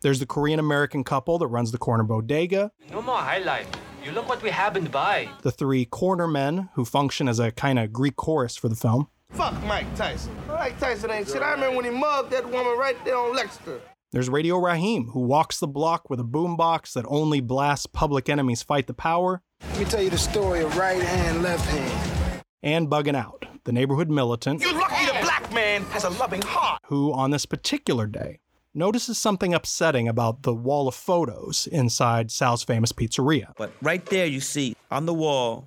There's 0.02 0.18
the 0.18 0.26
Korean 0.26 0.58
American 0.58 1.04
couple 1.04 1.38
that 1.38 1.48
runs 1.48 1.72
the 1.72 1.78
corner 1.78 2.02
bodega, 2.04 2.72
No 2.90 3.02
more 3.02 3.18
highlight. 3.18 3.66
You 4.04 4.12
look 4.12 4.28
what 4.28 4.42
we 4.42 4.48
happened 4.50 4.90
by. 4.90 5.28
the 5.42 5.50
three 5.52 5.84
corner 5.84 6.26
men 6.26 6.70
who 6.74 6.84
function 6.86 7.28
as 7.28 7.38
a 7.38 7.50
kind 7.50 7.78
of 7.78 7.92
Greek 7.92 8.16
chorus 8.16 8.56
for 8.56 8.68
the 8.68 8.76
film, 8.76 9.08
Fuck 9.30 9.62
Mike 9.64 9.94
Tyson. 9.94 10.34
Mike 10.48 10.78
Tyson 10.80 11.10
ain't 11.10 11.28
shit. 11.28 11.42
I 11.42 11.52
remember 11.52 11.76
when 11.76 11.84
he 11.84 11.90
mugged 11.92 12.30
that 12.30 12.44
woman 12.50 12.76
right 12.78 12.96
there 13.04 13.16
on 13.16 13.34
Lexington. 13.36 13.80
There's 14.10 14.28
Radio 14.28 14.58
Raheem, 14.58 15.08
who 15.10 15.20
walks 15.20 15.60
the 15.60 15.68
block 15.68 16.10
with 16.10 16.18
a 16.18 16.24
boombox 16.24 16.94
that 16.94 17.04
only 17.06 17.40
blasts 17.40 17.86
Public 17.86 18.28
Enemy's 18.28 18.62
Fight 18.64 18.88
the 18.88 18.94
Power, 18.94 19.42
Let 19.68 19.78
me 19.78 19.84
tell 19.84 20.02
you 20.02 20.10
the 20.10 20.18
story 20.18 20.62
of 20.62 20.76
right 20.76 21.00
hand, 21.00 21.42
left 21.44 21.64
hand. 21.68 22.42
and 22.62 22.88
Bugging 22.88 23.14
Out, 23.14 23.44
the 23.64 23.72
neighborhood 23.72 24.10
militant 24.10 24.60
You're 24.62 24.72
lucky 24.72 25.06
the 25.06 25.18
black 25.22 25.52
man 25.52 25.82
has 25.84 26.04
a 26.04 26.10
loving 26.10 26.42
heart. 26.42 26.80
who, 26.86 27.12
on 27.12 27.30
this 27.30 27.46
particular 27.46 28.06
day, 28.06 28.40
notices 28.74 29.18
something 29.18 29.54
upsetting 29.54 30.08
about 30.08 30.42
the 30.42 30.54
wall 30.54 30.88
of 30.88 30.94
photos 30.94 31.66
inside 31.66 32.30
Sal's 32.30 32.62
famous 32.62 32.92
pizzeria. 32.92 33.52
But 33.56 33.72
right 33.82 34.04
there, 34.06 34.26
you 34.26 34.40
see 34.40 34.76
on 34.90 35.06
the 35.06 35.14
wall 35.14 35.66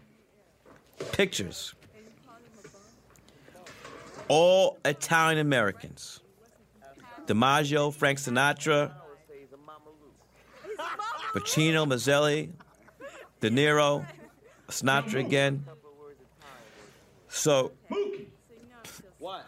pictures. 1.11 1.73
All 4.29 4.77
Italian 4.85 5.39
Americans. 5.39 6.21
DiMaggio, 7.27 7.93
Frank 7.93 8.19
Sinatra, 8.19 8.91
Pacino, 11.33 11.85
Mazzelli, 11.87 12.49
De 13.39 13.49
Niro, 13.49 14.05
Sinatra 14.69 15.19
again. 15.19 15.65
So, 17.33 17.71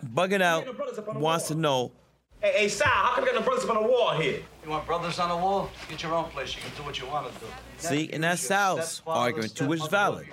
bugging 0.03 0.41
out 0.41 1.15
wants 1.15 1.49
to 1.49 1.55
know 1.55 1.91
Hey, 2.41 2.53
hey, 2.53 2.67
Sal, 2.67 2.87
how 2.87 3.15
come 3.15 3.23
we 3.23 3.31
got 3.31 3.39
no 3.39 3.45
brothers 3.45 3.63
up 3.63 3.75
on 3.75 3.83
the 3.83 3.89
wall 3.89 4.11
here? 4.19 4.39
You 4.63 4.69
want 4.69 4.85
brothers 4.85 5.17
on 5.17 5.29
the 5.29 5.37
wall? 5.37 5.69
Get 5.89 6.03
your 6.03 6.13
own 6.13 6.25
place. 6.25 6.55
You 6.55 6.61
can 6.61 6.71
do 6.77 6.83
what 6.83 6.99
you 6.99 7.07
want 7.07 7.33
to 7.33 7.39
do. 7.39 7.45
See, 7.77 8.09
and 8.11 8.23
that's 8.23 8.41
Sal's 8.41 9.01
argument 9.07 9.55
too, 9.55 9.67
which 9.67 9.81
is 9.81 9.87
valid. 9.87 10.27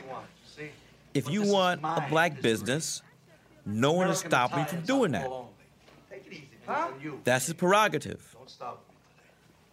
If 1.14 1.30
you 1.30 1.42
want 1.42 1.80
a 1.82 2.04
black 2.10 2.42
business, 2.42 3.00
no 3.64 3.92
one 3.92 4.10
is 4.10 4.18
stopping 4.18 4.60
you 4.60 4.64
from 4.66 4.80
doing 4.80 5.12
that. 5.12 5.30
Huh? 6.66 6.88
That's 7.24 7.46
his 7.46 7.54
prerogative. 7.54 8.36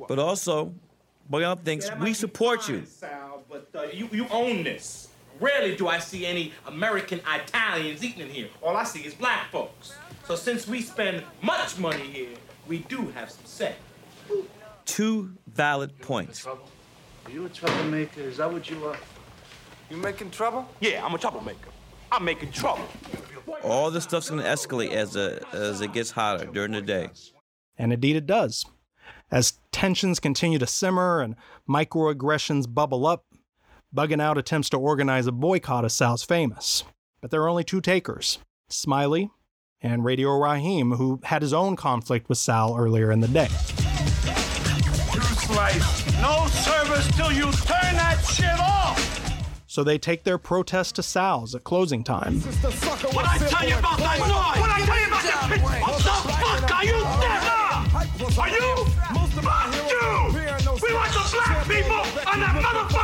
But 0.07 0.19
also, 0.19 0.73
Boyan 1.29 1.59
thinks 1.63 1.89
we 1.99 2.13
support 2.13 2.69
you. 2.69 2.85
Sal, 2.85 3.43
but 3.49 3.69
uh, 3.75 3.83
you, 3.91 4.07
you 4.11 4.27
own 4.31 4.63
this. 4.63 5.08
Rarely 5.39 5.75
do 5.75 5.87
I 5.87 5.99
see 5.99 6.25
any 6.25 6.53
American 6.67 7.21
Italians 7.27 8.03
eating 8.03 8.21
in 8.21 8.29
here. 8.29 8.49
All 8.61 8.75
I 8.75 8.83
see 8.83 8.99
is 8.99 9.13
black 9.13 9.49
folks. 9.51 9.93
So 10.25 10.35
since 10.35 10.67
we 10.67 10.81
spend 10.81 11.23
much 11.41 11.77
money 11.77 12.03
here, 12.03 12.35
we 12.67 12.79
do 12.79 13.07
have 13.15 13.31
some 13.31 13.45
say. 13.45 13.75
Two 14.85 15.31
valid 15.47 15.99
points. 16.01 16.45
Are 16.45 16.57
you 17.31 17.45
a 17.45 17.49
troublemaker? 17.49 18.21
Is 18.21 18.37
that 18.37 18.51
what 18.51 18.69
you 18.69 18.85
are? 18.85 18.97
You 19.89 19.97
making 19.97 20.31
trouble? 20.31 20.67
Yeah, 20.79 21.05
I'm 21.05 21.13
a 21.13 21.17
troublemaker. 21.17 21.69
I'm 22.11 22.23
making 22.25 22.51
trouble. 22.51 22.85
All 23.63 23.91
this 23.91 24.03
stuff's 24.03 24.29
gonna 24.29 24.43
escalate 24.43 24.91
as, 24.91 25.15
uh 25.15 25.43
as 25.53 25.81
it 25.81 25.93
gets 25.93 26.11
hotter 26.11 26.45
during 26.45 26.71
the 26.71 26.81
day. 26.81 27.09
And 27.77 27.93
indeed 27.93 28.15
it 28.15 28.25
does. 28.25 28.65
As 29.31 29.59
tensions 29.71 30.19
continue 30.19 30.59
to 30.59 30.67
simmer 30.67 31.21
and 31.21 31.35
microaggressions 31.67 32.71
bubble 32.71 33.05
up, 33.05 33.25
Bugging 33.95 34.21
Out 34.21 34.37
attempts 34.37 34.69
to 34.69 34.77
organize 34.77 35.25
a 35.25 35.31
boycott 35.31 35.83
of 35.83 35.91
Sal's 35.91 36.23
Famous. 36.23 36.83
But 37.21 37.31
there 37.31 37.41
are 37.41 37.49
only 37.49 37.63
two 37.63 37.81
takers 37.81 38.37
Smiley 38.69 39.31
and 39.81 40.05
Radio 40.05 40.37
Raheem, 40.37 40.91
who 40.91 41.19
had 41.23 41.41
his 41.41 41.53
own 41.53 41.75
conflict 41.75 42.29
with 42.29 42.37
Sal 42.37 42.75
earlier 42.77 43.11
in 43.11 43.19
the 43.19 43.27
day. 43.27 43.47
Two 45.11 45.21
slice. 45.21 46.05
No 46.21 46.45
service 46.47 47.07
till 47.15 47.31
you 47.31 47.45
turn 47.45 47.95
that 47.97 48.21
shit 48.31 48.59
off. 48.59 48.99
So 49.65 49.83
they 49.83 49.97
take 49.97 50.23
their 50.23 50.37
protest 50.37 50.95
to 50.97 51.03
Sal's 51.03 51.55
at 51.55 51.63
closing 51.63 52.03
time. 52.03 52.41
What 52.41 53.25
I 53.25 53.37
tell 53.39 53.67
you 53.67 53.77
about 53.77 53.97
that 53.97 54.19
noise? 54.19 54.29
What 54.29 54.69
I 54.69 54.81
tell 54.85 54.99
you 54.99 55.07
about 55.07 55.23
that 55.23 55.49
pit? 55.49 55.61
What 55.81 55.97
the 55.97 56.13
fuck 56.37 56.75
are 56.75 56.85
you 56.85 57.01
deaf? 57.21 57.57
Are 58.37 58.49
you? 58.49 58.85
Fuck 59.41 59.73
you! 59.73 60.09
We 60.81 60.93
want 60.93 61.11
the 61.11 61.29
black 61.33 61.67
people 61.67 62.03
on 62.27 62.39
that 62.39 62.55
motherfucking 62.55 62.67
wall 62.69 62.81
of 62.81 62.91
fame! 62.91 62.98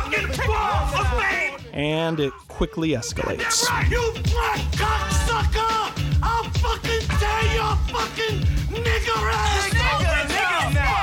And 1.76 2.18
it 2.20 2.32
quickly 2.48 2.92
escalates. 2.92 3.68
You 3.90 4.00
black 4.32 4.60
cocksucker! 4.72 5.92
I'll 6.22 6.44
fucking 6.44 7.06
tear 7.18 7.42
your 7.52 7.76
fucking 7.92 8.40
nigger 8.82 9.30
ass 9.30 9.66
open 9.76 10.28
now! 10.72 10.96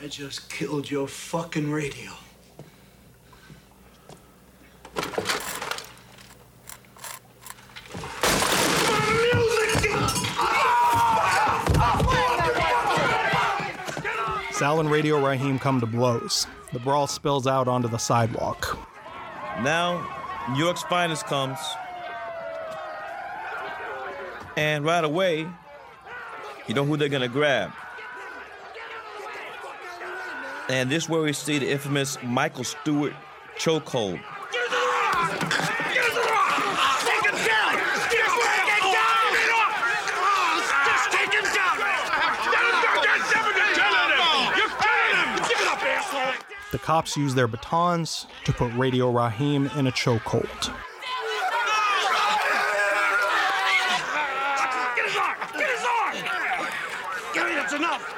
I 0.00 0.06
just 0.08 0.48
killed 0.48 0.90
your 0.90 1.06
fucking 1.06 1.70
radio. 1.70 2.19
Sal 14.70 14.78
and 14.78 14.88
Radio 14.88 15.18
Raheem 15.18 15.58
come 15.58 15.80
to 15.80 15.86
blows. 15.86 16.46
The 16.72 16.78
brawl 16.78 17.08
spills 17.08 17.48
out 17.48 17.66
onto 17.66 17.88
the 17.88 17.98
sidewalk. 17.98 18.78
Now, 19.62 19.98
New 20.52 20.62
York's 20.62 20.84
finest 20.84 21.24
comes. 21.24 21.58
And 24.56 24.84
right 24.84 25.02
away, 25.02 25.48
you 26.68 26.74
know 26.74 26.84
who 26.84 26.96
they're 26.96 27.08
gonna 27.08 27.26
grab. 27.26 27.72
And 30.68 30.88
this 30.88 31.02
is 31.02 31.08
where 31.08 31.22
we 31.22 31.32
see 31.32 31.58
the 31.58 31.68
infamous 31.68 32.16
Michael 32.22 32.62
Stewart 32.62 33.14
chokehold. 33.58 34.20
The 46.70 46.78
cops 46.78 47.16
use 47.16 47.34
their 47.34 47.48
batons 47.48 48.26
to 48.44 48.52
put 48.52 48.72
Radio 48.74 49.10
Raheem 49.10 49.66
in 49.76 49.86
a 49.88 49.92
chokehold. 49.92 50.72
Get 54.94 55.04
his 55.06 55.16
arm! 55.16 55.36
Get 55.58 55.70
his 55.70 55.84
arm! 55.84 56.16
Gary, 57.34 57.54
that's 57.54 57.72
enough! 57.72 58.14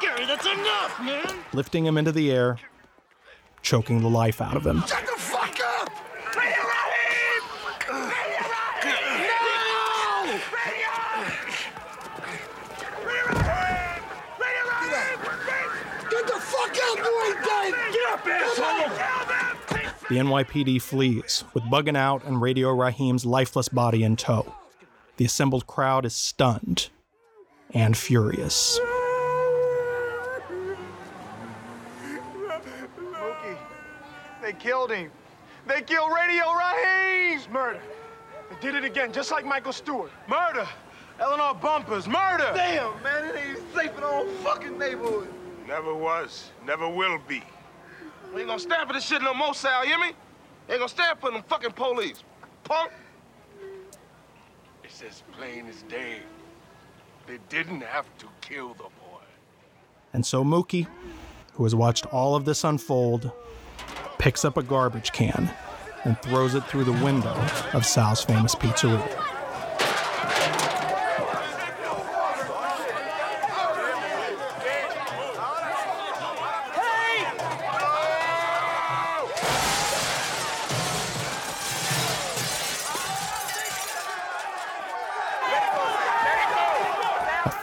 Gary, 0.00 0.24
that's 0.26 0.46
enough, 0.46 1.00
man! 1.02 1.42
lifting 1.52 1.84
him 1.84 1.98
into 1.98 2.12
the 2.12 2.30
air, 2.32 2.58
choking 3.60 4.00
the 4.00 4.08
life 4.08 4.40
out 4.40 4.56
of 4.56 4.66
him. 4.66 4.80
Shut 4.86 5.04
the 5.04 5.12
fuck 5.20 5.58
up! 5.80 5.90
Radio 6.34 6.62
Raheem! 6.62 7.42
Radio 7.90 8.32
Raheem! 8.32 9.22
No! 9.28 10.32
Get 16.10 16.26
the 16.26 16.40
fuck 16.40 16.70
up, 16.70 16.96
you 16.98 17.22
ain't 17.26 17.44
dead! 17.44 17.74
Get 17.92 18.06
up, 18.12 18.26
asshole! 18.26 19.12
The 20.12 20.18
NYPD 20.18 20.82
flees, 20.82 21.42
with 21.54 21.64
Bugging 21.64 21.96
Out 21.96 22.22
and 22.24 22.42
Radio 22.42 22.68
Raheem's 22.70 23.24
lifeless 23.24 23.70
body 23.70 24.02
in 24.02 24.16
tow. 24.16 24.54
The 25.16 25.24
assembled 25.24 25.66
crowd 25.66 26.04
is 26.04 26.12
stunned 26.12 26.90
and 27.72 27.96
furious. 27.96 28.78
Mookie, 33.00 33.56
they 34.42 34.52
killed 34.52 34.92
him. 34.92 35.10
They 35.66 35.80
killed 35.80 36.10
Radio 36.14 36.44
Raheem. 36.52 37.38
It's 37.38 37.48
murder. 37.48 37.80
They 38.50 38.56
did 38.60 38.74
it 38.74 38.84
again, 38.84 39.14
just 39.14 39.30
like 39.30 39.46
Michael 39.46 39.72
Stewart. 39.72 40.10
Murder. 40.28 40.68
Eleanor 41.20 41.54
Bumpurs. 41.54 42.06
Murder. 42.06 42.52
Damn, 42.54 43.02
man, 43.02 43.30
it 43.30 43.36
ain't 43.36 43.60
safe 43.74 43.96
in 43.96 44.04
our 44.04 44.12
whole 44.12 44.28
fucking 44.44 44.78
neighborhood. 44.78 45.28
Never 45.66 45.94
was. 45.94 46.50
Never 46.66 46.86
will 46.86 47.18
be. 47.26 47.42
We 48.32 48.40
ain't 48.40 48.48
gonna 48.48 48.58
stand 48.58 48.88
for 48.88 48.94
this 48.94 49.04
shit 49.04 49.20
no 49.22 49.34
more, 49.34 49.54
Sal, 49.54 49.84
you 49.84 49.90
hear 49.90 49.98
me? 49.98 50.12
Ain't 50.68 50.78
gonna 50.78 50.88
stand 50.88 51.18
for 51.18 51.30
them 51.30 51.42
fucking 51.48 51.72
police. 51.72 52.22
Punk! 52.64 52.90
It's 54.82 55.02
as 55.02 55.22
plain 55.32 55.66
as 55.66 55.82
day. 55.82 56.20
They 57.26 57.38
didn't 57.48 57.82
have 57.82 58.06
to 58.18 58.26
kill 58.40 58.74
the 58.74 58.84
boy. 58.84 59.20
And 60.12 60.24
so 60.24 60.44
Mookie, 60.44 60.86
who 61.54 61.64
has 61.64 61.74
watched 61.74 62.06
all 62.06 62.34
of 62.34 62.44
this 62.44 62.64
unfold, 62.64 63.30
picks 64.18 64.44
up 64.44 64.56
a 64.56 64.62
garbage 64.62 65.12
can 65.12 65.50
and 66.04 66.20
throws 66.22 66.54
it 66.54 66.64
through 66.64 66.84
the 66.84 67.04
window 67.04 67.34
of 67.74 67.84
Sal's 67.84 68.24
famous 68.24 68.54
pizzeria. 68.54 69.31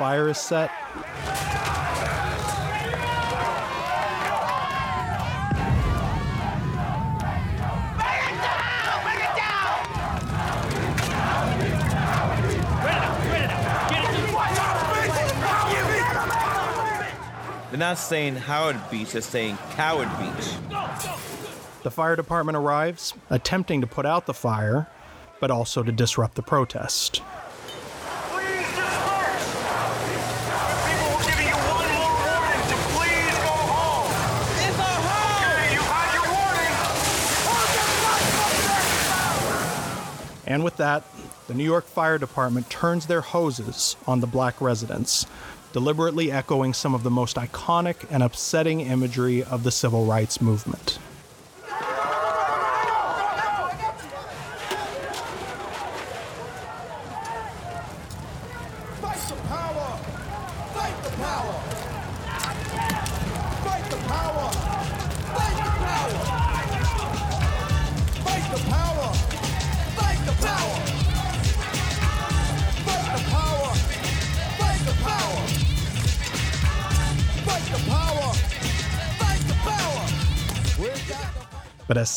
Fire 0.10 0.30
is 0.30 0.40
set. 0.40 0.72
They're 17.70 17.78
not 17.78 18.00
saying 18.00 18.38
Howard 18.38 18.78
Beach, 18.90 19.12
they're 19.12 19.22
saying 19.22 19.60
Coward 19.74 20.10
Beach. 20.18 20.56
The 21.84 21.92
fire 21.92 22.16
department 22.16 22.58
arrives, 22.58 23.14
attempting 23.30 23.82
to 23.82 23.86
put 23.88 24.08
out 24.08 24.26
the 24.26 24.34
fire, 24.34 24.88
but 25.40 25.52
also 25.52 25.84
to 25.84 25.92
disrupt 25.92 26.34
the 26.34 26.42
protest. 26.42 27.22
And 40.50 40.64
with 40.64 40.78
that, 40.78 41.04
the 41.48 41.54
New 41.54 41.64
York 41.64 41.86
Fire 41.86 42.18
Department 42.18 42.70
turns 42.70 43.06
their 43.06 43.22
hoses 43.22 43.96
on 44.08 44.20
the 44.20 44.28
black 44.28 44.60
residents, 44.60 45.28
deliberately 45.72 46.32
echoing 46.32 46.74
some 46.74 46.96
of 46.96 47.04
the 47.04 47.12
most 47.12 47.38
iconic 47.38 48.06
and 48.10 48.24
upsetting 48.24 48.82
imagery 48.82 49.44
of 49.44 49.64
the 49.64 49.72
civil 49.72 50.06
rights 50.06 50.42
movement. 50.42 50.98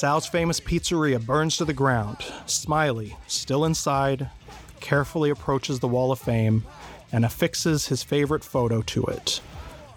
Sal's 0.02 0.26
famous 0.26 0.58
pizzeria 0.58 1.24
burns 1.24 1.56
to 1.56 1.64
the 1.64 1.72
ground, 1.72 2.16
Smiley, 2.46 3.16
still 3.28 3.64
inside, 3.64 4.28
carefully 4.80 5.30
approaches 5.30 5.78
the 5.78 5.86
Wall 5.86 6.10
of 6.10 6.18
Fame 6.18 6.64
and 7.12 7.24
affixes 7.24 7.86
his 7.86 8.02
favorite 8.02 8.42
photo 8.42 8.82
to 8.82 9.04
it 9.04 9.40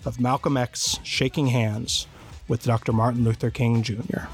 of 0.05 0.19
Malcolm 0.19 0.57
X 0.57 0.99
shaking 1.01 1.47
hands 1.47 2.05
with 2.47 2.61
Dr. 2.61 2.93
Martin 2.93 3.23
Luther 3.23 3.49
King 3.49 3.81
Jr. 3.81 4.27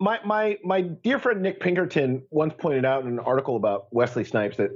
My 0.00 0.20
my 0.24 0.58
my 0.64 0.80
dear 0.80 1.18
friend 1.18 1.42
Nick 1.42 1.60
Pinkerton 1.60 2.22
once 2.30 2.54
pointed 2.56 2.86
out 2.86 3.02
in 3.02 3.08
an 3.08 3.18
article 3.18 3.56
about 3.56 3.92
Wesley 3.92 4.24
Snipes 4.24 4.56
that 4.56 4.70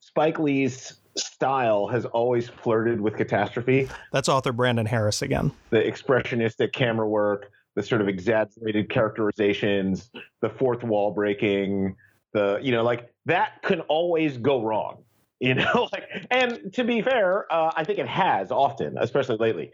Spike 0.00 0.38
Lee's 0.38 0.98
style 1.16 1.86
has 1.88 2.04
always 2.06 2.48
flirted 2.48 3.00
with 3.00 3.16
catastrophe. 3.16 3.88
That's 4.12 4.28
author 4.28 4.52
Brandon 4.52 4.86
Harris 4.86 5.22
again. 5.22 5.52
The 5.70 5.78
expressionistic 5.78 6.72
camera 6.72 7.08
work, 7.08 7.50
the 7.74 7.82
sort 7.82 8.00
of 8.00 8.08
exaggerated 8.08 8.88
characterizations, 8.90 10.10
the 10.40 10.48
fourth 10.48 10.82
wall 10.82 11.10
breaking, 11.12 11.96
the 12.32 12.58
you 12.62 12.72
know 12.72 12.82
like 12.82 13.12
that 13.26 13.62
can 13.62 13.80
always 13.82 14.36
go 14.38 14.62
wrong. 14.62 14.98
You 15.42 15.56
know, 15.56 15.88
like 15.90 16.04
and 16.30 16.72
to 16.74 16.84
be 16.84 17.02
fair, 17.02 17.52
uh, 17.52 17.72
I 17.74 17.82
think 17.82 17.98
it 17.98 18.06
has 18.06 18.52
often, 18.52 18.96
especially 18.96 19.38
lately. 19.38 19.72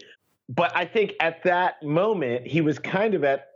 But 0.49 0.75
I 0.75 0.87
think 0.87 1.13
at 1.21 1.43
that 1.45 1.83
moment 1.83 2.47
he 2.47 2.63
was 2.63 2.79
kind 2.79 3.13
of 3.13 3.23
at 3.23 3.49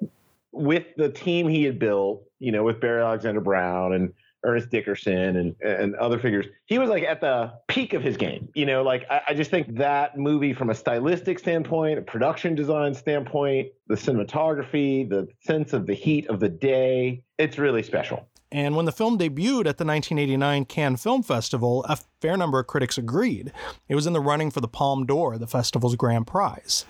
with 0.52 0.84
the 0.98 1.08
team 1.08 1.48
he 1.48 1.64
had 1.64 1.78
built, 1.78 2.22
you 2.38 2.52
know, 2.52 2.64
with 2.64 2.82
Barry 2.82 3.02
Alexander 3.02 3.40
Brown 3.40 3.94
and 3.94 4.12
Ernest 4.44 4.70
Dickerson 4.70 5.36
and 5.36 5.56
and 5.62 5.94
other 5.96 6.18
figures, 6.18 6.46
he 6.66 6.78
was 6.78 6.88
like 6.88 7.04
at 7.04 7.20
the 7.20 7.52
peak 7.68 7.92
of 7.94 8.02
his 8.02 8.16
game. 8.16 8.48
You 8.54 8.66
know, 8.66 8.82
like 8.82 9.06
I, 9.10 9.22
I 9.28 9.34
just 9.34 9.50
think 9.50 9.76
that 9.76 10.18
movie 10.18 10.52
from 10.52 10.70
a 10.70 10.74
stylistic 10.74 11.38
standpoint, 11.38 11.98
a 11.98 12.02
production 12.02 12.54
design 12.54 12.94
standpoint, 12.94 13.68
the 13.86 13.94
cinematography, 13.94 15.08
the 15.08 15.28
sense 15.40 15.72
of 15.72 15.86
the 15.86 15.94
heat 15.94 16.28
of 16.28 16.40
the 16.40 16.48
day, 16.48 17.22
it's 17.38 17.58
really 17.58 17.82
special. 17.82 18.26
And 18.50 18.76
when 18.76 18.84
the 18.84 18.92
film 18.92 19.16
debuted 19.18 19.66
at 19.66 19.78
the 19.78 19.84
1989 19.86 20.66
Cannes 20.66 20.96
Film 20.98 21.22
Festival, 21.22 21.84
a 21.88 21.96
fair 22.20 22.36
number 22.36 22.58
of 22.58 22.66
critics 22.66 22.98
agreed. 22.98 23.50
It 23.88 23.94
was 23.94 24.06
in 24.06 24.12
the 24.12 24.20
running 24.20 24.50
for 24.50 24.60
the 24.60 24.68
Palme 24.68 25.06
d'Or, 25.06 25.38
the 25.38 25.46
festival's 25.46 25.96
grand 25.96 26.26
prize. 26.26 26.84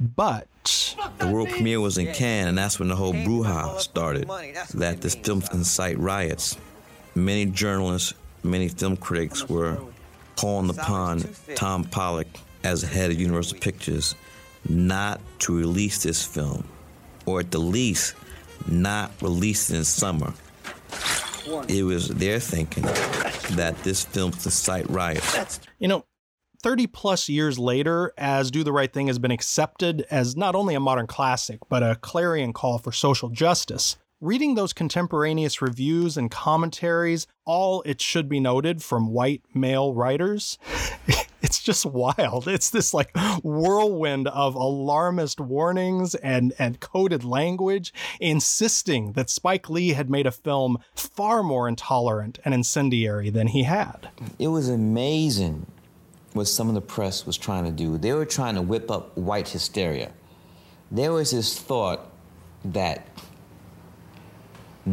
But 0.00 0.48
The 1.18 1.28
world 1.28 1.48
premiere 1.48 1.80
was 1.80 1.96
in 1.96 2.12
Cannes, 2.12 2.48
and 2.48 2.58
that's 2.58 2.78
when 2.78 2.88
the 2.88 2.96
whole 2.96 3.12
brouhaha 3.12 3.78
started. 3.78 4.28
That 4.74 5.00
this 5.00 5.14
film 5.14 5.40
can 5.42 5.58
incite 5.58 5.98
riots. 5.98 6.58
Many 7.16 7.46
journalists, 7.46 8.12
many 8.42 8.68
film 8.68 8.98
critics 8.98 9.48
were 9.48 9.78
calling 10.36 10.68
upon 10.68 11.24
Tom 11.54 11.84
Pollock, 11.84 12.26
as 12.62 12.82
the 12.82 12.88
head 12.88 13.10
of 13.10 13.18
Universal 13.18 13.58
Pictures, 13.58 14.14
not 14.68 15.18
to 15.38 15.56
release 15.56 16.02
this 16.02 16.22
film, 16.22 16.68
or 17.24 17.40
at 17.40 17.50
the 17.50 17.58
least, 17.58 18.14
not 18.68 19.10
release 19.22 19.70
it 19.70 19.76
in 19.76 19.84
summer. 19.84 20.34
It 21.68 21.84
was 21.84 22.08
their 22.08 22.38
thinking 22.38 22.82
that 23.56 23.76
this 23.82 24.04
film 24.04 24.32
could 24.32 24.44
incite 24.44 24.90
riots. 24.90 25.58
You 25.78 25.88
know, 25.88 26.04
30 26.62 26.86
plus 26.88 27.30
years 27.30 27.58
later, 27.58 28.12
as 28.18 28.50
Do 28.50 28.62
the 28.62 28.72
Right 28.72 28.92
Thing 28.92 29.06
has 29.06 29.18
been 29.18 29.30
accepted 29.30 30.04
as 30.10 30.36
not 30.36 30.54
only 30.54 30.74
a 30.74 30.80
modern 30.80 31.06
classic, 31.06 31.60
but 31.70 31.82
a 31.82 31.96
clarion 31.96 32.52
call 32.52 32.76
for 32.76 32.92
social 32.92 33.30
justice, 33.30 33.96
reading 34.20 34.54
those 34.54 34.72
contemporaneous 34.72 35.60
reviews 35.60 36.16
and 36.16 36.30
commentaries, 36.30 37.26
all 37.44 37.82
it 37.84 38.00
should 38.00 38.28
be 38.28 38.40
noted 38.40 38.82
from 38.82 39.12
white 39.12 39.42
male 39.54 39.92
writers, 39.92 40.58
it's 41.42 41.62
just 41.62 41.84
wild. 41.84 42.48
It's 42.48 42.70
this 42.70 42.94
like 42.94 43.14
whirlwind 43.42 44.28
of 44.28 44.54
alarmist 44.54 45.38
warnings 45.38 46.14
and, 46.16 46.54
and 46.58 46.80
coded 46.80 47.24
language 47.24 47.92
insisting 48.18 49.12
that 49.12 49.30
Spike 49.30 49.68
Lee 49.68 49.90
had 49.90 50.08
made 50.08 50.26
a 50.26 50.32
film 50.32 50.78
far 50.94 51.42
more 51.42 51.68
intolerant 51.68 52.38
and 52.44 52.54
incendiary 52.54 53.30
than 53.30 53.48
he 53.48 53.64
had. 53.64 54.08
It 54.38 54.48
was 54.48 54.68
amazing 54.68 55.66
what 56.32 56.46
some 56.46 56.68
of 56.68 56.74
the 56.74 56.80
press 56.80 57.26
was 57.26 57.36
trying 57.36 57.64
to 57.64 57.70
do. 57.70 57.98
They 57.98 58.12
were 58.12 58.26
trying 58.26 58.54
to 58.54 58.62
whip 58.62 58.90
up 58.90 59.16
white 59.16 59.48
hysteria. 59.48 60.12
There 60.90 61.12
was 61.12 61.32
this 61.32 61.58
thought 61.58 62.12
that 62.64 63.06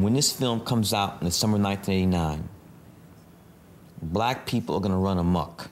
when 0.02 0.14
this 0.14 0.32
film 0.32 0.60
comes 0.62 0.94
out 0.94 1.18
in 1.22 1.26
the 1.26 1.32
summer 1.32 1.58
of 1.58 1.64
1989, 1.64 2.50
black 4.02 4.48
people 4.48 4.76
are 4.76 4.82
going 4.82 4.92
to 4.92 4.98
run 4.98 5.20
amok. 5.20 5.70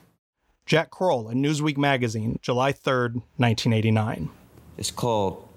Jack 0.65 0.91
Kroll 0.91 1.29
in 1.29 1.41
Newsweek 1.41 1.77
magazine, 1.77 2.37
July 2.41 2.71
3rd, 2.71 3.15
1989. 3.37 4.29
It's 4.77 4.91
called 4.91 5.47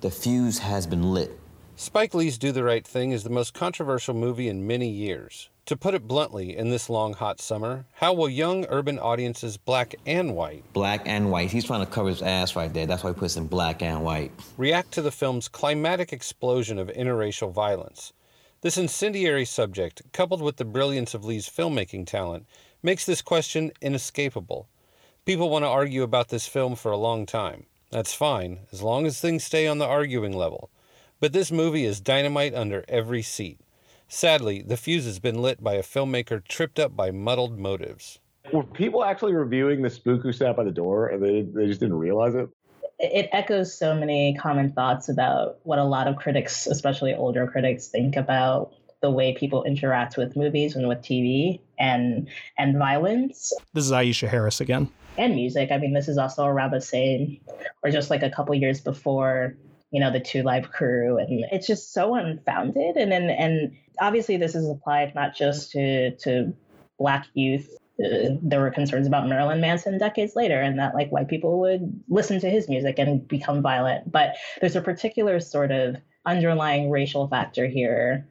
The 0.00 0.10
Fuse 0.10 0.60
Has 0.60 0.86
Been 0.86 1.12
Lit. 1.12 1.38
Spike 1.76 2.14
Lee's 2.14 2.38
Do 2.38 2.52
the 2.52 2.64
Right 2.64 2.86
Thing 2.86 3.12
is 3.12 3.22
the 3.22 3.30
most 3.30 3.54
controversial 3.54 4.14
movie 4.14 4.48
in 4.48 4.66
many 4.66 4.88
years. 4.88 5.50
To 5.66 5.76
put 5.76 5.94
it 5.94 6.08
bluntly, 6.08 6.56
in 6.56 6.70
this 6.70 6.90
long 6.90 7.14
hot 7.14 7.40
summer, 7.40 7.86
how 7.94 8.12
will 8.14 8.28
young 8.28 8.66
urban 8.68 8.98
audiences, 8.98 9.56
black 9.56 9.94
and 10.04 10.34
white, 10.34 10.64
Black 10.72 11.02
and 11.06 11.30
white. 11.30 11.52
He's 11.52 11.64
trying 11.64 11.86
to 11.86 11.90
cover 11.90 12.08
his 12.08 12.20
ass 12.20 12.56
right 12.56 12.72
there. 12.72 12.84
That's 12.84 13.04
why 13.04 13.10
he 13.10 13.18
puts 13.18 13.36
in 13.36 13.46
black 13.46 13.80
and 13.80 14.02
white. 14.02 14.32
react 14.56 14.90
to 14.92 15.02
the 15.02 15.12
film's 15.12 15.46
climatic 15.46 16.12
explosion 16.12 16.78
of 16.80 16.88
interracial 16.88 17.52
violence? 17.52 18.12
This 18.62 18.76
incendiary 18.76 19.44
subject, 19.44 20.02
coupled 20.12 20.42
with 20.42 20.56
the 20.56 20.64
brilliance 20.64 21.14
of 21.14 21.24
Lee's 21.24 21.48
filmmaking 21.48 22.06
talent, 22.06 22.46
makes 22.82 23.06
this 23.06 23.22
question 23.22 23.70
inescapable. 23.80 24.68
People 25.24 25.48
want 25.48 25.64
to 25.64 25.68
argue 25.68 26.02
about 26.02 26.28
this 26.30 26.48
film 26.48 26.74
for 26.74 26.90
a 26.90 26.96
long 26.96 27.24
time. 27.24 27.66
That's 27.90 28.14
fine, 28.14 28.60
as 28.72 28.82
long 28.82 29.06
as 29.06 29.20
things 29.20 29.44
stay 29.44 29.68
on 29.68 29.78
the 29.78 29.86
arguing 29.86 30.32
level. 30.32 30.70
But 31.20 31.32
this 31.32 31.52
movie 31.52 31.84
is 31.84 32.00
dynamite 32.00 32.52
under 32.52 32.84
every 32.88 33.22
seat. 33.22 33.60
Sadly, 34.14 34.60
the 34.60 34.76
fuse 34.76 35.06
has 35.06 35.18
been 35.18 35.40
lit 35.40 35.64
by 35.64 35.72
a 35.72 35.82
filmmaker 35.82 36.44
tripped 36.46 36.78
up 36.78 36.94
by 36.94 37.10
muddled 37.10 37.58
motives. 37.58 38.18
Were 38.52 38.62
people 38.62 39.02
actually 39.02 39.32
reviewing 39.32 39.80
the 39.80 39.88
spook 39.88 40.20
who 40.20 40.34
sat 40.34 40.54
by 40.54 40.64
the 40.64 40.70
door 40.70 41.08
and 41.08 41.24
they, 41.24 41.40
they 41.40 41.66
just 41.66 41.80
didn't 41.80 41.96
realize 41.96 42.34
it? 42.34 42.50
it 42.98 43.30
echoes 43.32 43.76
so 43.76 43.94
many 43.94 44.36
common 44.38 44.70
thoughts 44.74 45.08
about 45.08 45.56
what 45.62 45.78
a 45.78 45.84
lot 45.84 46.08
of 46.08 46.16
critics, 46.16 46.66
especially 46.66 47.14
older 47.14 47.46
critics, 47.46 47.88
think 47.88 48.14
about 48.16 48.74
the 49.00 49.10
way 49.10 49.34
people 49.34 49.64
interact 49.64 50.18
with 50.18 50.36
movies 50.36 50.76
and 50.76 50.86
with 50.86 50.98
TV 50.98 51.58
and 51.78 52.28
and 52.58 52.76
violence 52.76 53.54
This 53.72 53.86
is 53.86 53.92
Aisha 53.92 54.28
Harris 54.28 54.60
again. 54.60 54.90
and 55.16 55.34
music. 55.34 55.70
I 55.72 55.78
mean, 55.78 55.94
this 55.94 56.06
is 56.06 56.18
also 56.18 56.44
around 56.44 56.72
the 56.72 56.82
same, 56.82 57.40
or 57.82 57.90
just 57.90 58.10
like 58.10 58.22
a 58.22 58.30
couple 58.30 58.54
years 58.54 58.82
before, 58.82 59.56
you 59.92 60.00
know, 60.00 60.10
the 60.10 60.20
Two 60.20 60.42
Live 60.42 60.72
Crew, 60.72 61.18
and 61.18 61.44
it's 61.52 61.66
just 61.66 61.92
so 61.92 62.14
unfounded. 62.14 62.96
And 62.96 63.12
and 63.12 63.30
and 63.30 63.76
obviously, 64.00 64.38
this 64.38 64.54
is 64.54 64.68
applied 64.68 65.14
not 65.14 65.36
just 65.36 65.70
to 65.72 66.16
to 66.16 66.54
black 66.98 67.26
youth. 67.34 67.68
Uh, 68.02 68.40
there 68.42 68.60
were 68.60 68.70
concerns 68.70 69.06
about 69.06 69.28
Marilyn 69.28 69.60
Manson 69.60 69.98
decades 69.98 70.34
later, 70.34 70.60
and 70.60 70.78
that 70.78 70.94
like 70.94 71.12
white 71.12 71.28
people 71.28 71.60
would 71.60 72.02
listen 72.08 72.40
to 72.40 72.48
his 72.48 72.68
music 72.68 72.98
and 72.98 73.28
become 73.28 73.60
violent. 73.60 74.10
But 74.10 74.36
there's 74.60 74.76
a 74.76 74.80
particular 74.80 75.38
sort 75.40 75.70
of 75.70 75.96
underlying 76.24 76.90
racial 76.90 77.28
factor 77.28 77.66
here, 77.66 78.26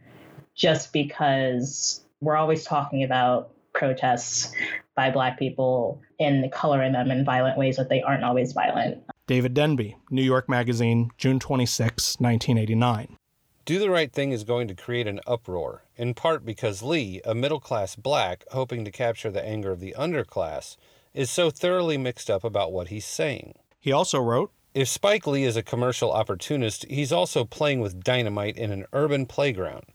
just 0.56 0.92
because 0.92 2.04
we're 2.22 2.38
always 2.38 2.66
talking 2.66 3.04
about 3.04 3.52
protests 3.74 4.52
by 4.96 5.12
black 5.12 5.38
people 5.38 6.02
and 6.20 6.52
coloring 6.52 6.94
them 6.94 7.12
in 7.12 7.24
violent 7.24 7.58
ways 7.58 7.78
that 7.78 7.88
they 7.88 8.02
aren't 8.02 8.24
always 8.24 8.52
violent. 8.54 9.04
David 9.32 9.54
Denby, 9.54 9.96
New 10.10 10.24
York 10.24 10.50
Magazine, 10.50 11.10
June 11.18 11.40
26, 11.40 12.20
1989. 12.20 13.16
Do 13.64 13.80
the 13.80 13.90
Right 13.90 14.12
Thing 14.12 14.34
is 14.34 14.44
going 14.44 14.68
to 14.68 14.76
create 14.76 15.08
an 15.08 15.22
uproar, 15.26 15.86
in 15.96 16.14
part 16.14 16.46
because 16.46 16.84
Lee, 16.84 17.22
a 17.24 17.34
middle 17.34 17.62
class 17.62 17.96
black 17.96 18.44
hoping 18.52 18.84
to 18.84 18.92
capture 18.92 19.32
the 19.32 19.42
anger 19.42 19.72
of 19.72 19.80
the 19.80 19.96
underclass, 19.98 20.76
is 21.14 21.32
so 21.32 21.50
thoroughly 21.50 21.98
mixed 21.98 22.30
up 22.30 22.44
about 22.44 22.74
what 22.74 22.90
he's 22.90 23.06
saying. 23.06 23.54
He 23.80 23.94
also 23.94 24.20
wrote 24.20 24.52
If 24.74 24.90
Spike 24.90 25.26
Lee 25.26 25.46
is 25.46 25.56
a 25.56 25.64
commercial 25.64 26.12
opportunist, 26.12 26.86
he's 26.90 27.14
also 27.14 27.46
playing 27.46 27.80
with 27.80 28.04
dynamite 28.04 28.58
in 28.58 28.70
an 28.70 28.86
urban 28.92 29.26
playground. 29.26 29.86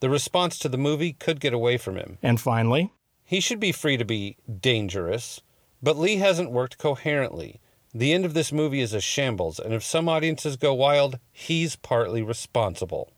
The 0.00 0.10
response 0.10 0.58
to 0.58 0.68
the 0.68 0.76
movie 0.76 1.14
could 1.14 1.40
get 1.40 1.54
away 1.54 1.78
from 1.78 1.96
him. 1.96 2.18
And 2.22 2.38
finally, 2.38 2.92
he 3.24 3.40
should 3.40 3.58
be 3.58 3.72
free 3.72 3.96
to 3.96 4.04
be 4.04 4.36
dangerous, 4.60 5.40
but 5.82 5.96
Lee 5.96 6.16
hasn't 6.16 6.50
worked 6.50 6.76
coherently. 6.76 7.58
The 7.94 8.12
end 8.12 8.24
of 8.24 8.32
this 8.32 8.52
movie 8.52 8.80
is 8.80 8.94
a 8.94 9.00
shambles, 9.00 9.58
and 9.58 9.74
if 9.74 9.82
some 9.82 10.08
audiences 10.08 10.56
go 10.56 10.72
wild, 10.72 11.18
he's 11.30 11.76
partly 11.76 12.22
responsible. 12.22 13.12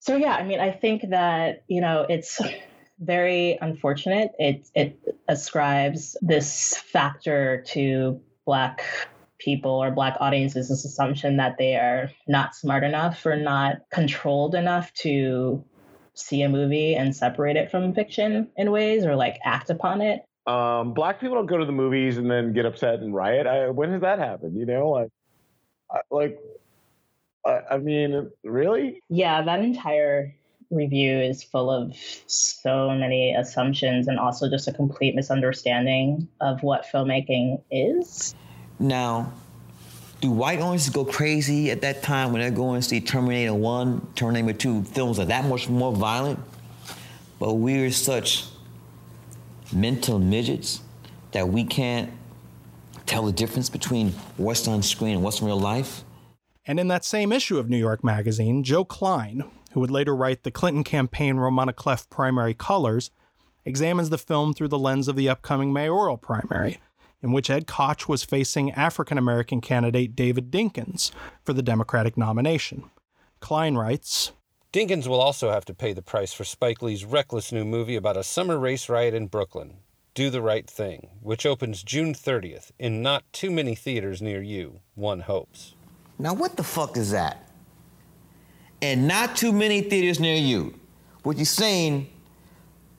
So 0.00 0.16
yeah, 0.16 0.34
I 0.34 0.42
mean, 0.42 0.58
I 0.58 0.72
think 0.72 1.10
that 1.10 1.62
you 1.68 1.80
know 1.80 2.06
it's 2.08 2.40
very 2.98 3.58
unfortunate. 3.60 4.32
It 4.38 4.68
it 4.74 4.98
ascribes 5.28 6.16
this 6.22 6.76
factor 6.76 7.62
to 7.68 8.20
black 8.44 8.82
people 9.38 9.82
or 9.82 9.90
black 9.90 10.16
audiences 10.20 10.68
this 10.68 10.84
assumption 10.84 11.36
that 11.36 11.56
they 11.58 11.76
are 11.76 12.10
not 12.26 12.54
smart 12.54 12.84
enough 12.84 13.24
or 13.26 13.36
not 13.36 13.76
controlled 13.92 14.54
enough 14.54 14.92
to 14.94 15.64
see 16.14 16.42
a 16.42 16.48
movie 16.48 16.94
and 16.96 17.14
separate 17.14 17.56
it 17.56 17.70
from 17.70 17.94
fiction 17.94 18.48
in 18.56 18.70
ways 18.70 19.04
or 19.04 19.14
like 19.14 19.38
act 19.44 19.70
upon 19.70 20.00
it. 20.00 20.22
Um, 20.46 20.94
black 20.94 21.20
people 21.20 21.34
don't 21.36 21.46
go 21.46 21.56
to 21.56 21.64
the 21.64 21.72
movies 21.72 22.18
and 22.18 22.30
then 22.30 22.52
get 22.52 22.66
upset 22.66 23.00
and 23.00 23.14
riot. 23.14 23.46
I, 23.46 23.68
when 23.70 23.90
has 23.90 24.00
that 24.02 24.18
happened? 24.18 24.56
You 24.56 24.66
know, 24.66 24.90
like, 24.90 25.10
I, 25.90 26.00
like, 26.10 26.38
I, 27.44 27.60
I 27.72 27.78
mean, 27.78 28.30
really? 28.44 29.02
Yeah, 29.08 29.42
that 29.42 29.60
entire 29.60 30.34
review 30.70 31.18
is 31.18 31.42
full 31.42 31.70
of 31.70 31.96
so 32.26 32.90
many 32.90 33.34
assumptions 33.34 34.08
and 34.08 34.18
also 34.18 34.48
just 34.48 34.68
a 34.68 34.72
complete 34.72 35.14
misunderstanding 35.14 36.28
of 36.40 36.62
what 36.62 36.84
filmmaking 36.92 37.62
is. 37.70 38.34
Now, 38.78 39.32
do 40.20 40.30
white 40.30 40.60
audiences 40.60 40.90
go 40.90 41.04
crazy 41.04 41.70
at 41.70 41.80
that 41.82 42.02
time 42.02 42.32
when 42.32 42.40
they're 42.40 42.50
going 42.50 42.80
to 42.80 42.86
see 42.86 43.00
Terminator 43.00 43.54
1, 43.54 44.12
Terminator 44.14 44.56
2 44.56 44.84
films 44.84 45.18
are 45.18 45.26
that 45.26 45.44
much 45.44 45.68
more 45.68 45.92
violent? 45.92 46.38
But 47.38 47.54
we're 47.54 47.90
such 47.90 48.46
mental 49.72 50.18
midgets 50.18 50.80
that 51.32 51.48
we 51.48 51.64
can't 51.64 52.10
tell 53.06 53.24
the 53.24 53.32
difference 53.32 53.68
between 53.68 54.10
what's 54.36 54.66
on 54.66 54.82
screen 54.82 55.14
and 55.14 55.22
what's 55.22 55.40
in 55.40 55.46
real 55.46 55.60
life? 55.60 56.02
And 56.66 56.80
in 56.80 56.88
that 56.88 57.04
same 57.04 57.32
issue 57.32 57.58
of 57.58 57.68
New 57.68 57.78
York 57.78 58.02
Magazine, 58.02 58.64
Joe 58.64 58.84
Klein, 58.84 59.44
who 59.72 59.80
would 59.80 59.90
later 59.90 60.16
write 60.16 60.42
the 60.42 60.50
Clinton 60.50 60.82
campaign 60.82 61.36
roman 61.36 61.68
à 61.68 61.74
clef 61.74 62.08
Primary 62.10 62.54
Colors, 62.54 63.10
examines 63.64 64.10
the 64.10 64.18
film 64.18 64.52
through 64.52 64.68
the 64.68 64.78
lens 64.78 65.08
of 65.08 65.16
the 65.16 65.28
upcoming 65.28 65.72
mayoral 65.72 66.16
primary, 66.16 66.78
in 67.22 67.32
which 67.32 67.50
Ed 67.50 67.66
Koch 67.66 68.08
was 68.08 68.24
facing 68.24 68.72
African 68.72 69.18
American 69.18 69.60
candidate 69.60 70.16
David 70.16 70.50
Dinkins 70.50 71.10
for 71.44 71.52
the 71.52 71.62
Democratic 71.62 72.16
nomination. 72.16 72.90
Klein 73.40 73.76
writes 73.76 74.32
Dinkins 74.76 75.06
will 75.06 75.22
also 75.22 75.50
have 75.50 75.64
to 75.64 75.72
pay 75.72 75.94
the 75.94 76.02
price 76.02 76.34
for 76.34 76.44
Spike 76.44 76.82
Lee's 76.82 77.02
reckless 77.02 77.50
new 77.50 77.64
movie 77.64 77.96
about 77.96 78.18
a 78.18 78.22
summer 78.22 78.58
race 78.58 78.90
riot 78.90 79.14
in 79.14 79.26
Brooklyn, 79.26 79.78
Do 80.12 80.28
the 80.28 80.42
Right 80.42 80.68
Thing, 80.68 81.08
which 81.22 81.46
opens 81.46 81.82
June 81.82 82.12
30th 82.12 82.72
in 82.78 83.00
not 83.00 83.24
too 83.32 83.50
many 83.50 83.74
theaters 83.74 84.20
near 84.20 84.42
you, 84.42 84.80
one 84.94 85.20
hopes. 85.20 85.74
Now, 86.18 86.34
what 86.34 86.58
the 86.58 86.62
fuck 86.62 86.98
is 86.98 87.10
that? 87.12 87.48
And 88.82 89.08
not 89.08 89.34
too 89.34 89.50
many 89.50 89.80
theaters 89.80 90.20
near 90.20 90.36
you. 90.36 90.78
What 91.22 91.38
you're 91.38 91.46
saying, 91.46 92.10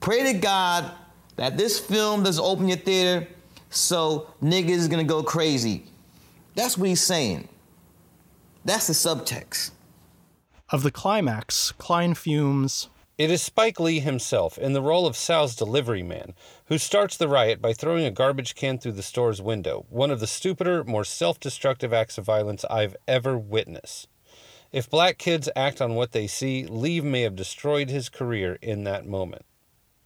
pray 0.00 0.32
to 0.32 0.36
God 0.36 0.90
that 1.36 1.56
this 1.56 1.78
film 1.78 2.24
doesn't 2.24 2.44
open 2.44 2.66
your 2.66 2.78
theater 2.78 3.28
so 3.70 4.34
niggas 4.42 4.70
is 4.70 4.88
gonna 4.88 5.04
go 5.04 5.22
crazy. 5.22 5.84
That's 6.56 6.76
what 6.76 6.88
he's 6.88 7.02
saying. 7.02 7.48
That's 8.64 8.88
the 8.88 8.94
subtext. 8.94 9.70
Of 10.70 10.82
the 10.82 10.90
climax, 10.90 11.72
Klein 11.78 12.12
fumes. 12.12 12.90
It 13.16 13.30
is 13.30 13.40
Spike 13.40 13.80
Lee 13.80 14.00
himself, 14.00 14.58
in 14.58 14.74
the 14.74 14.82
role 14.82 15.06
of 15.06 15.16
Sal's 15.16 15.56
delivery 15.56 16.02
man, 16.02 16.34
who 16.66 16.76
starts 16.76 17.16
the 17.16 17.26
riot 17.26 17.62
by 17.62 17.72
throwing 17.72 18.04
a 18.04 18.10
garbage 18.10 18.54
can 18.54 18.78
through 18.78 18.92
the 18.92 19.02
store's 19.02 19.40
window, 19.40 19.86
one 19.88 20.10
of 20.10 20.20
the 20.20 20.26
stupider, 20.26 20.84
more 20.84 21.04
self 21.04 21.40
destructive 21.40 21.94
acts 21.94 22.18
of 22.18 22.26
violence 22.26 22.66
I've 22.68 22.94
ever 23.08 23.38
witnessed. 23.38 24.08
If 24.70 24.90
black 24.90 25.16
kids 25.16 25.48
act 25.56 25.80
on 25.80 25.94
what 25.94 26.12
they 26.12 26.26
see, 26.26 26.66
Lee 26.66 27.00
may 27.00 27.22
have 27.22 27.34
destroyed 27.34 27.88
his 27.88 28.10
career 28.10 28.58
in 28.60 28.84
that 28.84 29.06
moment. 29.06 29.46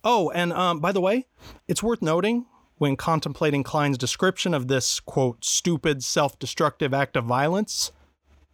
Oh, 0.04 0.30
and 0.30 0.52
um, 0.52 0.78
by 0.78 0.92
the 0.92 1.00
way, 1.00 1.26
it's 1.66 1.82
worth 1.82 2.02
noting 2.02 2.46
when 2.78 2.94
contemplating 2.94 3.64
Klein's 3.64 3.98
description 3.98 4.54
of 4.54 4.68
this, 4.68 5.00
quote, 5.00 5.44
stupid, 5.44 6.04
self 6.04 6.38
destructive 6.38 6.94
act 6.94 7.16
of 7.16 7.24
violence, 7.24 7.90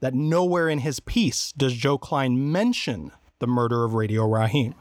that 0.00 0.14
nowhere 0.14 0.68
in 0.68 0.80
his 0.80 1.00
piece 1.00 1.52
does 1.52 1.74
Joe 1.74 1.98
Klein 1.98 2.52
mention 2.52 3.12
the 3.38 3.46
murder 3.46 3.84
of 3.84 3.94
Radio 3.94 4.26
Raheem. 4.26 4.74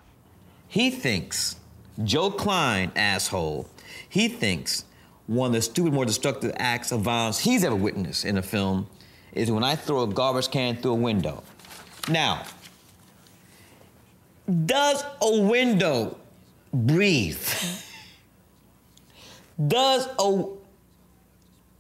He 0.68 0.90
thinks, 0.90 1.56
Joe 2.04 2.32
Klein, 2.32 2.92
asshole, 2.96 3.70
he 4.08 4.28
thinks 4.28 4.86
one 5.28 5.48
of 5.48 5.54
the 5.54 5.62
stupid, 5.62 5.94
more 5.94 6.06
destructive 6.06 6.54
acts 6.58 6.92
of 6.92 7.02
violence 7.02 7.40
he's 7.40 7.64
ever 7.64 7.76
witnessed 7.76 8.26
in 8.26 8.38
a 8.38 8.42
film 8.42 8.88
is 9.34 9.52
when 9.52 9.64
I 9.64 9.76
throw 9.76 10.04
a 10.04 10.08
garbage 10.08 10.50
can 10.50 10.78
through 10.78 10.92
a 10.92 10.96
window. 10.96 11.44
Now, 12.10 12.44
does 14.66 15.04
a 15.22 15.42
window 15.42 16.18
breathe? 16.74 17.42
does 19.68 20.08
a, 20.20 20.46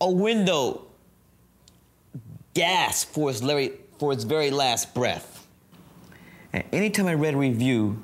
a 0.01 0.11
window 0.11 0.86
gasp 2.57 3.13
for 3.13 3.29
its, 3.29 3.39
very, 3.39 3.71
for 3.99 4.15
very 4.15 4.49
last 4.49 4.95
breath? 4.95 5.47
And 6.51 6.63
anytime 6.73 7.05
I 7.05 7.13
read 7.13 7.35
a 7.35 7.37
review 7.37 8.03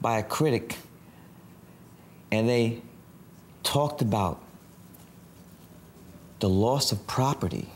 by 0.00 0.18
a 0.18 0.22
critic 0.24 0.76
and 2.32 2.48
they 2.48 2.82
talked 3.62 4.02
about 4.02 4.42
the 6.40 6.48
loss 6.48 6.90
of 6.90 7.06
property, 7.06 7.68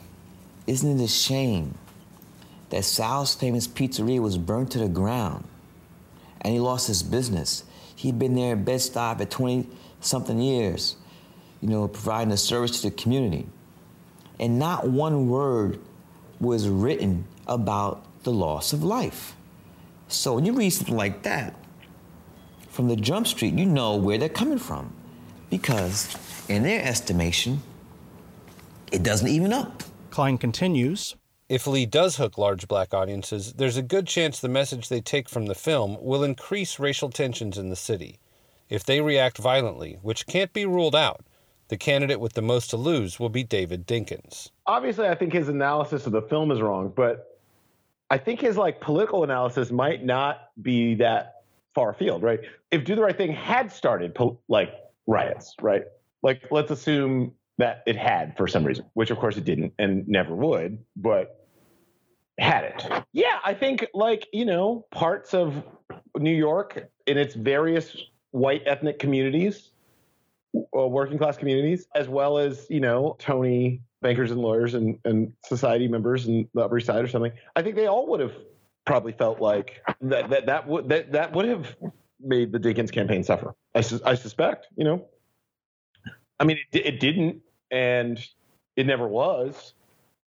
isn't 0.66 0.98
it 0.98 1.04
a 1.04 1.08
shame 1.08 1.78
that 2.70 2.84
Sal's 2.84 3.36
famous 3.36 3.68
pizzeria 3.68 4.20
was 4.20 4.36
burned 4.36 4.72
to 4.72 4.78
the 4.78 4.88
ground 4.88 5.46
and 6.40 6.52
he 6.52 6.58
lost 6.58 6.88
his 6.88 7.04
business? 7.04 7.62
He'd 7.94 8.18
been 8.18 8.34
there 8.34 8.56
Bed-Stuy 8.56 9.18
for 9.18 9.24
20 9.24 9.68
something 10.00 10.40
years, 10.40 10.96
you 11.60 11.68
know, 11.68 11.86
providing 11.86 12.32
a 12.32 12.36
service 12.36 12.80
to 12.80 12.90
the 12.90 12.96
community. 12.96 13.46
And 14.38 14.58
not 14.58 14.88
one 14.88 15.28
word 15.28 15.78
was 16.40 16.68
written 16.68 17.26
about 17.46 18.04
the 18.24 18.32
loss 18.32 18.72
of 18.72 18.82
life. 18.82 19.36
So 20.08 20.34
when 20.34 20.44
you 20.44 20.52
read 20.52 20.70
something 20.70 20.96
like 20.96 21.22
that 21.22 21.54
from 22.70 22.88
the 22.88 22.96
Jump 22.96 23.26
Street, 23.26 23.54
you 23.54 23.66
know 23.66 23.96
where 23.96 24.18
they're 24.18 24.28
coming 24.28 24.58
from. 24.58 24.92
Because 25.50 26.16
in 26.48 26.62
their 26.62 26.82
estimation, 26.82 27.62
it 28.90 29.02
doesn't 29.02 29.28
even 29.28 29.52
up. 29.52 29.82
Klein 30.10 30.38
continues 30.38 31.16
If 31.48 31.66
Lee 31.66 31.86
does 31.86 32.16
hook 32.16 32.38
large 32.38 32.66
black 32.68 32.94
audiences, 32.94 33.54
there's 33.54 33.76
a 33.76 33.82
good 33.82 34.06
chance 34.06 34.40
the 34.40 34.48
message 34.48 34.88
they 34.88 35.00
take 35.00 35.28
from 35.28 35.46
the 35.46 35.54
film 35.54 35.96
will 36.00 36.24
increase 36.24 36.78
racial 36.78 37.10
tensions 37.10 37.58
in 37.58 37.70
the 37.70 37.76
city. 37.76 38.18
If 38.68 38.84
they 38.84 39.00
react 39.00 39.38
violently, 39.38 39.98
which 40.02 40.26
can't 40.26 40.52
be 40.52 40.66
ruled 40.66 40.96
out, 40.96 41.24
the 41.68 41.76
candidate 41.76 42.20
with 42.20 42.34
the 42.34 42.42
most 42.42 42.70
to 42.70 42.76
lose 42.76 43.18
will 43.18 43.28
be 43.28 43.42
David 43.42 43.86
Dinkins. 43.86 44.50
Obviously, 44.66 45.08
I 45.08 45.14
think 45.14 45.32
his 45.32 45.48
analysis 45.48 46.06
of 46.06 46.12
the 46.12 46.22
film 46.22 46.50
is 46.50 46.60
wrong, 46.60 46.92
but 46.94 47.40
I 48.10 48.18
think 48.18 48.40
his 48.40 48.56
like 48.56 48.80
political 48.80 49.24
analysis 49.24 49.70
might 49.70 50.04
not 50.04 50.50
be 50.60 50.94
that 50.96 51.42
far 51.74 51.90
afield, 51.90 52.22
right? 52.22 52.40
If 52.70 52.84
Do 52.84 52.94
the 52.94 53.02
Right 53.02 53.16
Thing 53.16 53.32
had 53.32 53.72
started 53.72 54.16
like 54.48 54.72
riots, 55.06 55.54
right? 55.60 55.84
Like 56.22 56.42
let's 56.50 56.70
assume 56.70 57.32
that 57.58 57.82
it 57.86 57.96
had 57.96 58.36
for 58.36 58.46
some 58.46 58.64
reason, 58.64 58.84
which 58.94 59.10
of 59.10 59.18
course 59.18 59.36
it 59.36 59.44
didn't 59.44 59.72
and 59.78 60.06
never 60.08 60.34
would, 60.34 60.78
but 60.96 61.46
had 62.38 62.64
it. 62.64 63.04
Yeah, 63.12 63.38
I 63.44 63.54
think 63.54 63.86
like, 63.94 64.26
you 64.32 64.44
know, 64.44 64.86
parts 64.90 65.34
of 65.34 65.62
New 66.16 66.34
York 66.34 66.88
in 67.06 67.16
its 67.16 67.34
various 67.34 67.96
white 68.32 68.62
ethnic 68.66 68.98
communities, 68.98 69.70
uh, 70.54 70.86
working 70.86 71.18
class 71.18 71.36
communities, 71.36 71.86
as 71.94 72.08
well 72.08 72.38
as, 72.38 72.66
you 72.70 72.80
know, 72.80 73.16
Tony 73.18 73.80
bankers 74.02 74.30
and 74.30 74.40
lawyers 74.40 74.74
and, 74.74 74.98
and 75.04 75.32
society 75.44 75.88
members 75.88 76.26
and 76.26 76.46
the 76.54 76.62
Upper 76.62 76.78
East 76.78 76.86
Side 76.86 77.04
or 77.04 77.08
something. 77.08 77.32
I 77.56 77.62
think 77.62 77.76
they 77.76 77.86
all 77.86 78.06
would 78.08 78.20
have 78.20 78.34
probably 78.84 79.12
felt 79.12 79.40
like 79.40 79.82
that 80.02 80.28
that 80.30 80.46
that 80.46 80.68
would 80.68 80.88
that, 80.90 81.12
that 81.12 81.32
would 81.32 81.46
have 81.46 81.74
made 82.20 82.52
the 82.52 82.60
Dinkins 82.60 82.92
campaign 82.92 83.24
suffer. 83.24 83.54
I, 83.74 83.80
su- 83.80 84.00
I 84.04 84.14
suspect, 84.14 84.68
you 84.76 84.84
know. 84.84 85.06
I 86.38 86.44
mean, 86.44 86.58
it, 86.72 86.86
it 86.86 87.00
didn't, 87.00 87.40
and 87.70 88.18
it 88.76 88.86
never 88.86 89.08
was. 89.08 89.74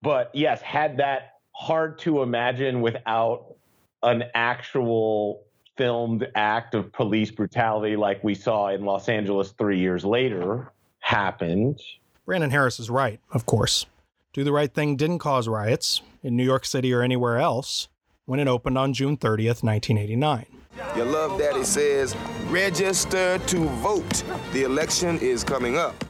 But 0.02 0.30
yes, 0.34 0.60
had 0.62 0.98
that 0.98 1.34
hard 1.52 1.98
to 2.00 2.22
imagine 2.22 2.80
without 2.80 3.54
an 4.02 4.24
actual 4.34 5.45
filmed 5.76 6.26
act 6.34 6.74
of 6.74 6.92
police 6.92 7.30
brutality 7.30 7.96
like 7.96 8.22
we 8.24 8.34
saw 8.34 8.68
in 8.68 8.84
Los 8.84 9.08
Angeles 9.08 9.52
three 9.52 9.78
years 9.78 10.04
later 10.04 10.72
happened. 11.00 11.80
Brandon 12.24 12.50
Harris 12.50 12.80
is 12.80 12.90
right, 12.90 13.20
of 13.32 13.46
course. 13.46 13.86
Do 14.32 14.44
the 14.44 14.52
Right 14.52 14.72
Thing 14.72 14.96
didn't 14.96 15.20
cause 15.20 15.48
riots 15.48 16.02
in 16.22 16.36
New 16.36 16.44
York 16.44 16.66
City 16.66 16.92
or 16.92 17.02
anywhere 17.02 17.38
else 17.38 17.88
when 18.24 18.40
it 18.40 18.48
opened 18.48 18.76
on 18.76 18.92
June 18.92 19.16
30th, 19.16 19.62
1989. 19.62 20.46
Your 20.94 21.06
love 21.06 21.38
daddy 21.38 21.64
says, 21.64 22.14
register 22.48 23.38
to 23.38 23.64
vote. 23.80 24.24
The 24.52 24.64
election 24.64 25.18
is 25.20 25.42
coming 25.42 25.78
up. 25.78 26.04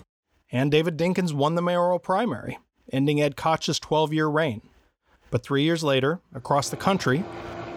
And 0.51 0.71
David 0.71 0.97
Dinkins 0.97 1.33
won 1.33 1.55
the 1.55 1.63
mayoral 1.63 1.99
primary, 1.99 2.59
ending 2.93 3.21
Ed 3.21 3.37
Koch's 3.37 3.79
12 3.79 4.13
year 4.13 4.27
reign. 4.27 4.63
But 5.31 5.43
three 5.43 5.63
years 5.63 5.85
later, 5.85 6.21
across 6.35 6.69
the 6.71 6.77
country, 6.77 7.25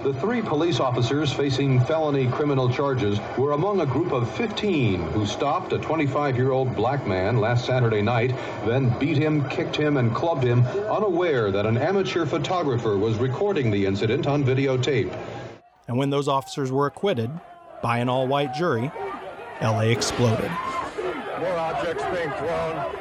The 0.03 0.13
three 0.13 0.41
police 0.41 0.79
officers 0.79 1.33
facing 1.33 1.81
felony 1.81 2.27
criminal 2.27 2.71
charges 2.71 3.19
were 3.37 3.51
among 3.51 3.81
a 3.81 3.85
group 3.85 4.13
of 4.13 4.33
15 4.37 5.01
who 5.11 5.25
stopped 5.25 5.73
a 5.73 5.77
25 5.77 6.37
year 6.37 6.51
old 6.51 6.73
black 6.73 7.05
man 7.05 7.41
last 7.41 7.65
Saturday 7.65 8.01
night, 8.01 8.33
then 8.65 8.97
beat 8.97 9.17
him, 9.17 9.49
kicked 9.49 9.75
him, 9.75 9.97
and 9.97 10.15
clubbed 10.15 10.45
him, 10.45 10.65
unaware 10.89 11.51
that 11.51 11.65
an 11.65 11.77
amateur 11.77 12.25
photographer 12.25 12.95
was 12.95 13.17
recording 13.17 13.71
the 13.71 13.85
incident 13.85 14.25
on 14.25 14.41
videotape. 14.41 15.13
and 15.89 15.97
when 15.97 16.09
those 16.09 16.29
officers 16.29 16.71
were 16.71 16.85
acquitted 16.85 17.29
by 17.83 17.97
an 17.97 18.07
all 18.07 18.25
white 18.25 18.53
jury, 18.53 18.89
LA 19.61 19.91
exploded. 19.91 20.49
More 21.39 21.57
objects 21.57 22.05
being 22.05 22.31
thrown. 22.37 22.99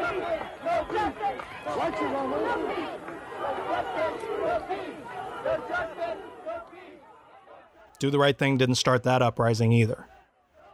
Do 7.99 8.11
the 8.11 8.19
Right 8.19 8.39
Thing 8.39 8.57
didn't 8.57 8.77
start 8.77 9.03
that 9.03 9.23
uprising 9.23 9.73
either. 9.73 10.07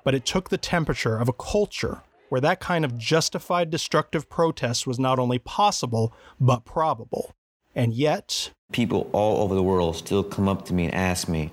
But 0.04 0.14
it 0.14 0.26
took 0.26 0.50
the 0.50 0.58
temperature 0.58 1.16
of 1.16 1.28
a 1.28 1.32
culture 1.32 2.02
where 2.28 2.40
that 2.42 2.60
kind 2.60 2.84
of 2.84 2.98
justified 2.98 3.70
destructive 3.70 4.28
protest 4.28 4.86
was 4.86 4.98
not 4.98 5.18
only 5.18 5.38
possible, 5.38 6.12
but 6.38 6.64
probable. 6.64 7.34
And 7.74 7.94
yet, 7.94 8.50
People 8.72 9.08
all 9.12 9.42
over 9.42 9.54
the 9.54 9.62
world 9.62 9.96
still 9.96 10.22
come 10.22 10.48
up 10.48 10.64
to 10.66 10.74
me 10.74 10.86
and 10.86 10.94
ask 10.94 11.28
me, 11.28 11.50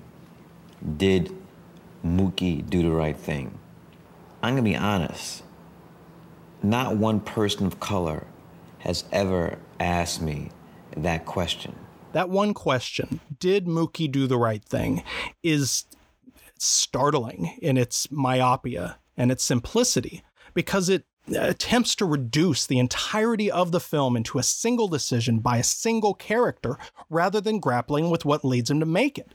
Did 0.96 1.34
Mookie 2.04 2.68
do 2.68 2.82
the 2.82 2.90
right 2.90 3.16
thing? 3.16 3.58
I'm 4.42 4.54
gonna 4.54 4.62
be 4.62 4.76
honest. 4.76 5.42
Not 6.62 6.96
one 6.96 7.20
person 7.20 7.66
of 7.66 7.80
color 7.80 8.26
has 8.80 9.04
ever 9.12 9.58
asked 9.80 10.20
me 10.20 10.50
that 10.96 11.24
question. 11.24 11.74
That 12.12 12.30
one 12.30 12.54
question, 12.54 13.20
did 13.38 13.66
Mookie 13.66 14.10
do 14.10 14.26
the 14.26 14.38
right 14.38 14.64
thing, 14.64 15.02
is 15.42 15.84
startling 16.58 17.58
in 17.60 17.76
its 17.76 18.10
myopia 18.10 18.98
and 19.16 19.32
its 19.32 19.42
simplicity 19.42 20.22
because 20.54 20.88
it 20.88 21.04
attempts 21.36 21.94
to 21.96 22.04
reduce 22.04 22.66
the 22.66 22.78
entirety 22.78 23.50
of 23.50 23.72
the 23.72 23.80
film 23.80 24.16
into 24.16 24.38
a 24.38 24.42
single 24.42 24.88
decision 24.88 25.38
by 25.38 25.58
a 25.58 25.64
single 25.64 26.14
character 26.14 26.76
rather 27.08 27.40
than 27.40 27.60
grappling 27.60 28.10
with 28.10 28.24
what 28.24 28.44
leads 28.44 28.70
him 28.70 28.80
to 28.80 28.86
make 28.86 29.18
it. 29.18 29.32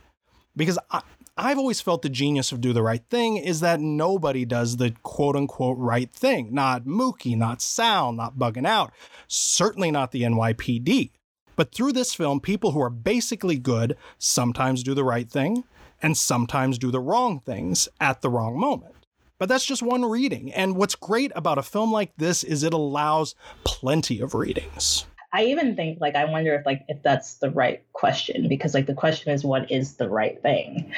Because 0.56 0.78
I, 0.90 1.02
I've 1.36 1.58
always 1.58 1.80
felt 1.80 2.02
the 2.02 2.08
genius 2.08 2.50
of 2.50 2.60
Do 2.60 2.72
the 2.72 2.82
Right 2.82 3.04
Thing 3.08 3.36
is 3.36 3.60
that 3.60 3.80
nobody 3.80 4.44
does 4.44 4.76
the 4.76 4.94
quote 5.02 5.36
unquote 5.36 5.78
right 5.78 6.12
thing. 6.12 6.52
Not 6.52 6.84
Mookie, 6.84 7.36
not 7.36 7.62
Sal, 7.62 8.12
not 8.12 8.38
Bugging 8.38 8.66
Out, 8.66 8.92
certainly 9.28 9.90
not 9.90 10.10
the 10.10 10.22
NYPD. 10.22 11.12
But 11.58 11.74
through 11.74 11.90
this 11.90 12.14
film, 12.14 12.38
people 12.38 12.70
who 12.70 12.80
are 12.80 12.88
basically 12.88 13.58
good 13.58 13.96
sometimes 14.16 14.84
do 14.84 14.94
the 14.94 15.02
right 15.02 15.28
thing 15.28 15.64
and 16.00 16.16
sometimes 16.16 16.78
do 16.78 16.92
the 16.92 17.00
wrong 17.00 17.40
things 17.40 17.88
at 18.00 18.22
the 18.22 18.30
wrong 18.30 18.56
moment. 18.56 18.94
But 19.38 19.48
that's 19.48 19.66
just 19.66 19.82
one 19.82 20.04
reading. 20.04 20.52
And 20.52 20.76
what's 20.76 20.94
great 20.94 21.32
about 21.34 21.58
a 21.58 21.64
film 21.64 21.90
like 21.90 22.12
this 22.16 22.44
is 22.44 22.62
it 22.62 22.72
allows 22.72 23.34
plenty 23.64 24.20
of 24.20 24.34
readings. 24.34 25.04
I 25.32 25.46
even 25.46 25.74
think 25.74 26.00
like 26.00 26.14
I 26.14 26.26
wonder 26.26 26.54
if 26.54 26.64
like 26.64 26.84
if 26.86 27.02
that's 27.02 27.34
the 27.34 27.50
right 27.50 27.82
question 27.92 28.48
because 28.48 28.72
like 28.72 28.86
the 28.86 28.94
question 28.94 29.32
is 29.32 29.42
what 29.42 29.68
is 29.68 29.96
the 29.96 30.08
right 30.08 30.40
thing? 30.40 30.92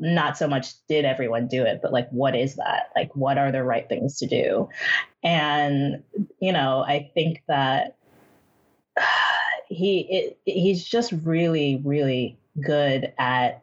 Not 0.00 0.36
so 0.36 0.48
much 0.48 0.74
did 0.88 1.04
everyone 1.04 1.46
do 1.46 1.62
it, 1.62 1.78
but 1.80 1.92
like 1.92 2.10
what 2.10 2.34
is 2.34 2.56
that? 2.56 2.90
Like 2.96 3.14
what 3.14 3.38
are 3.38 3.52
the 3.52 3.62
right 3.62 3.88
things 3.88 4.18
to 4.18 4.26
do? 4.26 4.68
And 5.22 6.02
you 6.40 6.52
know, 6.52 6.82
I 6.84 7.08
think 7.14 7.44
that 7.46 7.96
he 9.68 10.00
it, 10.10 10.38
he's 10.44 10.84
just 10.84 11.12
really 11.24 11.80
really 11.84 12.38
good 12.64 13.12
at 13.18 13.62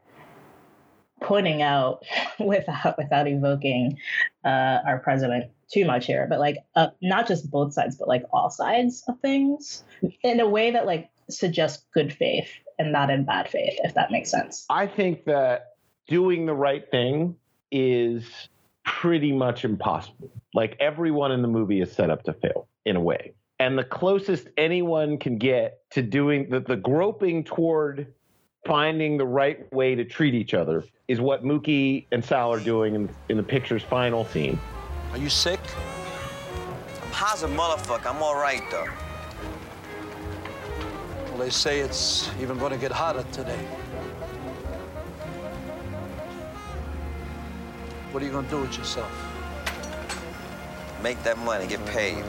pointing 1.22 1.62
out 1.62 2.04
without 2.40 2.98
without 2.98 3.28
evoking 3.28 3.98
uh, 4.46 4.80
our 4.86 5.00
president 5.00 5.52
too 5.72 5.86
much 5.86 6.06
here, 6.06 6.26
but 6.28 6.40
like 6.40 6.58
uh, 6.76 6.88
not 7.02 7.28
just 7.28 7.50
both 7.50 7.74
sides, 7.74 7.96
but 7.96 8.08
like 8.08 8.24
all 8.34 8.50
sides 8.50 9.04
of 9.08 9.20
things 9.20 9.84
in 10.24 10.40
a 10.40 10.48
way 10.48 10.72
that 10.72 10.86
like 10.86 11.10
suggests 11.30 11.86
good 11.94 12.12
faith 12.12 12.50
and 12.80 12.92
not 12.92 13.10
in 13.10 13.24
bad 13.24 13.48
faith, 13.48 13.78
if 13.84 13.94
that 13.94 14.12
makes 14.12 14.32
sense. 14.32 14.66
I 14.70 14.88
think 14.88 15.26
that 15.26 15.76
doing 16.08 16.46
the 16.46 16.54
right 16.54 16.90
thing 16.90 17.36
is 17.72 18.26
pretty 18.84 19.32
much 19.32 19.64
impossible. 19.64 20.32
Like 20.54 20.76
everyone 20.80 21.32
in 21.32 21.42
the 21.42 21.48
movie 21.48 21.82
is 21.82 21.92
set 21.92 22.10
up 22.10 22.24
to 22.24 22.34
fail 22.34 22.68
in 22.86 22.96
a 22.96 23.02
way. 23.02 23.34
And 23.60 23.78
the 23.78 23.84
closest 23.84 24.48
anyone 24.58 25.18
can 25.18 25.38
get 25.38 25.82
to 25.92 26.02
doing 26.02 26.50
the, 26.50 26.62
the 26.62 26.78
groping 26.78 27.44
toward 27.44 28.14
finding 28.66 29.18
the 29.18 29.26
right 29.26 29.72
way 29.74 29.96
to 29.96 30.06
treat 30.06 30.34
each 30.34 30.54
other 30.54 30.86
is 31.08 31.20
what 31.20 31.44
Mookie 31.44 32.06
and 32.12 32.24
Sal 32.24 32.54
are 32.54 32.60
doing 32.60 32.96
in, 32.96 33.10
in 33.28 33.38
the 33.38 33.44
picture's 33.44 33.84
final 33.84 34.26
scene. 34.26 34.60
Are 35.12 35.18
you 35.18 35.30
sick? 35.30 35.60
I'm 37.04 37.12
how's 37.12 37.44
a 37.44 37.48
motherfucker. 37.48 38.06
I'm 38.14 38.22
all 38.22 38.36
right, 38.36 38.62
though. 38.70 38.88
Well, 41.30 41.38
they 41.38 41.50
say 41.50 41.80
it's 41.80 42.30
even 42.42 42.58
going 42.60 42.72
to 42.72 42.78
get 42.78 42.92
hotter 42.92 43.26
today. 43.32 43.66
What 48.12 48.24
are 48.24 48.26
you 48.26 48.32
going 48.32 48.46
to 48.46 48.52
do 48.52 48.62
with 48.62 48.78
yourself? 48.78 49.12
Make 51.04 51.22
that 51.24 51.38
money, 51.40 51.68
get 51.68 51.86
paid. 51.88 52.24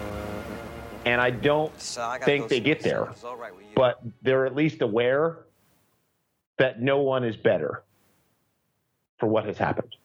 And 1.05 1.21
I 1.21 1.31
don't 1.31 1.79
So 1.81 2.03
I 2.03 2.19
think 2.19 2.49
they 2.49 2.61
get 2.61 2.81
there, 2.81 3.01
myself. 3.01 3.17
It's 3.17 3.25
all 3.25 3.37
right 3.37 3.53
but 3.75 4.03
they're 4.23 4.47
at 4.47 4.55
least 4.55 4.83
aware 4.83 5.45
that 6.59 6.83
no 6.83 6.99
one 6.99 7.25
is 7.25 7.37
better 7.37 7.83
for 9.19 9.27
what 9.27 9.47
has 9.47 9.57
happened. 9.57 9.97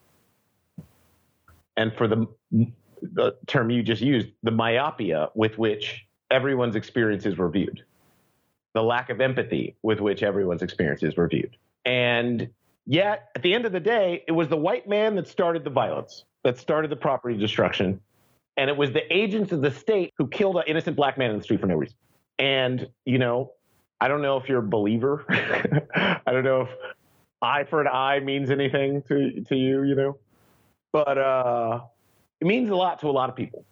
And 1.77 1.93
for 1.97 2.07
the, 2.07 2.25
the 3.01 3.35
term 3.47 3.69
you 3.69 3.83
just 3.83 4.01
used, 4.01 4.29
the 4.43 4.51
myopia 4.51 5.29
with 5.35 5.57
which 5.57 6.05
everyone's 6.31 6.75
experiences 6.75 7.37
were 7.37 7.49
viewed, 7.49 7.83
the 8.73 8.81
lack 8.81 9.09
of 9.09 9.19
empathy 9.19 9.75
with 9.81 9.99
which 9.99 10.23
everyone's 10.23 10.61
experiences 10.61 11.17
were 11.17 11.27
viewed. 11.27 11.57
And 11.85 12.49
yet, 12.85 13.29
at 13.35 13.41
the 13.41 13.53
end 13.53 13.65
of 13.65 13.71
the 13.71 13.79
day, 13.79 14.23
it 14.27 14.31
was 14.31 14.47
the 14.47 14.57
white 14.57 14.87
man 14.87 15.15
that 15.15 15.27
started 15.27 15.63
the 15.63 15.69
violence, 15.69 16.23
that 16.43 16.57
started 16.57 16.89
the 16.89 16.95
property 16.95 17.37
destruction. 17.37 17.99
And 18.57 18.69
it 18.69 18.77
was 18.77 18.91
the 18.91 19.13
agents 19.13 19.51
of 19.51 19.61
the 19.61 19.71
state 19.71 20.13
who 20.17 20.27
killed 20.27 20.57
an 20.57 20.63
innocent 20.67 20.95
black 20.95 21.17
man 21.17 21.31
in 21.31 21.37
the 21.37 21.43
street 21.43 21.59
for 21.59 21.67
no 21.67 21.75
reason. 21.75 21.97
And, 22.39 22.87
you 23.05 23.17
know, 23.17 23.51
I 23.99 24.07
don't 24.07 24.21
know 24.21 24.37
if 24.37 24.47
you're 24.47 24.59
a 24.59 24.67
believer. 24.67 25.25
I 25.29 26.31
don't 26.31 26.43
know 26.43 26.61
if 26.61 26.69
eye 27.41 27.65
for 27.65 27.81
an 27.81 27.87
eye 27.87 28.19
means 28.19 28.49
anything 28.49 29.01
to, 29.03 29.41
to 29.41 29.55
you, 29.55 29.83
you 29.83 29.95
know, 29.95 30.17
but 30.91 31.17
uh, 31.17 31.81
it 32.39 32.47
means 32.47 32.69
a 32.69 32.75
lot 32.75 32.99
to 32.99 33.07
a 33.07 33.11
lot 33.11 33.29
of 33.29 33.35
people. 33.35 33.65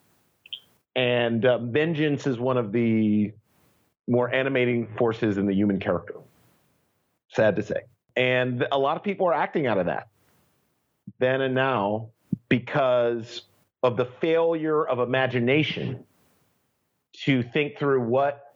And 0.95 1.45
uh, 1.45 1.57
vengeance 1.59 2.27
is 2.27 2.37
one 2.37 2.57
of 2.57 2.71
the 2.71 3.31
more 4.07 4.33
animating 4.33 4.87
forces 4.97 5.37
in 5.37 5.45
the 5.45 5.53
human 5.53 5.79
character. 5.79 6.15
Sad 7.29 7.55
to 7.55 7.63
say. 7.63 7.81
And 8.15 8.67
a 8.71 8.77
lot 8.77 8.97
of 8.97 9.03
people 9.03 9.27
are 9.27 9.33
acting 9.33 9.65
out 9.65 9.77
of 9.77 9.87
that 9.87 10.07
then 11.19 11.41
and 11.41 11.55
now 11.55 12.09
because 12.49 13.43
of 13.83 13.97
the 13.97 14.05
failure 14.05 14.87
of 14.87 14.99
imagination 14.99 16.03
to 17.25 17.43
think 17.43 17.77
through 17.77 18.01
what 18.01 18.55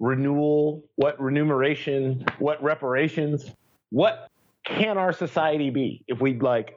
renewal, 0.00 0.82
what 0.96 1.20
remuneration, 1.20 2.24
what 2.38 2.60
reparations, 2.62 3.52
what 3.90 4.28
can 4.64 4.98
our 4.98 5.12
society 5.12 5.70
be 5.70 6.02
if 6.08 6.20
we 6.20 6.38
like 6.38 6.76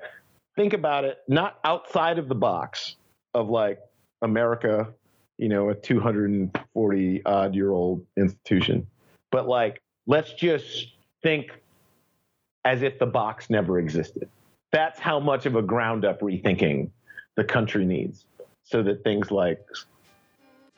think 0.55 0.73
about 0.73 1.05
it 1.05 1.19
not 1.27 1.59
outside 1.63 2.19
of 2.19 2.27
the 2.27 2.35
box 2.35 2.95
of 3.33 3.49
like 3.49 3.79
America, 4.21 4.93
you 5.37 5.49
know, 5.49 5.69
a 5.69 5.75
240 5.75 7.25
odd 7.25 7.55
year 7.55 7.71
old 7.71 8.05
institution, 8.17 8.85
but 9.31 9.47
like 9.47 9.81
let's 10.05 10.33
just 10.33 10.93
think 11.23 11.51
as 12.65 12.81
if 12.81 12.99
the 12.99 13.05
box 13.05 13.49
never 13.49 13.79
existed. 13.79 14.29
That's 14.71 14.99
how 14.99 15.19
much 15.19 15.45
of 15.45 15.55
a 15.55 15.61
ground 15.61 16.03
up 16.03 16.21
rethinking 16.21 16.89
the 17.36 17.43
country 17.43 17.86
needs 17.86 18.25
so 18.63 18.81
that 18.83 19.03
things 19.03 19.31
like, 19.31 19.63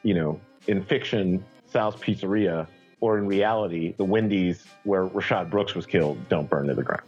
you 0.03 0.13
know, 0.13 0.39
in 0.67 0.83
fiction, 0.83 1.43
Sal's 1.65 1.95
Pizzeria, 1.95 2.67
or 2.99 3.17
in 3.17 3.27
reality, 3.27 3.93
the 3.97 4.03
Wendy's 4.03 4.65
where 4.83 5.05
Rayshard 5.05 5.49
Brooks 5.49 5.75
was 5.75 5.85
killed, 5.85 6.17
don't 6.29 6.49
burn 6.49 6.67
to 6.67 6.73
the 6.73 6.83
ground. 6.83 7.03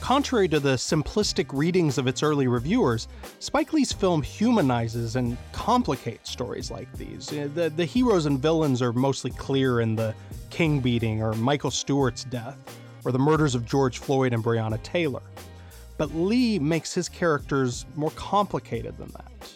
Contrary 0.00 0.48
to 0.48 0.58
the 0.58 0.74
simplistic 0.74 1.46
readings 1.52 1.98
of 1.98 2.06
its 2.06 2.22
early 2.22 2.46
reviewers, 2.48 3.08
Spike 3.40 3.74
Lee's 3.74 3.92
film 3.92 4.22
humanizes 4.22 5.16
and 5.16 5.36
complicates 5.52 6.30
stories 6.30 6.70
like 6.70 6.90
these. 6.94 7.30
Uh, 7.30 7.48
The, 7.54 7.68
the 7.68 7.84
heroes 7.84 8.24
and 8.24 8.38
villains 8.38 8.80
are 8.80 8.92
mostly 8.94 9.30
clear 9.32 9.80
in 9.80 9.96
the 9.96 10.14
King 10.48 10.80
beating 10.80 11.22
or 11.22 11.34
Michael 11.34 11.70
Stewart's 11.70 12.24
death, 12.24 12.56
or 13.04 13.12
the 13.12 13.18
murders 13.18 13.54
of 13.54 13.66
George 13.66 13.98
Floyd 13.98 14.32
and 14.32 14.42
Breonna 14.42 14.82
Taylor. 14.82 15.22
But 15.98 16.14
Lee 16.14 16.58
makes 16.58 16.94
his 16.94 17.08
characters 17.08 17.84
more 17.96 18.12
complicated 18.12 18.96
than 18.96 19.08
that. 19.08 19.52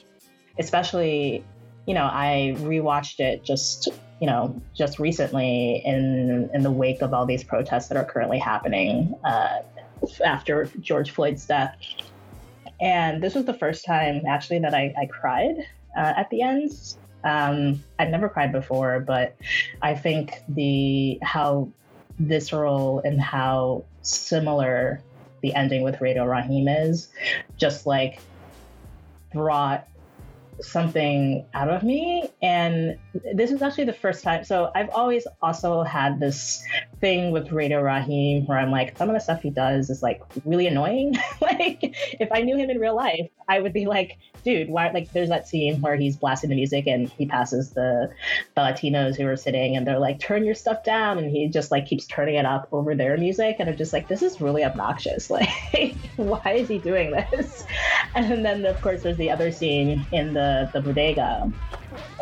especially 0.59 1.43
you 1.86 1.95
know 1.95 2.05
i 2.12 2.55
rewatched 2.59 3.20
it 3.20 3.45
just 3.45 3.88
you 4.20 4.26
know 4.26 4.55
just 4.74 4.99
recently 4.99 5.82
in 5.84 6.49
in 6.55 6.62
the 6.62 6.70
wake 6.70 7.03
of 7.03 7.12
all 7.14 7.26
these 7.26 7.43
protests 7.45 7.88
that 7.88 7.97
are 7.97 8.05
currently 8.05 8.38
happening 8.38 9.14
uh, 9.24 9.61
after 10.24 10.66
george 10.80 11.11
floyd's 11.11 11.47
death 11.47 11.76
and 12.80 13.22
this 13.22 13.34
was 13.34 13.45
the 13.45 13.55
first 13.55 13.84
time 13.84 14.22
actually 14.28 14.59
that 14.59 14.74
i, 14.74 14.95
I 15.01 15.07
cried 15.07 15.57
uh, 15.97 16.12
at 16.16 16.30
the 16.30 16.43
end 16.43 16.70
um, 17.24 17.82
i'd 17.99 18.11
never 18.11 18.28
cried 18.28 18.53
before 18.53 19.01
but 19.01 19.36
i 19.80 19.95
think 19.95 20.34
the 20.49 21.18
how 21.22 21.68
visceral 22.18 23.01
and 23.05 23.20
how 23.20 23.84
similar 24.03 25.01
the 25.43 25.55
ending 25.55 25.82
with 25.82 26.01
radio 26.01 26.24
raheem 26.24 26.68
is 26.68 27.09
just 27.57 27.86
like 27.86 28.20
brought 29.32 29.86
something 30.61 31.45
out 31.55 31.68
of 31.68 31.82
me. 31.82 32.30
And 32.40 32.99
this 33.34 33.50
is 33.50 33.62
actually 33.62 33.84
the 33.84 33.92
first 33.92 34.22
time. 34.22 34.44
So 34.44 34.70
i've 34.74 34.90
always 34.90 35.26
also 35.40 35.82
had 35.82 36.20
this 36.20 36.62
thing 37.00 37.32
with 37.32 37.52
radio 37.52 37.82
raheem 37.82 38.46
where 38.46 38.58
i'm 38.58 38.70
like 38.70 38.96
some 38.96 39.08
of 39.08 39.14
the 39.14 39.20
stuff 39.20 39.42
he 39.42 39.50
does 39.50 39.90
is 39.90 40.02
like 40.02 40.22
really 40.44 40.66
annoying. 40.66 41.16
Like 41.40 41.80
if 42.20 42.30
i 42.32 42.40
knew 42.40 42.56
him 42.56 42.70
in 42.70 42.78
real 42.78 42.94
life 42.94 43.28
i 43.48 43.58
would 43.58 43.72
be 43.72 43.86
like 43.86 44.18
dude 44.44 44.68
why 44.68 44.90
like 44.90 45.12
there's 45.12 45.28
that 45.28 45.48
scene 45.48 45.80
where 45.80 45.96
he's 45.96 46.16
blasting 46.16 46.50
the 46.50 46.56
music 46.56 46.86
and 46.86 47.08
he 47.10 47.26
passes 47.26 47.70
the 47.70 48.10
the 48.54 48.60
latinos 48.60 49.16
who 49.16 49.26
are 49.26 49.36
sitting 49.36 49.76
and 49.76 49.86
they're 49.86 49.98
like 49.98 50.18
turn 50.20 50.44
your 50.44 50.54
stuff 50.54 50.84
down. 50.84 51.18
And 51.18 51.30
he 51.30 51.48
just 51.48 51.70
like 51.70 51.86
keeps 51.86 52.06
turning 52.06 52.36
it 52.36 52.46
up 52.46 52.68
over 52.72 52.94
their 52.94 53.16
music. 53.16 53.56
And 53.58 53.68
i'm 53.68 53.76
just 53.76 53.92
like 53.92 54.08
this 54.08 54.22
is 54.22 54.40
really 54.40 54.64
obnoxious. 54.64 55.30
Like 55.72 55.96
why 56.16 56.52
is 56.52 56.68
he 56.68 56.78
doing 56.78 57.12
this? 57.12 57.64
And 58.14 58.44
then 58.44 58.66
of 58.66 58.80
course 58.82 59.02
there's 59.02 59.16
the 59.16 59.30
other 59.30 59.50
scene 59.50 60.06
in 60.12 60.34
the 60.34 60.70
the 60.72 60.80
bodega 60.80 61.50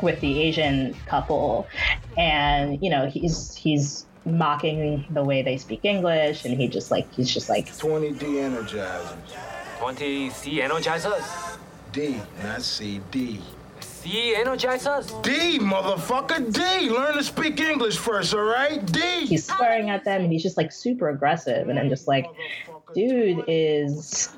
with 0.03 0.21
the 0.21 0.41
asian 0.41 0.80
couple 1.07 1.67
and 2.17 2.83
you 2.83 2.91
know 2.91 3.07
he's 3.09 3.55
he's 3.55 4.07
mocking 4.25 5.05
the 5.11 5.25
way 5.25 5.43
they 5.43 5.57
speak 5.57 5.85
english 5.85 6.45
and 6.45 6.55
he 6.61 6.69
just 6.69 6.91
like 6.91 7.11
he's 7.15 7.33
just 7.33 7.49
like 7.49 7.67
20 7.79 8.13
de-energizers. 8.13 9.17
20 9.81 10.29
C 10.29 10.61
energizers? 10.61 11.57
D, 11.91 12.21
not 12.43 12.61
C, 12.61 13.01
D. 13.11 13.41
C 13.81 14.35
energizers? 14.37 15.23
D, 15.23 15.59
motherfucker, 15.59 16.53
D! 16.53 16.91
Learn 16.91 17.15
to 17.15 17.25
speak 17.25 17.59
English 17.61 17.97
first, 17.97 18.35
all 18.35 18.43
right? 18.43 18.85
D! 18.93 19.25
he's 19.25 19.47
swearing 19.47 19.89
at 19.89 20.05
them 20.05 20.23
and 20.23 20.33
he's 20.33 20.43
just 20.43 20.59
like 20.59 20.71
super 20.71 21.09
aggressive 21.09 21.69
and 21.69 21.79
i'm 21.79 21.89
just 21.89 22.09
like 22.09 22.27
dude 22.95 23.45
is 23.47 24.31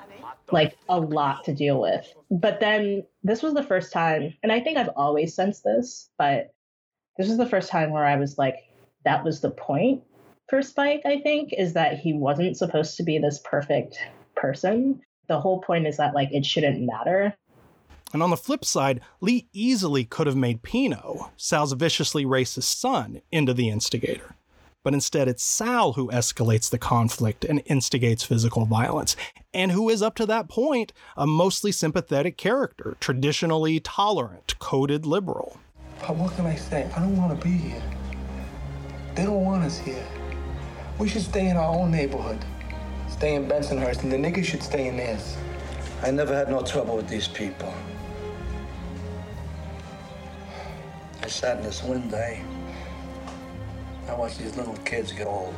like 0.52 0.76
a 0.88 1.00
lot 1.00 1.44
to 1.44 1.54
deal 1.54 1.80
with. 1.80 2.12
But 2.30 2.60
then 2.60 3.04
this 3.24 3.42
was 3.42 3.54
the 3.54 3.62
first 3.62 3.92
time 3.92 4.34
and 4.42 4.50
i 4.50 4.58
think 4.58 4.76
i've 4.76 4.90
always 4.96 5.32
sensed 5.32 5.62
this 5.62 6.10
but 6.18 6.52
this 7.16 7.28
was 7.28 7.36
the 7.36 7.48
first 7.48 7.70
time 7.70 7.92
where 7.92 8.04
i 8.04 8.16
was 8.16 8.36
like 8.36 8.56
that 9.04 9.24
was 9.24 9.40
the 9.40 9.50
point 9.50 10.02
for 10.48 10.60
spike 10.60 11.02
i 11.04 11.20
think 11.20 11.52
is 11.56 11.74
that 11.74 11.98
he 11.98 12.12
wasn't 12.12 12.56
supposed 12.56 12.96
to 12.96 13.04
be 13.04 13.18
this 13.18 13.40
perfect 13.44 13.96
person. 14.42 15.00
The 15.28 15.40
whole 15.40 15.60
point 15.60 15.86
is 15.86 15.96
that 15.96 16.14
like 16.14 16.30
it 16.32 16.44
shouldn't 16.44 16.82
matter. 16.82 17.34
And 18.12 18.22
on 18.22 18.28
the 18.28 18.36
flip 18.36 18.64
side, 18.64 19.00
Lee 19.22 19.48
easily 19.54 20.04
could 20.04 20.26
have 20.26 20.36
made 20.36 20.62
Pino, 20.62 21.30
Sal's 21.38 21.72
viciously 21.72 22.26
racist 22.26 22.64
son, 22.64 23.22
into 23.30 23.54
the 23.54 23.70
instigator. 23.70 24.34
But 24.84 24.94
instead, 24.94 25.28
it's 25.28 25.44
Sal 25.44 25.92
who 25.92 26.10
escalates 26.10 26.68
the 26.68 26.78
conflict 26.78 27.44
and 27.44 27.62
instigates 27.66 28.24
physical 28.24 28.64
violence, 28.64 29.14
and 29.54 29.70
who 29.70 29.88
is 29.88 30.02
up 30.02 30.16
to 30.16 30.26
that 30.26 30.48
point 30.48 30.92
a 31.16 31.26
mostly 31.26 31.70
sympathetic 31.70 32.36
character, 32.36 32.96
traditionally 32.98 33.78
tolerant, 33.78 34.58
coded 34.58 35.06
liberal. 35.06 35.58
But 36.00 36.16
what 36.16 36.34
can 36.34 36.46
I 36.46 36.56
say? 36.56 36.90
I 36.96 36.98
don't 36.98 37.16
want 37.16 37.38
to 37.38 37.46
be 37.46 37.56
here. 37.56 37.82
They 39.14 39.24
don't 39.24 39.44
want 39.44 39.62
us 39.62 39.78
here. 39.78 40.04
We 40.98 41.08
should 41.08 41.22
stay 41.22 41.48
in 41.48 41.56
our 41.56 41.72
own 41.72 41.92
neighborhood. 41.92 42.44
Stay 43.08 43.34
in 43.34 43.46
Bensonhurst, 43.46 44.02
and 44.02 44.10
the 44.10 44.16
niggas 44.16 44.44
should 44.44 44.62
stay 44.62 44.88
in 44.88 44.96
theirs. 44.96 45.36
I 46.02 46.10
never 46.10 46.34
had 46.34 46.48
no 46.48 46.62
trouble 46.62 46.96
with 46.96 47.08
these 47.08 47.28
people. 47.28 47.72
I 51.22 51.28
sat 51.28 51.58
in 51.58 51.62
this 51.62 51.84
one 51.84 52.08
day. 52.08 52.42
I 54.08 54.14
watch 54.14 54.38
these 54.38 54.56
little 54.56 54.76
kids 54.84 55.12
get 55.12 55.26
old. 55.26 55.54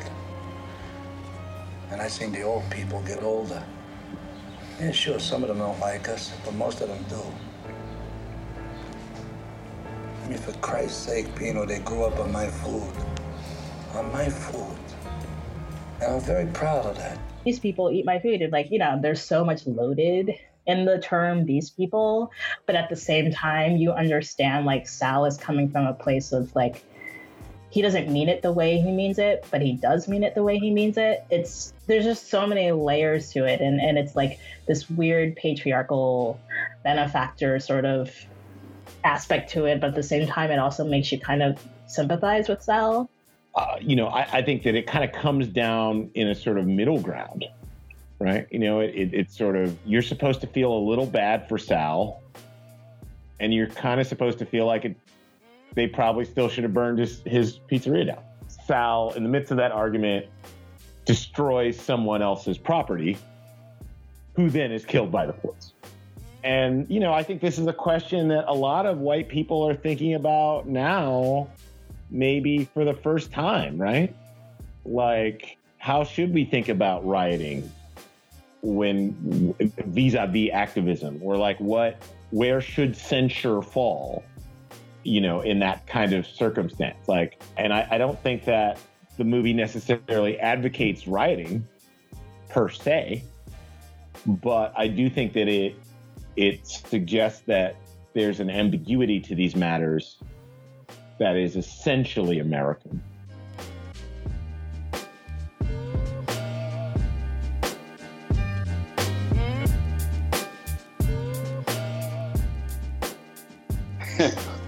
And 1.90 2.00
I 2.00 2.08
seen 2.08 2.32
the 2.32 2.42
old 2.42 2.68
people 2.70 3.00
get 3.02 3.22
older. 3.22 3.62
Yeah, 4.80 4.90
sure, 4.92 5.20
some 5.20 5.42
of 5.42 5.48
them 5.48 5.58
don't 5.58 5.78
like 5.80 6.08
us, 6.08 6.32
but 6.44 6.54
most 6.54 6.80
of 6.80 6.88
them 6.88 7.04
do. 7.08 7.22
I 10.24 10.28
mean, 10.28 10.38
for 10.38 10.52
Christ's 10.54 10.98
sake, 11.06 11.34
Pino, 11.36 11.64
they 11.66 11.78
grew 11.80 12.04
up 12.04 12.18
on 12.18 12.32
my 12.32 12.46
food. 12.48 12.92
On 13.94 14.10
my 14.12 14.28
food. 14.28 14.78
And 16.00 16.14
I'm 16.14 16.20
very 16.20 16.46
proud 16.46 16.86
of 16.86 16.96
that. 16.96 17.18
these 17.44 17.60
people 17.60 17.90
eat 17.90 18.04
my 18.06 18.18
food 18.18 18.40
and 18.42 18.52
like 18.52 18.70
you 18.70 18.78
know 18.78 18.98
there's 19.00 19.22
so 19.22 19.44
much 19.44 19.66
loaded 19.66 20.30
in 20.66 20.86
the 20.86 20.98
term 20.98 21.44
these 21.44 21.68
people 21.70 22.30
but 22.66 22.74
at 22.74 22.88
the 22.88 22.96
same 22.96 23.30
time 23.30 23.76
you 23.76 23.92
understand 23.92 24.64
like 24.64 24.88
sal 24.88 25.26
is 25.26 25.36
coming 25.36 25.68
from 25.70 25.86
a 25.86 25.92
place 25.92 26.32
of 26.32 26.54
like 26.56 26.82
he 27.74 27.82
doesn't 27.82 28.08
mean 28.08 28.28
it 28.28 28.40
the 28.40 28.52
way 28.52 28.80
he 28.80 28.92
means 28.92 29.18
it 29.18 29.44
but 29.50 29.60
he 29.60 29.72
does 29.72 30.06
mean 30.06 30.22
it 30.22 30.34
the 30.34 30.42
way 30.42 30.58
he 30.58 30.70
means 30.70 30.96
it 30.96 31.24
it's 31.28 31.72
there's 31.86 32.04
just 32.04 32.30
so 32.30 32.46
many 32.46 32.70
layers 32.70 33.32
to 33.32 33.44
it 33.44 33.60
and 33.60 33.80
and 33.80 33.98
it's 33.98 34.14
like 34.14 34.38
this 34.68 34.88
weird 34.88 35.34
patriarchal 35.34 36.40
benefactor 36.84 37.58
sort 37.58 37.84
of 37.84 38.10
aspect 39.02 39.50
to 39.50 39.64
it 39.66 39.80
but 39.80 39.88
at 39.88 39.94
the 39.94 40.02
same 40.02 40.26
time 40.26 40.50
it 40.50 40.58
also 40.58 40.84
makes 40.84 41.10
you 41.10 41.18
kind 41.18 41.42
of 41.42 41.60
sympathize 41.86 42.48
with 42.48 42.62
sal 42.62 43.10
uh, 43.54 43.76
you 43.80 43.94
know, 43.94 44.08
I, 44.08 44.26
I 44.32 44.42
think 44.42 44.64
that 44.64 44.74
it 44.74 44.86
kind 44.86 45.04
of 45.04 45.12
comes 45.12 45.46
down 45.46 46.10
in 46.14 46.28
a 46.28 46.34
sort 46.34 46.58
of 46.58 46.66
middle 46.66 47.00
ground, 47.00 47.44
right? 48.18 48.46
You 48.50 48.58
know, 48.58 48.80
it, 48.80 48.94
it, 48.94 49.14
it's 49.14 49.36
sort 49.36 49.56
of 49.56 49.76
you're 49.84 50.02
supposed 50.02 50.40
to 50.40 50.48
feel 50.48 50.72
a 50.72 50.82
little 50.82 51.06
bad 51.06 51.48
for 51.48 51.56
Sal, 51.56 52.20
and 53.38 53.54
you're 53.54 53.68
kind 53.68 54.00
of 54.00 54.06
supposed 54.06 54.38
to 54.40 54.46
feel 54.46 54.66
like 54.66 54.84
it. 54.84 54.96
They 55.74 55.86
probably 55.86 56.24
still 56.24 56.48
should 56.48 56.64
have 56.64 56.74
burned 56.74 56.98
his, 56.98 57.22
his 57.26 57.58
pizzeria 57.70 58.06
down. 58.06 58.22
Sal, 58.48 59.12
in 59.16 59.22
the 59.22 59.28
midst 59.28 59.50
of 59.50 59.56
that 59.58 59.72
argument, 59.72 60.26
destroys 61.04 61.78
someone 61.78 62.22
else's 62.22 62.58
property, 62.58 63.18
who 64.34 64.50
then 64.50 64.72
is 64.72 64.84
killed 64.84 65.12
by 65.12 65.26
the 65.26 65.32
police. 65.32 65.72
And 66.42 66.86
you 66.90 67.00
know, 67.00 67.12
I 67.12 67.22
think 67.22 67.40
this 67.40 67.58
is 67.58 67.66
a 67.66 67.72
question 67.72 68.28
that 68.28 68.44
a 68.48 68.54
lot 68.54 68.86
of 68.86 68.98
white 68.98 69.28
people 69.28 69.66
are 69.66 69.74
thinking 69.74 70.14
about 70.14 70.68
now 70.68 71.48
maybe 72.10 72.64
for 72.72 72.84
the 72.84 72.94
first 72.94 73.32
time, 73.32 73.76
right? 73.78 74.14
Like, 74.84 75.56
how 75.78 76.04
should 76.04 76.32
we 76.32 76.44
think 76.44 76.68
about 76.68 77.06
rioting 77.06 77.70
when 78.62 79.54
vis-a-vis 79.58 80.50
activism, 80.52 81.20
or 81.22 81.36
like 81.36 81.58
what, 81.60 82.02
where 82.30 82.60
should 82.60 82.96
censure 82.96 83.60
fall? 83.62 84.22
You 85.04 85.20
know, 85.20 85.42
in 85.42 85.58
that 85.60 85.86
kind 85.86 86.12
of 86.12 86.26
circumstance, 86.26 87.08
like, 87.08 87.42
and 87.56 87.72
I, 87.72 87.86
I 87.90 87.98
don't 87.98 88.18
think 88.22 88.44
that 88.46 88.80
the 89.16 89.24
movie 89.24 89.52
necessarily 89.52 90.38
advocates 90.40 91.06
rioting 91.06 91.66
per 92.48 92.68
se, 92.68 93.24
but 94.26 94.72
I 94.76 94.88
do 94.88 95.08
think 95.08 95.32
that 95.34 95.48
it 95.48 95.76
it 96.36 96.66
suggests 96.66 97.42
that 97.46 97.76
there's 98.14 98.40
an 98.40 98.50
ambiguity 98.50 99.20
to 99.20 99.34
these 99.34 99.54
matters 99.54 100.18
that 101.18 101.36
is 101.36 101.56
essentially 101.56 102.40
American. 102.40 103.02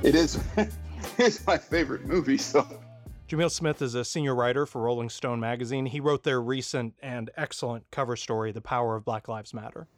It 0.06 0.14
is 0.14 0.38
it's 1.18 1.44
my 1.46 1.58
favorite 1.58 2.04
movie 2.06 2.38
so 2.38 2.64
Jamil 3.28 3.50
Smith 3.50 3.82
is 3.82 3.96
a 3.96 4.04
senior 4.04 4.36
writer 4.36 4.66
for 4.66 4.82
Rolling 4.82 5.08
Stone 5.08 5.40
magazine. 5.40 5.84
He 5.84 5.98
wrote 5.98 6.22
their 6.22 6.40
recent 6.40 6.94
and 7.02 7.28
excellent 7.36 7.84
cover 7.90 8.14
story, 8.14 8.52
The 8.52 8.60
Power 8.60 8.94
of 8.94 9.04
Black 9.04 9.26
Lives 9.26 9.52
Matter. 9.52 9.88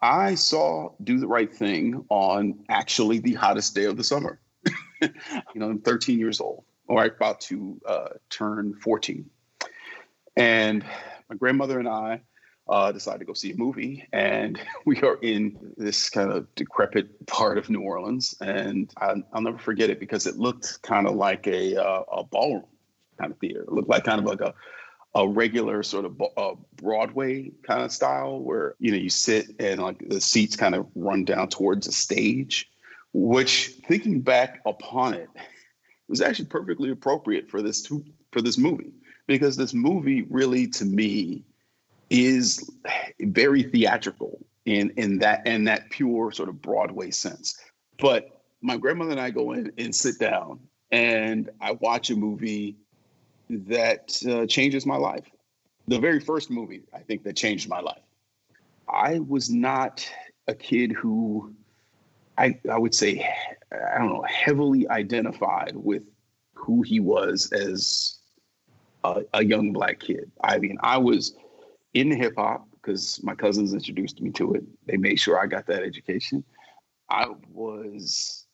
i 0.00 0.34
saw 0.34 0.90
do 1.04 1.18
the 1.18 1.28
right 1.28 1.54
thing 1.54 2.02
on 2.08 2.58
actually 2.70 3.18
the 3.18 3.34
hottest 3.34 3.74
day 3.74 3.84
of 3.84 3.98
the 3.98 4.04
summer 4.04 4.40
you 5.02 5.10
know 5.56 5.68
i'm 5.68 5.80
13 5.80 6.18
years 6.18 6.40
old 6.40 6.64
or 6.88 7.04
about 7.04 7.40
to 7.42 7.78
uh, 7.86 8.08
turn 8.30 8.74
14 8.82 9.28
and 10.36 10.84
my 11.28 11.36
grandmother 11.36 11.78
and 11.78 11.88
i 11.88 12.20
uh, 12.70 12.92
decided 12.92 13.18
to 13.18 13.24
go 13.24 13.34
see 13.34 13.52
a 13.52 13.56
movie, 13.56 14.08
and 14.12 14.58
we 14.86 15.00
are 15.02 15.18
in 15.22 15.74
this 15.76 16.08
kind 16.08 16.30
of 16.30 16.52
decrepit 16.54 17.26
part 17.26 17.58
of 17.58 17.68
New 17.68 17.82
Orleans, 17.82 18.34
and 18.40 18.90
I, 18.96 19.14
will 19.34 19.42
never 19.42 19.58
forget 19.58 19.90
it 19.90 19.98
because 19.98 20.26
it 20.26 20.36
looked 20.36 20.80
kind 20.82 21.06
of 21.06 21.16
like 21.16 21.46
a 21.46 21.76
uh, 21.76 22.02
a 22.12 22.24
ballroom 22.24 22.64
kind 23.18 23.32
of 23.32 23.38
theater. 23.38 23.62
It 23.62 23.72
looked 23.72 23.88
like 23.88 24.04
kind 24.04 24.20
of 24.20 24.24
like 24.24 24.40
a 24.40 24.54
a 25.16 25.28
regular 25.28 25.82
sort 25.82 26.04
of 26.04 26.22
uh, 26.36 26.54
Broadway 26.76 27.50
kind 27.66 27.82
of 27.82 27.90
style 27.90 28.38
where 28.38 28.76
you 28.78 28.92
know 28.92 28.98
you 28.98 29.10
sit 29.10 29.46
and 29.58 29.82
like 29.82 30.08
the 30.08 30.20
seats 30.20 30.54
kind 30.54 30.76
of 30.76 30.86
run 30.94 31.24
down 31.24 31.48
towards 31.48 31.86
the 31.86 31.92
stage, 31.92 32.70
which 33.12 33.72
thinking 33.88 34.20
back 34.20 34.60
upon 34.64 35.14
it 35.14 35.28
was 36.08 36.20
actually 36.20 36.46
perfectly 36.46 36.90
appropriate 36.90 37.50
for 37.50 37.62
this 37.62 37.82
to, 37.82 38.04
for 38.30 38.40
this 38.40 38.56
movie. 38.58 38.92
Because 39.26 39.56
this 39.56 39.74
movie 39.74 40.22
really 40.22 40.66
to 40.68 40.84
me 40.84 41.44
is 42.10 42.68
very 43.20 43.62
theatrical 43.62 44.44
in 44.66 44.90
in 44.96 45.18
that 45.20 45.46
in 45.46 45.64
that 45.64 45.90
pure 45.90 46.32
sort 46.32 46.48
of 46.48 46.60
Broadway 46.60 47.10
sense. 47.10 47.58
But 47.98 48.42
my 48.60 48.76
grandmother 48.76 49.12
and 49.12 49.20
I 49.20 49.30
go 49.30 49.52
in 49.52 49.72
and 49.78 49.94
sit 49.94 50.18
down 50.18 50.60
and 50.90 51.48
I 51.60 51.72
watch 51.72 52.10
a 52.10 52.16
movie 52.16 52.76
that 53.48 54.20
uh, 54.28 54.46
changes 54.46 54.84
my 54.86 54.96
life. 54.96 55.24
The 55.88 55.98
very 55.98 56.20
first 56.20 56.50
movie 56.50 56.82
I 56.92 56.98
think 56.98 57.22
that 57.24 57.36
changed 57.36 57.68
my 57.68 57.80
life. 57.80 58.02
I 58.88 59.20
was 59.20 59.50
not 59.50 60.06
a 60.48 60.54
kid 60.54 60.92
who 60.92 61.54
I 62.36 62.58
I 62.70 62.78
would 62.78 62.94
say 62.94 63.26
I 63.72 63.98
don't 63.98 64.08
know 64.08 64.24
heavily 64.28 64.88
identified 64.88 65.72
with 65.74 66.02
who 66.54 66.82
he 66.82 67.00
was 67.00 67.50
as 67.52 68.18
a, 69.04 69.22
a 69.32 69.44
young 69.44 69.72
black 69.72 70.00
kid. 70.00 70.30
I 70.42 70.58
mean, 70.58 70.76
I 70.82 70.98
was 70.98 71.34
in 71.94 72.10
hip 72.10 72.34
hop 72.36 72.66
because 72.72 73.22
my 73.22 73.34
cousins 73.34 73.74
introduced 73.74 74.20
me 74.20 74.30
to 74.30 74.54
it. 74.54 74.64
They 74.86 74.96
made 74.96 75.18
sure 75.18 75.38
I 75.38 75.46
got 75.46 75.66
that 75.66 75.82
education. 75.82 76.44
I 77.08 77.26
was, 77.52 78.46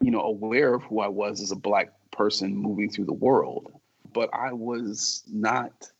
you 0.00 0.10
know, 0.10 0.20
aware 0.20 0.74
of 0.74 0.82
who 0.84 1.00
I 1.00 1.08
was 1.08 1.40
as 1.40 1.52
a 1.52 1.56
black 1.56 1.92
person 2.10 2.56
moving 2.56 2.90
through 2.90 3.04
the 3.04 3.12
world, 3.12 3.70
but 4.12 4.30
I 4.32 4.52
was 4.52 5.22
not 5.30 5.90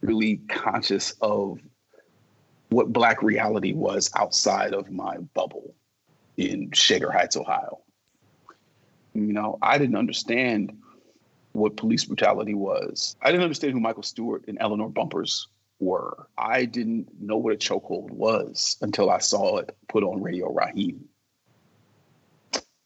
really 0.00 0.36
conscious 0.48 1.12
of 1.20 1.58
what 2.70 2.92
black 2.92 3.22
reality 3.22 3.72
was 3.72 4.10
outside 4.16 4.72
of 4.72 4.90
my 4.90 5.18
bubble 5.34 5.74
in 6.36 6.70
Shaker 6.72 7.10
Heights, 7.10 7.36
Ohio. 7.36 7.80
You 9.14 9.32
know, 9.32 9.58
I 9.62 9.78
didn't 9.78 9.96
understand 9.96 10.76
what 11.52 11.76
police 11.76 12.04
brutality 12.04 12.54
was. 12.54 13.16
I 13.22 13.30
didn't 13.30 13.44
understand 13.44 13.72
who 13.72 13.80
Michael 13.80 14.02
Stewart 14.02 14.44
and 14.48 14.58
Eleanor 14.60 14.90
Bumpurs 14.90 15.46
were. 15.84 16.26
I 16.36 16.64
didn't 16.64 17.20
know 17.20 17.36
what 17.36 17.54
a 17.54 17.56
chokehold 17.56 18.10
was 18.10 18.76
until 18.80 19.10
I 19.10 19.18
saw 19.18 19.58
it 19.58 19.76
put 19.88 20.02
on 20.02 20.22
Radio 20.22 20.52
Raheem. 20.52 21.04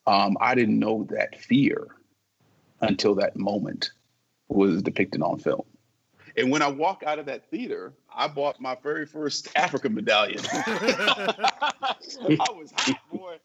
Um, 0.07 0.37
I 0.41 0.55
didn't 0.55 0.79
know 0.79 1.07
that 1.11 1.39
fear 1.41 1.87
until 2.81 3.17
that 3.17 3.37
moment 3.37 3.91
was 4.49 4.83
depicted 4.83 5.23
on 5.23 5.39
film. 5.39 5.65
And 6.37 6.51
when 6.51 6.63
I 6.63 6.69
walk 6.69 7.03
out 7.05 7.19
of 7.19 7.27
that 7.27 7.51
theater, 7.51 7.93
I 8.15 8.29
bought 8.29 8.61
my 8.61 8.77
very 8.83 9.07
first 9.07 9.49
African 9.57 9.95
medallion. 9.95 10.41
I 10.53 11.95
was 12.29 12.73
hot, 12.77 12.99
boy 13.13 13.39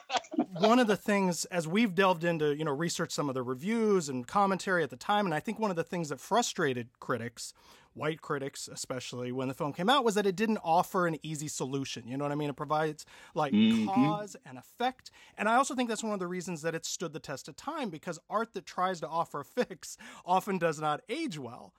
one 0.58 0.78
of 0.78 0.86
the 0.86 0.96
things 0.96 1.44
as 1.46 1.66
we've 1.66 1.94
delved 1.94 2.24
into 2.24 2.54
you 2.54 2.64
know 2.64 2.74
research 2.74 3.12
some 3.12 3.28
of 3.28 3.34
the 3.34 3.42
reviews 3.42 4.08
and 4.08 4.26
commentary 4.26 4.82
at 4.82 4.90
the 4.90 4.96
time 4.96 5.26
and 5.26 5.34
i 5.34 5.40
think 5.40 5.58
one 5.58 5.70
of 5.70 5.76
the 5.76 5.84
things 5.84 6.08
that 6.08 6.20
frustrated 6.20 6.88
critics 7.00 7.52
white 7.94 8.20
critics 8.22 8.68
especially 8.72 9.32
when 9.32 9.48
the 9.48 9.54
film 9.54 9.72
came 9.72 9.88
out 9.88 10.04
was 10.04 10.14
that 10.14 10.26
it 10.26 10.36
didn't 10.36 10.58
offer 10.64 11.06
an 11.06 11.16
easy 11.22 11.48
solution. 11.48 12.06
You 12.06 12.16
know 12.16 12.24
what 12.24 12.32
i 12.32 12.36
mean? 12.36 12.50
It 12.50 12.56
provides 12.56 13.04
like 13.34 13.52
mm-hmm. 13.52 13.86
cause 13.86 14.36
and 14.46 14.58
effect. 14.58 15.10
And 15.36 15.48
i 15.48 15.56
also 15.56 15.74
think 15.74 15.88
that's 15.88 16.04
one 16.04 16.14
of 16.14 16.20
the 16.20 16.26
reasons 16.26 16.62
that 16.62 16.74
it 16.74 16.84
stood 16.86 17.12
the 17.12 17.20
test 17.20 17.48
of 17.48 17.56
time 17.56 17.90
because 17.90 18.18
art 18.30 18.54
that 18.54 18.66
tries 18.66 19.00
to 19.00 19.08
offer 19.08 19.40
a 19.40 19.44
fix 19.44 19.96
often 20.26 20.58
does 20.58 20.80
not 20.80 21.00
age 21.08 21.38
well 21.38 21.74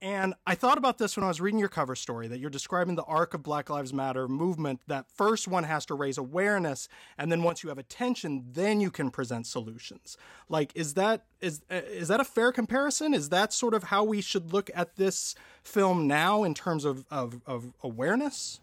and 0.00 0.34
I 0.46 0.54
thought 0.54 0.78
about 0.78 0.98
this 0.98 1.16
when 1.16 1.24
I 1.24 1.28
was 1.28 1.40
reading 1.40 1.58
your 1.58 1.68
cover 1.68 1.96
story 1.96 2.28
that 2.28 2.38
you're 2.38 2.50
describing 2.50 2.94
the 2.94 3.04
arc 3.04 3.34
of 3.34 3.42
Black 3.42 3.68
Lives 3.68 3.92
Matter 3.92 4.28
movement 4.28 4.80
that 4.86 5.06
first 5.12 5.48
one 5.48 5.64
has 5.64 5.84
to 5.86 5.94
raise 5.94 6.18
awareness 6.18 6.88
and 7.16 7.32
then 7.32 7.42
once 7.42 7.62
you 7.62 7.68
have 7.68 7.78
attention 7.78 8.44
then 8.52 8.80
you 8.80 8.90
can 8.90 9.10
present 9.10 9.46
solutions. 9.46 10.16
Like 10.48 10.72
is 10.74 10.94
that 10.94 11.24
is 11.40 11.62
is 11.70 12.08
that 12.08 12.20
a 12.20 12.24
fair 12.24 12.52
comparison? 12.52 13.14
Is 13.14 13.28
that 13.30 13.52
sort 13.52 13.74
of 13.74 13.84
how 13.84 14.04
we 14.04 14.20
should 14.20 14.52
look 14.52 14.70
at 14.74 14.96
this 14.96 15.34
film 15.62 16.06
now 16.06 16.44
in 16.44 16.54
terms 16.54 16.84
of 16.84 17.04
of, 17.10 17.40
of 17.46 17.72
awareness? 17.82 18.60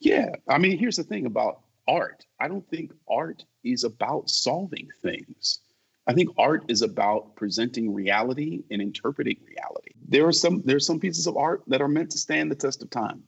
Yeah. 0.00 0.34
I 0.48 0.58
mean, 0.58 0.78
here's 0.78 0.96
the 0.96 1.04
thing 1.04 1.26
about 1.26 1.60
art. 1.88 2.26
I 2.38 2.48
don't 2.48 2.68
think 2.68 2.92
art 3.08 3.44
is 3.62 3.84
about 3.84 4.28
solving 4.28 4.88
things. 5.02 5.60
I 6.06 6.12
think 6.12 6.30
art 6.36 6.64
is 6.68 6.82
about 6.82 7.34
presenting 7.34 7.94
reality 7.94 8.62
and 8.70 8.82
interpreting 8.82 9.38
reality. 9.46 9.92
There 10.06 10.26
are 10.26 10.32
some 10.32 10.62
there 10.64 10.76
are 10.76 10.80
some 10.80 11.00
pieces 11.00 11.26
of 11.26 11.36
art 11.36 11.62
that 11.68 11.80
are 11.80 11.88
meant 11.88 12.10
to 12.10 12.18
stand 12.18 12.50
the 12.50 12.56
test 12.56 12.82
of 12.82 12.90
time. 12.90 13.22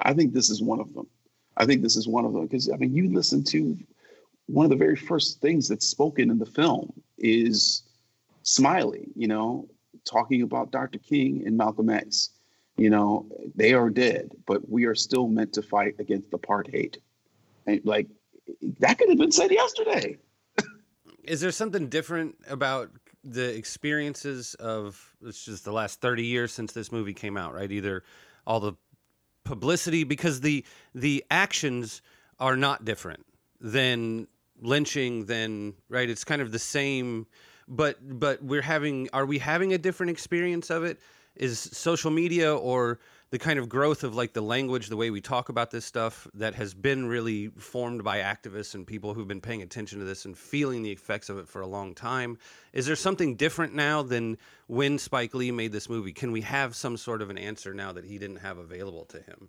I 0.00 0.12
think 0.12 0.32
this 0.32 0.50
is 0.50 0.62
one 0.62 0.80
of 0.80 0.92
them. 0.92 1.06
I 1.56 1.66
think 1.66 1.82
this 1.82 1.96
is 1.96 2.06
one 2.06 2.24
of 2.24 2.32
them 2.32 2.42
because 2.42 2.70
I 2.70 2.76
mean 2.76 2.94
you 2.94 3.12
listen 3.12 3.42
to 3.44 3.76
one 4.46 4.64
of 4.64 4.70
the 4.70 4.76
very 4.76 4.96
first 4.96 5.40
things 5.40 5.68
that's 5.68 5.86
spoken 5.86 6.30
in 6.30 6.38
the 6.38 6.46
film 6.46 6.92
is 7.18 7.84
Smiley, 8.42 9.08
you 9.14 9.28
know, 9.28 9.68
talking 10.04 10.42
about 10.42 10.72
Dr. 10.72 10.98
King 10.98 11.44
and 11.46 11.56
Malcolm 11.56 11.88
X. 11.88 12.30
You 12.76 12.90
know, 12.90 13.26
they 13.54 13.74
are 13.74 13.90
dead, 13.90 14.32
but 14.46 14.68
we 14.68 14.86
are 14.86 14.94
still 14.94 15.28
meant 15.28 15.52
to 15.54 15.62
fight 15.62 15.94
against 15.98 16.30
apartheid. 16.30 16.96
And 17.66 17.80
like 17.84 18.08
that 18.78 18.98
could 18.98 19.08
have 19.08 19.18
been 19.18 19.32
said 19.32 19.50
yesterday 19.50 20.18
is 21.30 21.40
there 21.40 21.52
something 21.52 21.86
different 21.88 22.36
about 22.48 22.90
the 23.22 23.54
experiences 23.56 24.54
of 24.54 25.14
it's 25.24 25.44
just 25.44 25.64
the 25.64 25.70
last 25.70 26.00
30 26.00 26.24
years 26.24 26.52
since 26.52 26.72
this 26.72 26.90
movie 26.90 27.14
came 27.14 27.36
out 27.36 27.54
right? 27.54 27.70
Either 27.70 28.02
all 28.48 28.58
the 28.58 28.72
publicity 29.44 30.02
because 30.02 30.40
the 30.40 30.64
the 30.92 31.24
actions 31.30 32.02
are 32.40 32.56
not 32.56 32.84
different 32.84 33.24
than 33.60 34.26
lynching 34.60 35.26
than 35.26 35.74
right? 35.88 36.10
It's 36.10 36.24
kind 36.24 36.42
of 36.42 36.50
the 36.50 36.58
same 36.58 37.26
but 37.68 37.96
but 38.18 38.42
we're 38.42 38.62
having 38.62 39.08
are 39.12 39.24
we 39.24 39.38
having 39.38 39.72
a 39.72 39.78
different 39.78 40.10
experience 40.10 40.68
of 40.68 40.82
it? 40.82 40.98
Is 41.36 41.60
social 41.60 42.10
media 42.10 42.54
or 42.56 42.98
the 43.30 43.38
kind 43.38 43.58
of 43.60 43.68
growth 43.68 44.02
of 44.02 44.14
like 44.14 44.32
the 44.32 44.40
language, 44.40 44.88
the 44.88 44.96
way 44.96 45.10
we 45.10 45.20
talk 45.20 45.48
about 45.48 45.70
this 45.70 45.84
stuff 45.84 46.26
that 46.34 46.54
has 46.54 46.74
been 46.74 47.06
really 47.06 47.48
formed 47.58 48.02
by 48.02 48.18
activists 48.18 48.74
and 48.74 48.86
people 48.86 49.14
who've 49.14 49.28
been 49.28 49.40
paying 49.40 49.62
attention 49.62 50.00
to 50.00 50.04
this 50.04 50.24
and 50.24 50.36
feeling 50.36 50.82
the 50.82 50.90
effects 50.90 51.28
of 51.28 51.38
it 51.38 51.48
for 51.48 51.60
a 51.60 51.66
long 51.66 51.94
time. 51.94 52.36
Is 52.72 52.86
there 52.86 52.96
something 52.96 53.36
different 53.36 53.72
now 53.72 54.02
than 54.02 54.36
when 54.66 54.98
Spike 54.98 55.32
Lee 55.34 55.52
made 55.52 55.70
this 55.70 55.88
movie? 55.88 56.12
Can 56.12 56.32
we 56.32 56.40
have 56.40 56.74
some 56.74 56.96
sort 56.96 57.22
of 57.22 57.30
an 57.30 57.38
answer 57.38 57.72
now 57.72 57.92
that 57.92 58.04
he 58.04 58.18
didn't 58.18 58.38
have 58.38 58.58
available 58.58 59.04
to 59.06 59.18
him? 59.18 59.48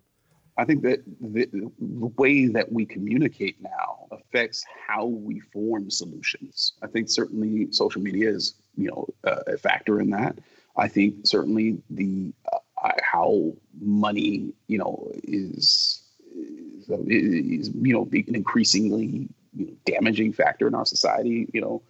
I 0.56 0.64
think 0.64 0.82
that 0.82 1.02
the, 1.20 1.48
the 1.52 2.06
way 2.18 2.46
that 2.46 2.70
we 2.70 2.84
communicate 2.84 3.60
now 3.60 4.06
affects 4.12 4.64
how 4.86 5.06
we 5.06 5.40
form 5.40 5.90
solutions. 5.90 6.74
I 6.82 6.86
think 6.86 7.08
certainly 7.08 7.72
social 7.72 8.02
media 8.02 8.30
is, 8.30 8.54
you 8.76 8.88
know, 8.88 9.08
a 9.24 9.56
factor 9.56 10.00
in 10.00 10.10
that. 10.10 10.38
I 10.76 10.88
think 10.88 11.26
certainly 11.26 11.82
the 11.90 12.32
uh, 12.52 12.58
how 13.02 13.52
money, 13.80 14.52
you 14.66 14.78
know, 14.78 15.10
is, 15.24 16.02
is, 16.36 16.88
is 17.06 17.70
you 17.74 17.92
know, 17.92 18.08
an 18.12 18.34
increasingly 18.34 19.28
you 19.54 19.66
know, 19.66 19.72
damaging 19.84 20.32
factor 20.32 20.66
in 20.66 20.74
our 20.74 20.86
society, 20.86 21.48
you 21.52 21.60
know, 21.60 21.82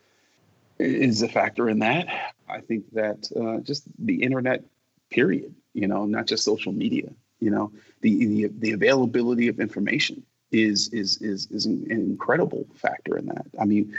is 0.78 1.22
a 1.22 1.28
factor 1.28 1.68
in 1.68 1.78
that. 1.80 2.06
I 2.48 2.60
think 2.60 2.92
that 2.92 3.30
uh, 3.36 3.60
just 3.60 3.84
the 3.98 4.22
internet, 4.22 4.64
period, 5.10 5.54
you 5.74 5.86
know, 5.86 6.04
not 6.06 6.26
just 6.26 6.44
social 6.44 6.72
media, 6.72 7.10
you 7.40 7.50
know, 7.50 7.72
the 8.00 8.26
the, 8.26 8.46
the 8.58 8.72
availability 8.72 9.48
of 9.48 9.60
information 9.60 10.22
is 10.50 10.88
is 10.88 11.20
is 11.22 11.46
is 11.50 11.66
an 11.66 11.86
incredible 11.90 12.66
factor 12.74 13.16
in 13.16 13.26
that. 13.26 13.46
I 13.60 13.64
mean, 13.64 13.94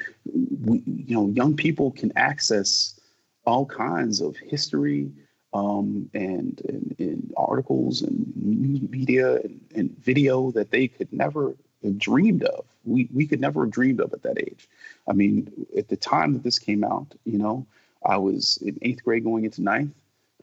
we, 0.63 0.83
you 0.85 1.15
know, 1.15 1.27
young 1.29 1.55
people 1.55 1.91
can 1.91 2.11
access 2.15 2.99
all 3.45 3.65
kinds 3.65 4.21
of 4.21 4.37
history, 4.37 5.11
um, 5.53 6.09
and, 6.13 6.61
and, 6.99 7.33
articles 7.37 8.01
and 8.01 8.33
news 8.35 8.81
media 8.89 9.35
and, 9.37 9.61
and, 9.75 9.97
video 9.99 10.51
that 10.51 10.71
they 10.71 10.87
could 10.87 11.11
never 11.11 11.55
have 11.83 11.97
dreamed 11.97 12.43
of. 12.43 12.65
We, 12.85 13.09
we 13.13 13.27
could 13.27 13.41
never 13.41 13.65
have 13.65 13.71
dreamed 13.71 13.99
of 13.99 14.13
at 14.13 14.23
that 14.23 14.39
age. 14.39 14.67
I 15.07 15.13
mean, 15.13 15.67
at 15.77 15.87
the 15.89 15.97
time 15.97 16.33
that 16.33 16.43
this 16.43 16.59
came 16.59 16.83
out, 16.83 17.13
you 17.25 17.37
know, 17.37 17.65
I 18.05 18.17
was 18.17 18.57
in 18.61 18.77
eighth 18.81 19.03
grade 19.03 19.23
going 19.23 19.45
into 19.45 19.61
ninth. 19.61 19.93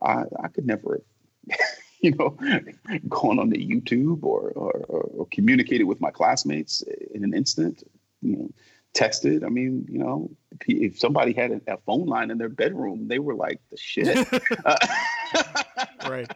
I, 0.02 0.24
I 0.42 0.48
could 0.48 0.66
never 0.66 1.00
have, 1.48 1.58
you 2.00 2.12
know, 2.12 2.30
gone 3.08 3.38
on 3.38 3.50
to 3.50 3.58
YouTube 3.58 4.22
or, 4.22 4.52
or, 4.54 4.72
or 4.88 5.26
communicated 5.30 5.84
with 5.84 6.00
my 6.00 6.11
classmates 6.11 6.82
in 7.14 7.24
an 7.24 7.34
instant, 7.34 7.82
you 8.22 8.36
know, 8.36 8.50
texted. 8.95 9.45
I 9.45 9.49
mean, 9.49 9.86
you 9.88 9.99
know, 9.99 10.30
if 10.66 10.99
somebody 10.99 11.32
had 11.32 11.62
a, 11.66 11.74
a 11.74 11.76
phone 11.78 12.07
line 12.07 12.30
in 12.30 12.38
their 12.38 12.49
bedroom, 12.49 13.09
they 13.09 13.18
were 13.18 13.34
like 13.34 13.61
the 13.70 13.76
shit. 13.76 14.26
right. 16.09 16.30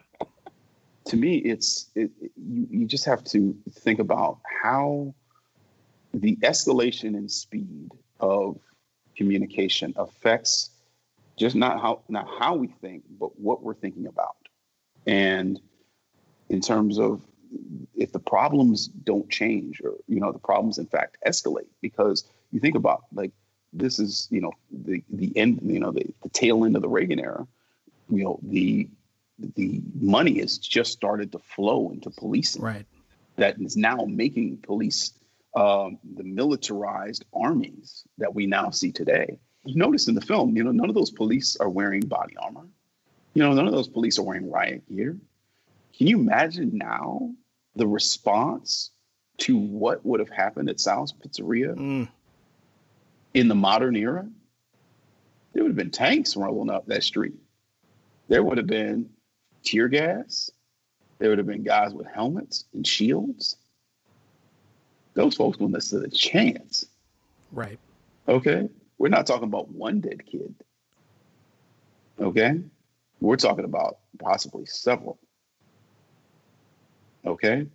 to 1.05 1.17
me, 1.17 1.37
it's 1.37 1.89
it, 1.95 2.11
you, 2.35 2.67
you 2.69 2.85
just 2.85 3.05
have 3.05 3.23
to 3.25 3.55
think 3.71 3.99
about 3.99 4.39
how 4.63 5.13
the 6.13 6.37
escalation 6.37 7.15
in 7.15 7.27
speed 7.27 7.91
of 8.19 8.57
communication 9.17 9.93
affects 9.97 10.69
just 11.37 11.55
not 11.55 11.81
how 11.81 12.01
not 12.07 12.27
how 12.39 12.55
we 12.55 12.67
think, 12.67 13.03
but 13.19 13.37
what 13.39 13.61
we're 13.61 13.73
thinking 13.73 14.07
about. 14.07 14.37
And 15.05 15.59
in 16.49 16.61
terms 16.61 16.99
of 16.99 17.21
if 17.95 18.11
the 18.11 18.19
problems 18.19 18.87
don't 18.87 19.29
change 19.29 19.81
or 19.83 19.95
you 20.07 20.19
know 20.19 20.31
the 20.31 20.39
problems 20.39 20.77
in 20.77 20.85
fact 20.85 21.17
escalate 21.25 21.67
because 21.81 22.25
you 22.55 22.61
think 22.61 22.75
about 22.75 23.03
like 23.13 23.31
this 23.73 23.99
is 23.99 24.29
you 24.31 24.39
know 24.39 24.53
the 24.71 25.03
the 25.09 25.33
end 25.35 25.59
you 25.61 25.77
know 25.77 25.91
the, 25.91 26.05
the 26.23 26.29
tail 26.29 26.63
end 26.63 26.77
of 26.77 26.81
the 26.81 26.87
Reagan 26.87 27.19
era. 27.19 27.45
You 28.09 28.23
know 28.23 28.39
the 28.41 28.87
the 29.57 29.81
money 29.99 30.39
has 30.39 30.57
just 30.57 30.93
started 30.93 31.33
to 31.33 31.39
flow 31.39 31.91
into 31.91 32.09
policing. 32.09 32.61
Right. 32.61 32.85
That 33.35 33.59
is 33.59 33.75
now 33.75 34.05
making 34.07 34.59
police 34.59 35.11
um, 35.53 35.99
the 36.15 36.23
militarized 36.23 37.25
armies 37.33 38.03
that 38.17 38.33
we 38.33 38.45
now 38.45 38.69
see 38.69 38.93
today. 38.93 39.37
You 39.65 39.75
notice 39.75 40.07
in 40.07 40.15
the 40.15 40.21
film 40.21 40.55
you 40.55 40.63
know 40.63 40.71
none 40.71 40.87
of 40.87 40.95
those 40.95 41.11
police 41.11 41.57
are 41.57 41.69
wearing 41.69 42.01
body 42.01 42.37
armor. 42.37 42.67
You 43.33 43.43
know 43.43 43.51
none 43.51 43.67
of 43.67 43.73
those 43.73 43.89
police 43.89 44.17
are 44.17 44.23
wearing 44.23 44.49
riot 44.49 44.87
gear. 44.87 45.17
Can 45.97 46.07
you 46.07 46.19
imagine 46.19 46.77
now 46.77 47.31
the 47.75 47.87
response 47.87 48.91
to 49.39 49.57
what 49.57 50.05
would 50.05 50.21
have 50.21 50.29
happened 50.29 50.69
at 50.69 50.79
Sal's 50.79 51.11
Pizzeria? 51.11 51.75
Mm. 51.75 52.07
In 53.35 53.49
the 53.49 53.55
modern 53.55 53.95
era? 53.95 54.27
There 55.53 55.63
would 55.63 55.69
have 55.69 55.77
been 55.77 55.91
tanks 55.91 56.35
rolling 56.35 56.69
up 56.69 56.87
that 56.87 57.03
street. 57.03 57.35
There 58.27 58.43
would 58.43 58.57
have 58.57 58.65
been 58.65 59.09
tear 59.63 59.87
gas. 59.87 60.49
There 61.19 61.29
would 61.29 61.37
have 61.37 61.47
been 61.47 61.63
guys 61.63 61.93
with 61.93 62.07
helmets 62.07 62.65
and 62.73 62.87
shields. 62.87 63.57
Those 65.13 65.35
folks 65.35 65.59
wouldn't 65.59 65.75
have 65.75 65.83
stood 65.83 66.05
a 66.05 66.09
chance. 66.09 66.85
Right. 67.51 67.79
Okay. 68.27 68.67
We're 68.97 69.09
not 69.09 69.27
talking 69.27 69.45
about 69.47 69.69
one 69.69 70.01
dead 70.01 70.25
kid. 70.25 70.55
Okay. 72.19 72.59
We're 73.21 73.37
talking 73.37 73.65
about 73.65 73.99
possibly 74.19 74.65
several. 74.65 75.19
Okay. 77.25 77.67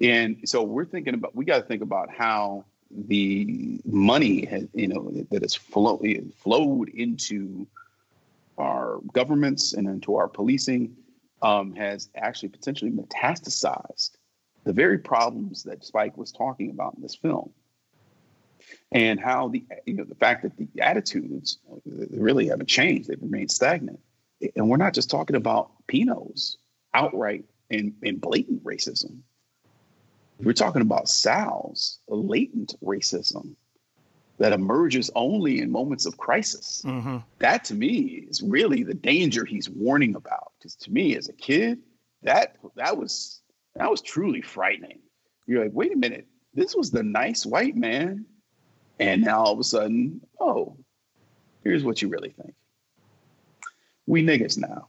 And 0.00 0.48
so 0.48 0.62
we're 0.62 0.84
thinking 0.84 1.14
about, 1.14 1.34
we 1.34 1.44
got 1.44 1.58
to 1.58 1.64
think 1.64 1.82
about 1.82 2.10
how 2.10 2.64
the 2.94 3.80
money 3.84 4.44
has, 4.46 4.66
you 4.72 4.88
know, 4.88 5.10
that 5.30 5.42
has 5.42 5.54
flow, 5.54 6.00
flowed 6.36 6.88
into 6.90 7.66
our 8.58 9.00
governments 9.12 9.72
and 9.72 9.88
into 9.88 10.16
our 10.16 10.28
policing 10.28 10.96
um, 11.42 11.74
has 11.74 12.08
actually 12.14 12.48
potentially 12.48 12.90
metastasized 12.90 14.10
the 14.64 14.72
very 14.72 14.98
problems 14.98 15.62
that 15.64 15.84
Spike 15.84 16.16
was 16.16 16.32
talking 16.32 16.70
about 16.70 16.94
in 16.94 17.02
this 17.02 17.14
film. 17.14 17.50
And 18.92 19.20
how 19.20 19.48
the 19.48 19.62
you 19.84 19.92
know 19.94 20.04
the 20.04 20.14
fact 20.14 20.42
that 20.42 20.56
the 20.56 20.68
attitudes 20.80 21.58
really 21.84 22.48
haven't 22.48 22.68
changed; 22.68 23.08
they've 23.08 23.20
remained 23.20 23.50
stagnant. 23.50 24.00
And 24.56 24.70
we're 24.70 24.78
not 24.78 24.94
just 24.94 25.10
talking 25.10 25.36
about 25.36 25.70
Pino's 25.86 26.56
outright 26.94 27.44
and, 27.70 27.92
and 28.02 28.20
blatant 28.20 28.64
racism. 28.64 29.18
We're 30.40 30.52
talking 30.52 30.82
about 30.82 31.08
Sal's 31.08 31.98
latent 32.08 32.74
racism 32.82 33.54
that 34.38 34.52
emerges 34.52 35.10
only 35.14 35.60
in 35.60 35.70
moments 35.70 36.06
of 36.06 36.16
crisis. 36.16 36.82
Mm-hmm. 36.84 37.18
That 37.38 37.64
to 37.66 37.74
me 37.74 38.26
is 38.28 38.42
really 38.42 38.82
the 38.82 38.94
danger 38.94 39.44
he's 39.44 39.70
warning 39.70 40.16
about. 40.16 40.52
Because 40.58 40.74
to 40.76 40.92
me, 40.92 41.16
as 41.16 41.28
a 41.28 41.32
kid, 41.32 41.78
that 42.22 42.56
that 42.76 42.96
was 42.96 43.40
that 43.76 43.90
was 43.90 44.02
truly 44.02 44.42
frightening. 44.42 45.00
You're 45.46 45.62
like, 45.64 45.72
wait 45.74 45.92
a 45.92 45.96
minute, 45.96 46.26
this 46.54 46.74
was 46.74 46.90
the 46.90 47.02
nice 47.02 47.44
white 47.44 47.76
man, 47.76 48.24
and 48.98 49.22
now 49.22 49.40
all 49.40 49.52
of 49.52 49.58
a 49.58 49.64
sudden, 49.64 50.20
oh, 50.40 50.76
here's 51.62 51.84
what 51.84 52.00
you 52.02 52.08
really 52.08 52.30
think. 52.30 52.54
We 54.06 54.24
niggas 54.24 54.58
now. 54.58 54.88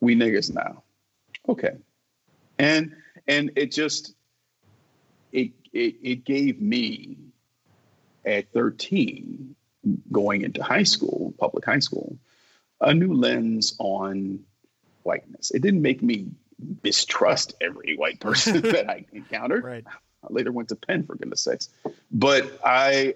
We 0.00 0.16
niggas 0.16 0.54
now. 0.54 0.84
Okay. 1.48 1.76
And 2.58 2.94
and 3.26 3.50
it 3.56 3.72
just 3.72 4.14
it 5.32 5.52
it, 5.72 5.96
it 6.02 6.24
gave 6.24 6.60
me 6.60 7.16
at 8.24 8.52
13 8.52 9.54
going 10.12 10.42
into 10.42 10.62
high 10.62 10.82
school, 10.82 11.34
public 11.38 11.64
high 11.64 11.78
school, 11.78 12.18
a 12.80 12.92
new 12.92 13.14
lens 13.14 13.74
on 13.78 14.40
whiteness. 15.02 15.50
It 15.50 15.62
didn't 15.62 15.82
make 15.82 16.02
me 16.02 16.28
mistrust 16.82 17.54
every 17.60 17.96
white 17.96 18.20
person 18.20 18.60
that 18.62 18.90
I 18.90 19.06
encountered. 19.12 19.64
Right. 19.64 19.84
I 19.88 20.26
later 20.28 20.52
went 20.52 20.68
to 20.68 20.76
Penn 20.76 21.04
for 21.06 21.14
goodness 21.14 21.42
sakes. 21.42 21.70
But 22.10 22.60
I 22.64 23.14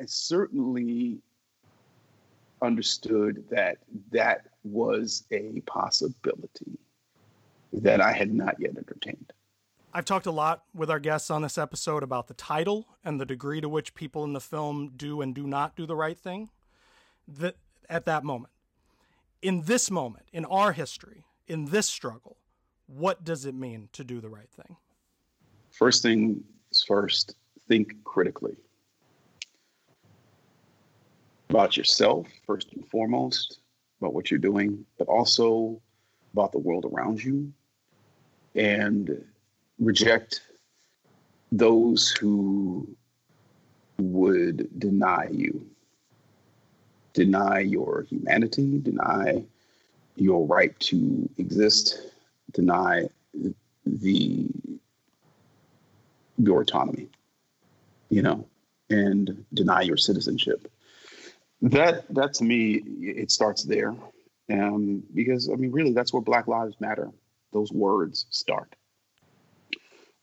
I 0.00 0.06
certainly 0.06 1.18
understood 2.62 3.44
that 3.50 3.78
that 4.12 4.46
was 4.64 5.24
a 5.30 5.60
possibility 5.66 6.78
that 7.72 8.00
I 8.00 8.12
had 8.12 8.32
not 8.32 8.56
yet 8.58 8.76
entertained. 8.76 9.32
I've 9.92 10.04
talked 10.04 10.26
a 10.26 10.30
lot 10.30 10.62
with 10.72 10.88
our 10.88 11.00
guests 11.00 11.30
on 11.30 11.42
this 11.42 11.58
episode 11.58 12.04
about 12.04 12.28
the 12.28 12.34
title 12.34 12.86
and 13.04 13.20
the 13.20 13.26
degree 13.26 13.60
to 13.60 13.68
which 13.68 13.94
people 13.94 14.22
in 14.22 14.34
the 14.34 14.40
film 14.40 14.92
do 14.96 15.20
and 15.20 15.34
do 15.34 15.48
not 15.48 15.74
do 15.74 15.84
the 15.84 15.96
right 15.96 16.16
thing 16.16 16.50
that, 17.26 17.56
at 17.88 18.04
that 18.04 18.22
moment. 18.22 18.52
In 19.42 19.62
this 19.62 19.90
moment, 19.90 20.26
in 20.32 20.44
our 20.44 20.72
history, 20.72 21.24
in 21.48 21.66
this 21.66 21.88
struggle, 21.88 22.36
what 22.86 23.24
does 23.24 23.44
it 23.44 23.54
mean 23.54 23.88
to 23.92 24.04
do 24.04 24.20
the 24.20 24.28
right 24.28 24.50
thing? 24.50 24.76
First 25.70 26.02
thing 26.02 26.44
is 26.70 26.84
first, 26.84 27.34
think 27.66 27.94
critically 28.04 28.56
about 31.48 31.76
yourself, 31.76 32.28
first 32.46 32.72
and 32.74 32.86
foremost, 32.88 33.58
about 34.00 34.14
what 34.14 34.30
you're 34.30 34.38
doing, 34.38 34.86
but 34.98 35.08
also 35.08 35.80
about 36.32 36.52
the 36.52 36.58
world 36.58 36.84
around 36.84 37.24
you 37.24 37.52
and 38.54 39.24
reject 39.80 40.42
those 41.50 42.10
who 42.10 42.86
would 43.98 44.68
deny 44.78 45.28
you, 45.30 45.66
deny 47.12 47.60
your 47.60 48.06
humanity, 48.08 48.78
deny 48.78 49.44
your 50.16 50.46
right 50.46 50.78
to 50.80 51.28
exist, 51.38 52.12
deny 52.52 53.08
the 53.86 54.46
your 56.38 56.62
autonomy, 56.62 57.08
you 58.08 58.22
know, 58.22 58.46
and 58.88 59.44
deny 59.52 59.82
your 59.82 59.96
citizenship. 59.96 60.70
That 61.62 62.12
that 62.14 62.34
to 62.34 62.44
me, 62.44 62.82
it 63.00 63.30
starts 63.30 63.64
there, 63.64 63.94
um, 64.50 65.02
because 65.14 65.50
I 65.50 65.56
mean, 65.56 65.72
really, 65.72 65.92
that's 65.92 66.12
where 66.12 66.22
Black 66.22 66.46
Lives 66.46 66.76
Matter. 66.80 67.10
Those 67.52 67.72
words 67.72 68.26
start. 68.30 68.74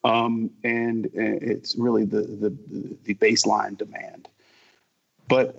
Um, 0.07 0.51
and 0.63 1.09
it's 1.13 1.75
really 1.75 2.05
the, 2.05 2.21
the 2.21 2.57
the 3.03 3.13
baseline 3.15 3.77
demand. 3.77 4.29
But 5.27 5.55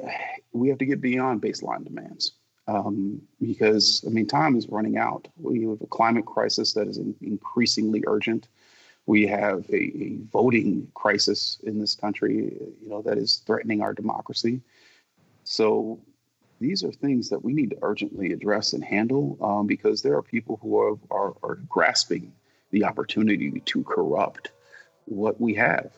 we 0.53 0.69
have 0.69 0.79
to 0.79 0.87
get 0.87 1.01
beyond 1.01 1.43
baseline 1.43 1.85
demands 1.85 2.33
um, 2.66 3.20
because 3.41 4.05
I 4.07 4.11
mean 4.11 4.27
time 4.27 4.57
is 4.57 4.69
running 4.69 4.97
out. 4.97 5.29
We 5.37 5.65
have 5.65 5.83
a 5.83 5.87
climate 5.87 6.25
crisis 6.25 6.73
that 6.75 6.89
is 6.89 6.99
increasingly 7.20 8.05
urgent. 8.07 8.49
We 9.07 9.27
have 9.27 9.69
a, 9.70 9.77
a 9.77 10.19
voting 10.33 10.89
crisis 10.95 11.59
in 11.65 11.79
this 11.79 11.95
country, 11.95 12.35
you 12.83 12.89
know, 12.89 13.03
that 13.03 13.19
is 13.19 13.43
threatening 13.47 13.81
our 13.83 13.95
democracy. 13.95 14.61
So 15.45 15.99
these 16.61 16.85
are 16.85 16.93
things 16.93 17.31
that 17.31 17.43
we 17.43 17.53
need 17.55 17.70
to 17.70 17.79
urgently 17.83 18.33
address 18.33 18.75
and 18.75 18.85
handle 18.85 19.39
um, 19.41 19.66
because 19.66 20.03
there 20.03 20.16
are 20.16 20.23
people 20.23 20.59
who 20.61 20.79
are, 20.79 20.99
are, 21.11 21.35
are 21.43 21.55
grasping 21.69 22.33
the 22.70 22.85
opportunity 22.85 23.61
to 23.61 23.82
corrupt 23.85 24.53
what 25.07 25.40
we 25.40 25.55
have 25.55 25.90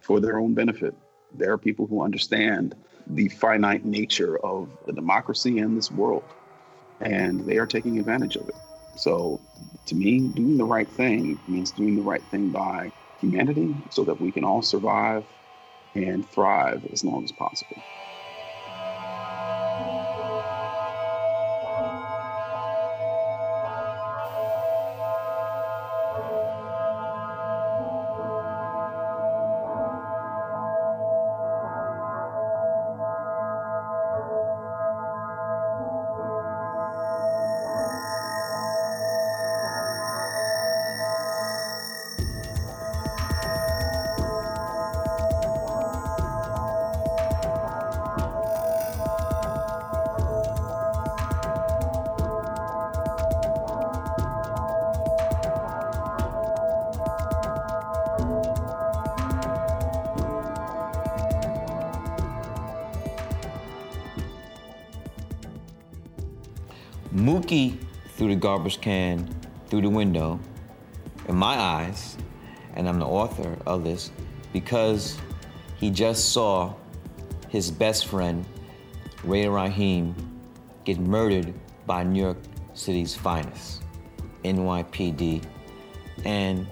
for 0.00 0.20
their 0.20 0.38
own 0.38 0.54
benefit. 0.54 0.94
There 1.36 1.52
are 1.52 1.58
people 1.58 1.86
who 1.86 2.02
understand 2.02 2.74
the 3.06 3.28
finite 3.28 3.84
nature 3.84 4.38
of 4.38 4.68
the 4.86 4.92
democracy 4.92 5.58
in 5.58 5.74
this 5.74 5.90
world, 5.90 6.34
and 7.00 7.40
they 7.46 7.58
are 7.58 7.66
taking 7.66 7.98
advantage 7.98 8.36
of 8.36 8.48
it. 8.48 8.54
So, 8.96 9.40
to 9.86 9.94
me, 9.94 10.20
doing 10.20 10.56
the 10.56 10.64
right 10.64 10.88
thing 10.88 11.40
means 11.48 11.72
doing 11.72 11.96
the 11.96 12.02
right 12.02 12.22
thing 12.30 12.50
by 12.50 12.92
humanity 13.18 13.74
so 13.90 14.04
that 14.04 14.20
we 14.20 14.30
can 14.30 14.44
all 14.44 14.62
survive 14.62 15.24
and 15.94 16.28
thrive 16.28 16.86
as 16.92 17.04
long 17.04 17.24
as 17.24 17.32
possible. 17.32 17.82
Mookie 67.24 67.78
threw 68.16 68.28
the 68.28 68.36
garbage 68.36 68.82
can 68.82 69.26
through 69.68 69.80
the 69.80 69.88
window, 69.88 70.38
in 71.26 71.34
my 71.34 71.54
eyes, 71.58 72.18
and 72.74 72.86
I'm 72.86 72.98
the 72.98 73.06
author 73.06 73.56
of 73.64 73.82
this, 73.82 74.10
because 74.52 75.16
he 75.78 75.88
just 75.88 76.34
saw 76.34 76.74
his 77.48 77.70
best 77.70 78.08
friend, 78.08 78.44
Ray 79.22 79.48
Raheem, 79.48 80.14
get 80.84 80.98
murdered 80.98 81.54
by 81.86 82.02
New 82.02 82.22
York 82.22 82.36
City's 82.74 83.14
finest, 83.14 83.80
NYPD. 84.44 85.42
And 86.26 86.66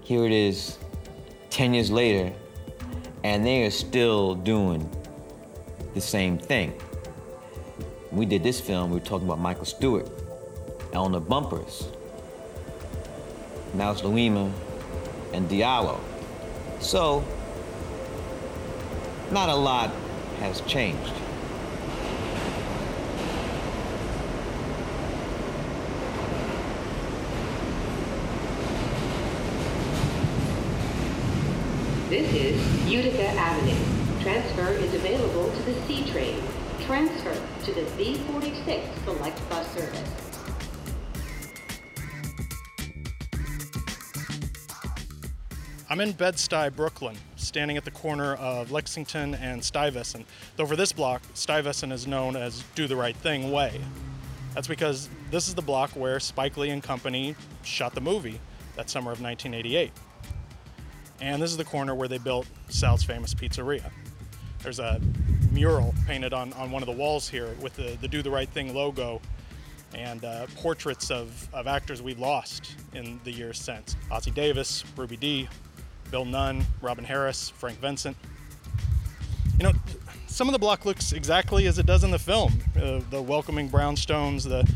here 0.00 0.24
it 0.24 0.32
is, 0.32 0.78
10 1.50 1.74
years 1.74 1.90
later, 1.90 2.32
and 3.24 3.44
they 3.44 3.64
are 3.64 3.70
still 3.72 4.36
doing 4.36 4.88
the 5.94 6.00
same 6.00 6.38
thing. 6.38 6.80
We 8.16 8.24
did 8.24 8.42
this 8.42 8.62
film, 8.62 8.92
we 8.92 8.98
were 8.98 9.04
talking 9.04 9.26
about 9.26 9.40
Michael 9.40 9.66
Stewart, 9.66 10.08
Eleanor 10.94 11.20
Bumpurs, 11.20 11.84
Mouse 13.74 14.00
Louima, 14.00 14.50
and 15.34 15.46
Diallo. 15.50 16.00
So, 16.80 17.22
not 19.30 19.50
a 19.50 19.54
lot 19.54 19.92
has 20.38 20.62
changed. 20.62 21.12
This 32.08 32.32
is 32.32 32.90
Utica 32.90 33.28
Avenue. 33.32 34.22
Transfer 34.22 34.72
is 34.72 34.94
available 34.94 35.50
to 35.50 35.62
the 35.64 35.74
C 35.82 36.10
train. 36.10 36.42
Transfer 36.86 37.45
to 37.66 37.72
the 37.72 37.80
B46 37.80 39.04
Select 39.04 39.50
Bus 39.50 39.66
Service. 39.74 40.00
I'm 45.90 46.00
in 46.00 46.12
Bed-Stuy, 46.12 46.76
Brooklyn, 46.76 47.16
standing 47.34 47.76
at 47.76 47.84
the 47.84 47.90
corner 47.90 48.34
of 48.34 48.70
Lexington 48.70 49.34
and 49.34 49.64
Stuyvesant. 49.64 50.26
Though 50.54 50.66
for 50.66 50.76
this 50.76 50.92
block, 50.92 51.22
Stuyvesant 51.34 51.92
is 51.92 52.06
known 52.06 52.36
as 52.36 52.62
Do 52.76 52.86
the 52.86 52.94
Right 52.94 53.16
Thing 53.16 53.50
Way. 53.50 53.80
That's 54.54 54.68
because 54.68 55.08
this 55.32 55.48
is 55.48 55.56
the 55.56 55.62
block 55.62 55.90
where 55.90 56.20
Spike 56.20 56.56
Lee 56.56 56.70
and 56.70 56.80
company 56.80 57.34
shot 57.64 57.96
the 57.96 58.00
movie 58.00 58.38
that 58.76 58.88
summer 58.88 59.10
of 59.10 59.20
1988. 59.20 59.90
And 61.20 61.42
this 61.42 61.50
is 61.50 61.56
the 61.56 61.64
corner 61.64 61.96
where 61.96 62.06
they 62.06 62.18
built 62.18 62.46
Sal's 62.68 63.02
famous 63.02 63.34
pizzeria. 63.34 63.90
There's 64.62 64.78
a 64.78 65.00
mural 65.56 65.94
painted 66.06 66.34
on, 66.34 66.52
on 66.52 66.70
one 66.70 66.82
of 66.82 66.86
the 66.86 66.92
walls 66.92 67.28
here 67.30 67.56
with 67.62 67.74
the, 67.76 67.96
the 68.02 68.06
Do 68.06 68.22
the 68.22 68.30
Right 68.30 68.48
Thing 68.48 68.74
logo 68.74 69.22
and 69.94 70.22
uh, 70.22 70.46
portraits 70.56 71.10
of, 71.10 71.48
of 71.54 71.66
actors 71.66 72.02
we've 72.02 72.18
lost 72.18 72.72
in 72.94 73.18
the 73.24 73.32
years 73.32 73.58
since 73.58 73.96
Ossie 74.10 74.34
Davis, 74.34 74.84
Ruby 74.96 75.16
Dee, 75.16 75.48
Bill 76.10 76.26
Nunn, 76.26 76.62
Robin 76.82 77.04
Harris, 77.04 77.48
Frank 77.48 77.78
Vincent. 77.78 78.18
You 79.58 79.64
know, 79.64 79.72
some 80.26 80.46
of 80.46 80.52
the 80.52 80.58
block 80.58 80.84
looks 80.84 81.12
exactly 81.12 81.66
as 81.66 81.78
it 81.78 81.86
does 81.86 82.04
in 82.04 82.10
the 82.10 82.18
film. 82.18 82.60
Uh, 82.76 83.00
the 83.08 83.22
welcoming 83.22 83.70
brownstones, 83.70 84.46
the 84.46 84.70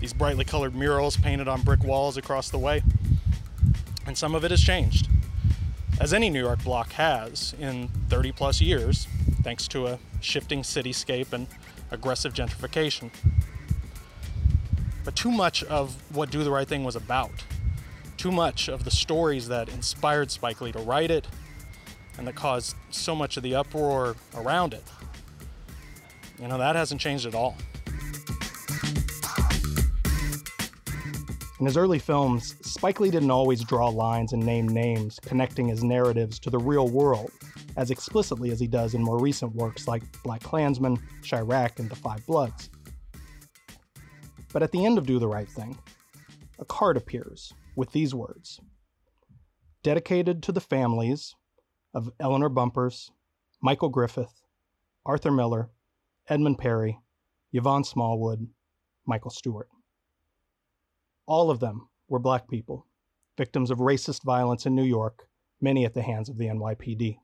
these 0.00 0.12
brightly 0.12 0.44
colored 0.44 0.74
murals 0.74 1.16
painted 1.16 1.48
on 1.48 1.62
brick 1.62 1.82
walls 1.82 2.18
across 2.18 2.50
the 2.50 2.58
way. 2.58 2.82
And 4.06 4.16
some 4.16 4.34
of 4.34 4.44
it 4.44 4.50
has 4.50 4.60
changed, 4.60 5.08
as 6.00 6.12
any 6.12 6.30
New 6.30 6.40
York 6.40 6.62
block 6.62 6.92
has 6.92 7.54
in 7.58 7.88
30 8.08 8.32
plus 8.32 8.60
years, 8.60 9.06
thanks 9.42 9.66
to 9.68 9.86
a 9.86 9.98
shifting 10.20 10.62
cityscape 10.62 11.32
and 11.32 11.46
aggressive 11.90 12.34
gentrification. 12.34 13.10
But 15.04 15.16
too 15.16 15.30
much 15.30 15.64
of 15.64 15.96
what 16.14 16.30
Do 16.30 16.44
the 16.44 16.50
Right 16.50 16.68
Thing 16.68 16.84
was 16.84 16.96
about 16.96 17.30
too 18.18 18.32
much 18.32 18.68
of 18.68 18.84
the 18.84 18.90
stories 18.90 19.48
that 19.48 19.68
inspired 19.68 20.30
Spike 20.30 20.60
Lee 20.60 20.72
to 20.72 20.80
write 20.80 21.10
it 21.10 21.26
and 22.18 22.26
that 22.26 22.34
caused 22.34 22.74
so 22.90 23.14
much 23.14 23.36
of 23.36 23.44
the 23.44 23.54
uproar 23.54 24.16
around 24.36 24.74
it. 24.74 24.82
You 26.40 26.48
know, 26.48 26.58
that 26.58 26.74
hasn't 26.74 27.00
changed 27.00 27.26
at 27.26 27.34
all. 27.34 27.56
In 31.60 31.66
his 31.66 31.76
early 31.76 31.98
films, 31.98 32.54
Spike 32.60 33.00
Lee 33.00 33.10
didn't 33.10 33.32
always 33.32 33.64
draw 33.64 33.88
lines 33.88 34.32
and 34.32 34.46
name 34.46 34.68
names, 34.68 35.18
connecting 35.20 35.66
his 35.66 35.82
narratives 35.82 36.38
to 36.40 36.50
the 36.50 36.58
real 36.58 36.88
world 36.88 37.32
as 37.76 37.90
explicitly 37.90 38.50
as 38.52 38.60
he 38.60 38.68
does 38.68 38.94
in 38.94 39.02
more 39.02 39.18
recent 39.18 39.54
works 39.56 39.88
like 39.88 40.04
BlacKkKlansman, 40.22 41.00
Chi-Raq, 41.28 41.80
and 41.80 41.90
The 41.90 41.96
Five 41.96 42.24
Bloods. 42.26 42.70
But 44.52 44.62
at 44.62 44.70
the 44.70 44.86
end 44.86 44.98
of 44.98 45.06
Do 45.06 45.18
the 45.18 45.26
Right 45.26 45.48
Thing, 45.48 45.76
a 46.60 46.64
card 46.64 46.96
appears 46.96 47.52
with 47.74 47.90
these 47.92 48.14
words 48.14 48.60
Dedicated 49.82 50.42
to 50.44 50.52
the 50.52 50.60
families 50.60 51.34
of 51.92 52.12
Eleanor 52.20 52.50
Bumpurs, 52.50 53.10
Michael 53.60 53.88
Griffith, 53.88 54.42
Arthur 55.04 55.32
Miller, 55.32 55.70
Edmund 56.28 56.58
Perry, 56.58 56.98
Yvonne 57.52 57.84
Smallwood, 57.84 58.48
Michael 59.06 59.30
Stewart. 59.30 59.68
All 61.28 61.50
of 61.50 61.60
them 61.60 61.88
were 62.08 62.18
black 62.18 62.48
people, 62.48 62.86
victims 63.36 63.70
of 63.70 63.78
racist 63.78 64.22
violence 64.22 64.64
in 64.64 64.74
New 64.74 64.82
York, 64.82 65.28
many 65.60 65.84
at 65.84 65.92
the 65.92 66.00
hands 66.00 66.30
of 66.30 66.38
the 66.38 66.46
NYPD. 66.46 67.18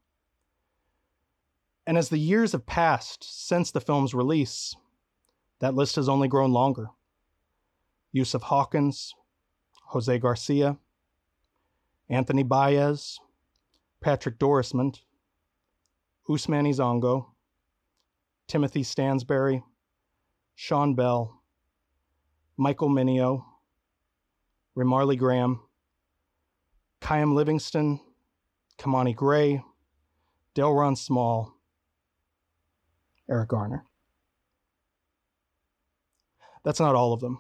And 1.86 1.96
as 1.96 2.10
the 2.10 2.18
years 2.18 2.52
have 2.52 2.66
passed 2.66 3.24
since 3.24 3.70
the 3.70 3.80
film's 3.80 4.12
release, 4.12 4.76
that 5.60 5.74
list 5.74 5.96
has 5.96 6.06
only 6.06 6.28
grown 6.28 6.52
longer. 6.52 6.88
Yusuf 8.12 8.42
Hawkins, 8.42 9.14
Jose 9.88 10.18
Garcia, 10.18 10.76
Anthony 12.10 12.42
Baez, 12.42 13.18
Patrick 14.02 14.38
Dorismond, 14.38 15.00
Ousmane 16.28 16.74
Zongo, 16.74 17.28
Timothy 18.48 18.82
Stansberry, 18.82 19.62
Sean 20.54 20.94
Bell, 20.94 21.40
Michael 22.58 22.90
Mineo, 22.90 23.44
Ramarley 24.76 25.16
Graham, 25.16 25.60
Kyam 27.00 27.34
Livingston, 27.34 28.00
Kimani 28.78 29.14
Gray, 29.14 29.62
Delrawn 30.54 30.96
Small, 30.96 31.54
Eric 33.30 33.50
Garner. 33.50 33.84
That's 36.64 36.80
not 36.80 36.94
all 36.94 37.12
of 37.12 37.20
them. 37.20 37.38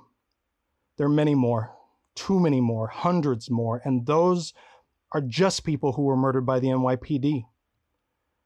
There 0.96 1.06
are 1.06 1.10
many 1.10 1.34
more, 1.34 1.72
too 2.14 2.38
many 2.38 2.60
more, 2.60 2.86
hundreds 2.86 3.50
more, 3.50 3.80
and 3.84 4.06
those 4.06 4.52
are 5.12 5.20
just 5.20 5.64
people 5.64 5.92
who 5.92 6.02
were 6.02 6.16
murdered 6.16 6.46
by 6.46 6.60
the 6.60 6.68
NYPD. 6.68 7.44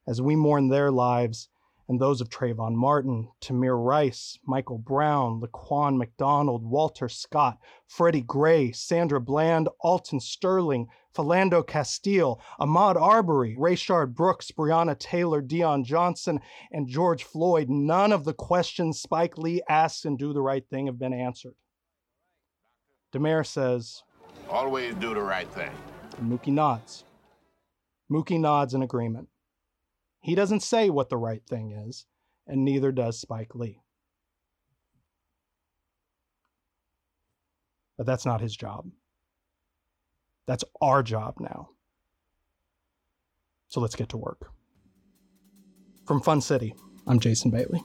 As 0.06 0.23
we 0.23 0.36
mourn 0.36 0.69
their 0.69 0.90
lives 0.90 1.48
and 1.89 1.98
those 2.01 2.20
of 2.20 2.28
Trayvon 2.28 2.74
Martin, 2.74 3.28
Tamir 3.40 3.82
Rice, 3.82 4.39
Michael 4.47 4.78
Brown, 4.78 5.40
Laquan 5.40 5.97
McDonald, 5.97 6.62
Walter 6.62 7.09
Scott, 7.09 7.59
Freddie 7.86 8.20
Gray, 8.20 8.73
Sandra 8.73 9.20
Bland, 9.20 9.69
Alton 9.81 10.20
Sterling, 10.20 10.89
Philando 11.16 11.66
Castile, 11.66 12.40
Ahmaud 12.60 12.97
Arbery, 13.01 13.56
Rayshard 13.59 14.15
Brooks, 14.15 14.51
Breonna 14.51 14.98
Taylor, 14.98 15.40
Dion 15.40 15.82
Johnson, 15.82 16.40
and 16.70 16.86
George 16.86 17.24
Floyd, 17.24 17.69
none 17.70 18.12
of 18.12 18.24
the 18.24 18.35
questions 18.35 19.01
Spike 19.01 19.39
Lee 19.39 19.62
asks 19.69 20.05
and 20.05 20.19
Do 20.19 20.32
the 20.32 20.43
Right 20.43 20.65
Thing 20.69 20.86
have 20.86 20.98
been 20.98 21.15
answered. 21.15 21.55
Da 23.12 23.19
Mayor 23.19 23.44
says, 23.44 24.02
Always 24.51 24.94
do 24.97 25.15
the 25.15 25.23
right 25.23 25.48
thing. 25.52 25.70
and 26.19 26.31
Mookie 26.31 26.52
nods. 26.52 27.05
Mookie 28.10 28.39
nods 28.39 28.74
in 28.74 28.82
agreement. 28.82 29.28
He 30.20 30.35
doesn't 30.35 30.61
say 30.61 30.90
what 30.90 31.09
the 31.09 31.16
right 31.16 31.43
thing 31.49 31.73
is, 31.73 32.07
and 32.47 32.65
neither 32.65 32.93
does 32.93 33.20
Spike 33.20 33.55
Lee. 33.55 33.81
But 37.97 38.07
that's 38.07 38.27
not 38.27 38.40
his 38.40 38.57
job. 38.57 38.90
That's 40.47 40.65
our 40.81 41.03
job 41.03 41.35
now. 41.40 41.70
So 43.69 43.81
let's 43.81 43.97
get 43.97 44.09
to 44.11 44.16
work. 44.16 44.51
From 46.07 46.23
Fun 46.23 46.40
City, 46.40 46.74
I'm 47.07 47.20
Jason 47.20 47.51
Bailey. 47.51 47.82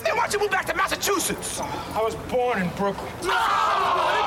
Then 0.05 0.17
why'd 0.17 0.33
you 0.33 0.39
move 0.39 0.51
back 0.51 0.67
to 0.67 0.75
Massachusetts? 0.75 1.61
I 1.61 2.01
was 2.03 2.15
born 2.31 2.63
in 2.63 2.69
Brooklyn. 2.77 3.13
Ah! 3.25 4.26